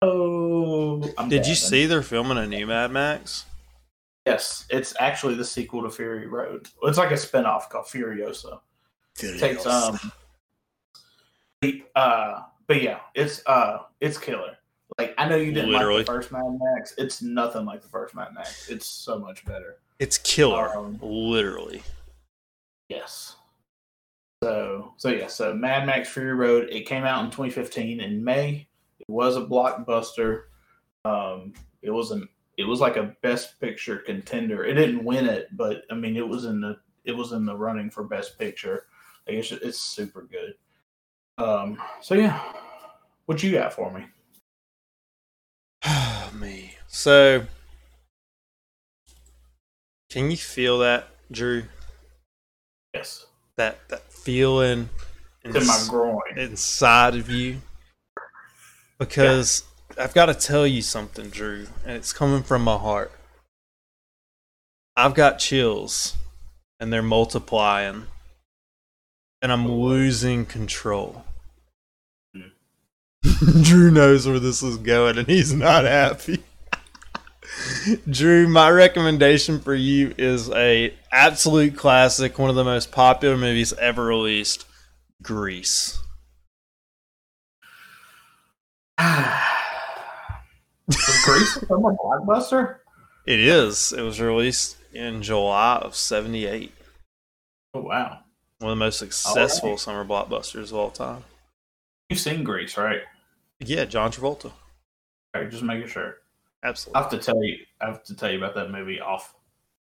oh. 0.00 1.12
I'm 1.18 1.28
Did 1.28 1.46
you 1.46 1.54
see 1.54 1.84
they're 1.84 2.00
filming 2.00 2.38
a 2.38 2.46
new 2.46 2.66
Mad 2.66 2.92
Max? 2.92 3.44
Yes, 4.24 4.64
it's 4.70 4.94
actually 4.98 5.34
the 5.34 5.44
sequel 5.44 5.82
to 5.82 5.90
Fury 5.90 6.28
Road. 6.28 6.66
It's 6.84 6.96
like 6.96 7.10
a 7.10 7.14
spinoff 7.16 7.68
called 7.68 7.84
Furiosa. 7.88 8.60
It 9.20 9.38
takes 9.38 9.66
um, 9.66 9.98
uh, 11.94 12.40
but 12.66 12.82
yeah, 12.82 13.00
it's 13.14 13.42
uh, 13.46 13.80
it's 14.00 14.16
killer. 14.16 14.56
Like 14.98 15.14
I 15.18 15.28
know 15.28 15.36
you 15.36 15.52
didn't 15.52 15.72
Literally. 15.72 15.98
like 15.98 16.06
the 16.06 16.12
first 16.12 16.32
Mad 16.32 16.58
Max. 16.60 16.94
It's 16.98 17.22
nothing 17.22 17.64
like 17.64 17.82
the 17.82 17.88
first 17.88 18.14
Mad 18.14 18.34
Max. 18.34 18.68
It's 18.68 18.86
so 18.86 19.18
much 19.18 19.44
better. 19.44 19.76
It's 19.98 20.18
killer. 20.18 20.76
Um, 20.76 20.98
Literally. 21.00 21.82
Yes. 22.88 23.36
So 24.42 24.92
so 24.96 25.08
yeah, 25.08 25.28
so 25.28 25.54
Mad 25.54 25.86
Max 25.86 26.08
Fury 26.08 26.34
Road. 26.34 26.68
It 26.70 26.86
came 26.86 27.04
out 27.04 27.24
in 27.24 27.30
2015 27.30 28.00
in 28.00 28.22
May. 28.22 28.66
It 28.98 29.08
was 29.08 29.36
a 29.36 29.42
blockbuster. 29.42 30.44
Um, 31.04 31.52
it 31.82 31.90
was 31.90 32.10
an 32.10 32.28
it 32.58 32.64
was 32.64 32.80
like 32.80 32.96
a 32.96 33.14
Best 33.22 33.60
Picture 33.60 33.98
contender. 33.98 34.64
It 34.64 34.74
didn't 34.74 35.04
win 35.04 35.26
it, 35.26 35.48
but 35.56 35.84
I 35.90 35.94
mean, 35.94 36.16
it 36.16 36.26
was 36.26 36.44
in 36.44 36.60
the 36.60 36.78
it 37.04 37.12
was 37.12 37.32
in 37.32 37.44
the 37.44 37.56
running 37.56 37.90
for 37.90 38.04
Best 38.04 38.38
Picture. 38.38 38.86
Like 39.26 39.36
it's 39.36 39.52
it's 39.52 39.80
super 39.80 40.22
good. 40.22 40.54
Um, 41.38 41.78
so 42.00 42.14
yeah, 42.14 42.40
what 43.26 43.42
you 43.42 43.52
got 43.52 43.72
for 43.72 43.92
me? 43.92 44.04
So, 46.94 47.46
can 50.10 50.30
you 50.30 50.36
feel 50.36 50.78
that, 50.80 51.08
Drew? 51.30 51.64
Yes, 52.92 53.24
That 53.56 53.88
that 53.88 54.12
feeling 54.12 54.90
in 55.42 55.52
my 55.54 55.84
groin. 55.88 56.20
inside 56.36 57.14
of 57.16 57.30
you? 57.30 57.62
Because 58.98 59.64
I've 59.98 60.12
got 60.12 60.26
to 60.26 60.34
tell 60.34 60.66
you 60.66 60.82
something, 60.82 61.30
Drew, 61.30 61.66
and 61.86 61.96
it's 61.96 62.12
coming 62.12 62.42
from 62.42 62.62
my 62.62 62.76
heart. 62.76 63.10
I've 64.94 65.14
got 65.14 65.38
chills, 65.38 66.14
and 66.78 66.92
they're 66.92 67.02
multiplying, 67.02 68.06
and 69.40 69.50
I'm 69.50 69.66
losing 69.66 70.44
control. 70.44 71.24
Mm. 72.36 73.64
Drew 73.64 73.90
knows 73.90 74.28
where 74.28 74.38
this 74.38 74.62
is 74.62 74.76
going, 74.76 75.16
and 75.16 75.26
he's 75.26 75.54
not 75.54 75.84
happy. 75.84 76.42
Drew, 78.08 78.46
my 78.48 78.70
recommendation 78.70 79.60
for 79.60 79.74
you 79.74 80.14
is 80.16 80.48
a 80.50 80.94
absolute 81.10 81.76
classic, 81.76 82.38
one 82.38 82.50
of 82.50 82.56
the 82.56 82.64
most 82.64 82.92
popular 82.92 83.36
movies 83.36 83.72
ever 83.74 84.04
released, 84.04 84.64
Grease. 85.22 85.98
Grease 91.24 91.58
from 91.66 91.84
a 91.84 91.94
blockbuster? 91.96 92.76
It 93.26 93.40
is. 93.40 93.92
It 93.92 94.02
was 94.02 94.20
released 94.20 94.76
in 94.92 95.22
July 95.22 95.76
of 95.76 95.94
'78. 95.94 96.72
Oh 97.74 97.80
wow, 97.80 98.18
One 98.58 98.72
of 98.72 98.78
the 98.78 98.84
most 98.84 98.98
successful 98.98 99.78
summer 99.78 100.04
blockbusters 100.04 100.64
of 100.70 100.74
all 100.74 100.90
time. 100.90 101.24
you've 102.10 102.20
seen 102.20 102.44
Grease, 102.44 102.76
right? 102.76 103.00
Yeah, 103.60 103.84
John 103.86 104.10
Travolta. 104.12 104.46
All 105.34 105.40
right, 105.42 105.50
just 105.50 105.62
making 105.62 105.88
sure. 105.88 106.16
I 106.62 106.68
have 106.94 107.10
to 107.10 107.18
tell 107.18 107.42
you. 107.42 107.56
I 107.80 107.86
have 107.86 108.04
to 108.04 108.14
tell 108.16 108.30
you 108.30 108.38
about 108.38 108.54
that 108.54 108.70
movie 108.70 109.00
off 109.00 109.34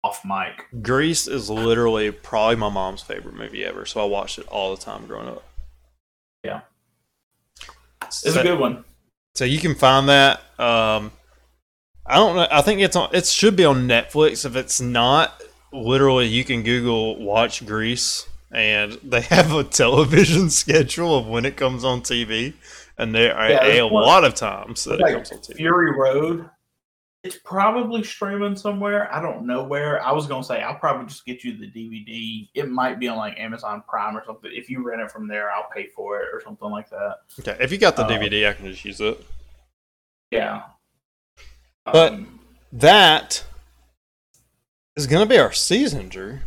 off 0.04 0.24
mic. 0.24 0.66
Grease 0.82 1.26
is 1.26 1.50
literally 1.50 2.10
probably 2.12 2.56
my 2.56 2.68
mom's 2.68 3.02
favorite 3.02 3.34
movie 3.34 3.64
ever, 3.64 3.84
so 3.84 4.00
I 4.00 4.04
watched 4.04 4.38
it 4.38 4.46
all 4.48 4.74
the 4.76 4.80
time 4.82 5.06
growing 5.06 5.28
up. 5.28 5.42
Yeah. 6.44 6.60
It's 8.04 8.20
so, 8.32 8.40
a 8.40 8.42
good 8.42 8.58
one. 8.60 8.84
so 9.34 9.44
you 9.44 9.58
can 9.58 9.74
find 9.74 10.08
that. 10.08 10.38
Um, 10.58 11.10
I 12.06 12.14
don't 12.16 12.36
know. 12.36 12.46
I 12.50 12.62
think 12.62 12.80
it's 12.80 12.96
on. 12.96 13.10
It 13.12 13.26
should 13.26 13.56
be 13.56 13.64
on 13.64 13.86
Netflix. 13.88 14.46
If 14.46 14.56
it's 14.56 14.80
not, 14.80 15.42
literally, 15.72 16.26
you 16.26 16.44
can 16.44 16.62
Google 16.62 17.16
"Watch 17.22 17.66
Grease," 17.66 18.26
and 18.52 18.92
they 19.02 19.20
have 19.22 19.52
a 19.52 19.64
television 19.64 20.48
schedule 20.50 21.18
of 21.18 21.26
when 21.26 21.44
it 21.44 21.56
comes 21.56 21.84
on 21.84 22.00
TV, 22.02 22.54
and 22.96 23.14
there 23.14 23.36
are 23.36 23.50
Yeah, 23.50 23.64
a, 23.82 23.86
one- 23.88 24.04
lot 24.04 24.24
of 24.24 24.34
times 24.36 24.84
that 24.84 24.94
it 24.94 25.02
Like 25.02 25.14
comes 25.14 25.32
on 25.32 25.38
TV. 25.38 25.56
Fury 25.56 25.92
Road. 25.98 26.48
It's 27.24 27.36
probably 27.44 28.04
streaming 28.04 28.54
somewhere. 28.56 29.12
I 29.12 29.20
don't 29.20 29.44
know 29.44 29.64
where. 29.64 30.00
I 30.04 30.12
was 30.12 30.26
gonna 30.28 30.44
say 30.44 30.62
I'll 30.62 30.76
probably 30.78 31.06
just 31.06 31.26
get 31.26 31.42
you 31.42 31.56
the 31.56 31.66
DVD. 31.66 32.48
It 32.54 32.68
might 32.70 33.00
be 33.00 33.08
on 33.08 33.16
like 33.18 33.38
Amazon 33.38 33.82
Prime 33.88 34.16
or 34.16 34.24
something. 34.24 34.50
If 34.54 34.70
you 34.70 34.82
rent 34.86 35.02
it 35.02 35.10
from 35.10 35.26
there, 35.26 35.50
I'll 35.50 35.68
pay 35.74 35.88
for 35.88 36.20
it 36.20 36.28
or 36.32 36.40
something 36.40 36.70
like 36.70 36.88
that. 36.90 37.16
Okay, 37.40 37.56
if 37.60 37.72
you 37.72 37.78
got 37.78 37.96
the 37.96 38.04
Uh, 38.04 38.08
DVD, 38.08 38.48
I 38.48 38.52
can 38.52 38.66
just 38.70 38.84
use 38.84 39.00
it. 39.00 39.24
Yeah. 40.30 40.62
But- 41.84 42.12
Um, 42.12 42.40
That 42.72 43.44
is 44.94 45.06
going 45.06 45.22
to 45.26 45.28
be 45.28 45.38
our 45.38 45.52
season, 45.52 46.08
Drew. 46.10 46.40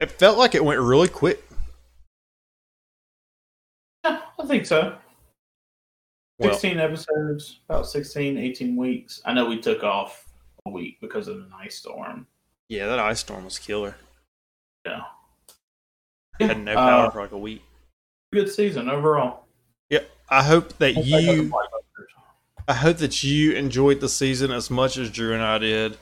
It 0.00 0.12
felt 0.12 0.38
like 0.38 0.54
it 0.54 0.64
went 0.64 0.78
really 0.80 1.08
quick. 1.08 1.42
yeah, 4.04 4.22
I 4.38 4.46
think 4.46 4.64
so. 4.66 4.96
Well, 6.38 6.52
16 6.52 6.78
episodes, 6.78 7.60
about 7.68 7.86
16, 7.86 8.36
18 8.36 8.76
weeks. 8.76 9.22
I 9.24 9.32
know 9.32 9.46
we 9.46 9.58
took 9.60 9.82
off 9.82 10.26
a 10.66 10.70
week 10.70 10.98
because 11.00 11.28
of 11.28 11.36
an 11.36 11.50
ice 11.58 11.76
storm. 11.78 12.26
yeah, 12.68 12.86
that 12.86 12.98
ice 12.98 13.20
storm 13.20 13.44
was 13.44 13.58
killer. 13.58 13.96
Yeah. 14.84 15.02
Had 16.40 16.62
no 16.62 16.74
power 16.74 17.06
Uh, 17.06 17.10
for 17.10 17.22
like 17.22 17.32
a 17.32 17.38
week. 17.38 17.62
good 18.32 18.50
season 18.50 18.88
overall. 18.90 19.46
Yeah, 19.88 20.00
I 20.28 20.42
hope 20.42 20.76
that 20.78 20.94
like 20.96 21.06
you. 21.06 21.52
I 22.68 22.74
hope 22.74 22.96
that 22.98 23.22
you 23.22 23.52
enjoyed 23.52 24.00
the 24.00 24.08
season 24.08 24.50
as 24.50 24.68
much 24.70 24.98
as 24.98 25.08
Drew 25.10 25.32
and 25.32 25.42
I 25.42 25.58
did. 25.58 25.96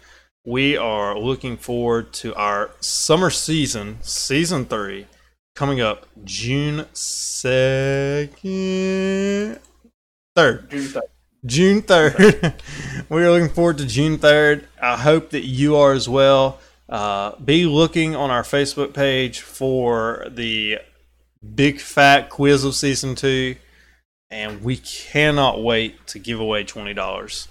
We 0.47 0.77
are 0.77 1.17
looking 1.19 1.57
forward 1.59 2.13
to 2.15 2.35
our 2.35 2.71
summer 2.81 3.31
season, 3.31 3.99
season 4.03 4.65
three, 4.65 5.07
coming 5.55 5.81
up 5.81 6.07
June 6.25 6.87
second, 6.95 8.41
third. 10.35 10.71
June 10.71 10.89
third. 10.89 11.05
June 11.47 11.83
3rd. 11.83 12.55
We're 13.09 13.31
looking 13.31 13.55
forward 13.55 13.79
to 13.79 13.87
June 13.87 14.19
3rd. 14.19 14.65
I 14.81 14.97
hope 14.97 15.31
that 15.31 15.45
you 15.45 15.77
are 15.77 15.93
as 15.93 16.09
well. 16.09 16.59
Uh, 16.89 17.37
be 17.37 17.67
looking 17.67 18.15
on 18.17 18.31
our 18.31 18.43
Facebook 18.43 18.95
page 18.95 19.41
for 19.41 20.27
the 20.31 20.79
big 21.55 21.81
fat 21.81 22.31
quiz 22.31 22.65
of 22.65 22.75
season 22.75 23.15
two. 23.15 23.57
And 24.31 24.63
we 24.63 24.79
cannot 24.79 25.63
wait 25.63 26.07
to 26.09 26.19
give 26.19 26.41
away 26.41 26.65
$20. 26.65 27.49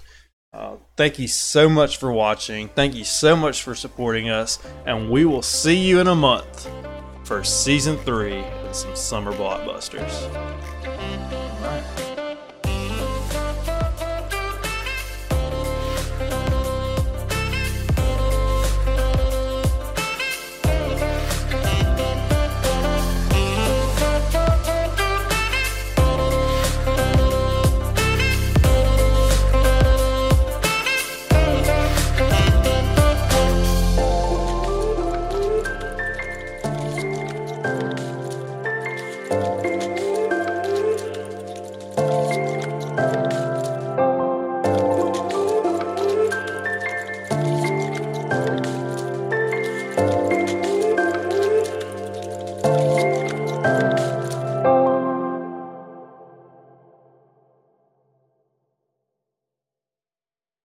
Uh, 0.52 0.76
thank 0.96 1.18
you 1.18 1.28
so 1.28 1.68
much 1.68 1.96
for 1.96 2.12
watching. 2.12 2.68
Thank 2.68 2.94
you 2.94 3.04
so 3.04 3.36
much 3.36 3.62
for 3.62 3.74
supporting 3.74 4.28
us. 4.28 4.58
And 4.86 5.10
we 5.10 5.24
will 5.24 5.42
see 5.42 5.76
you 5.76 6.00
in 6.00 6.08
a 6.08 6.14
month 6.14 6.68
for 7.24 7.42
season 7.42 7.96
three 7.98 8.38
and 8.38 8.74
some 8.74 8.94
summer 8.94 9.32
blockbusters. 9.32 10.30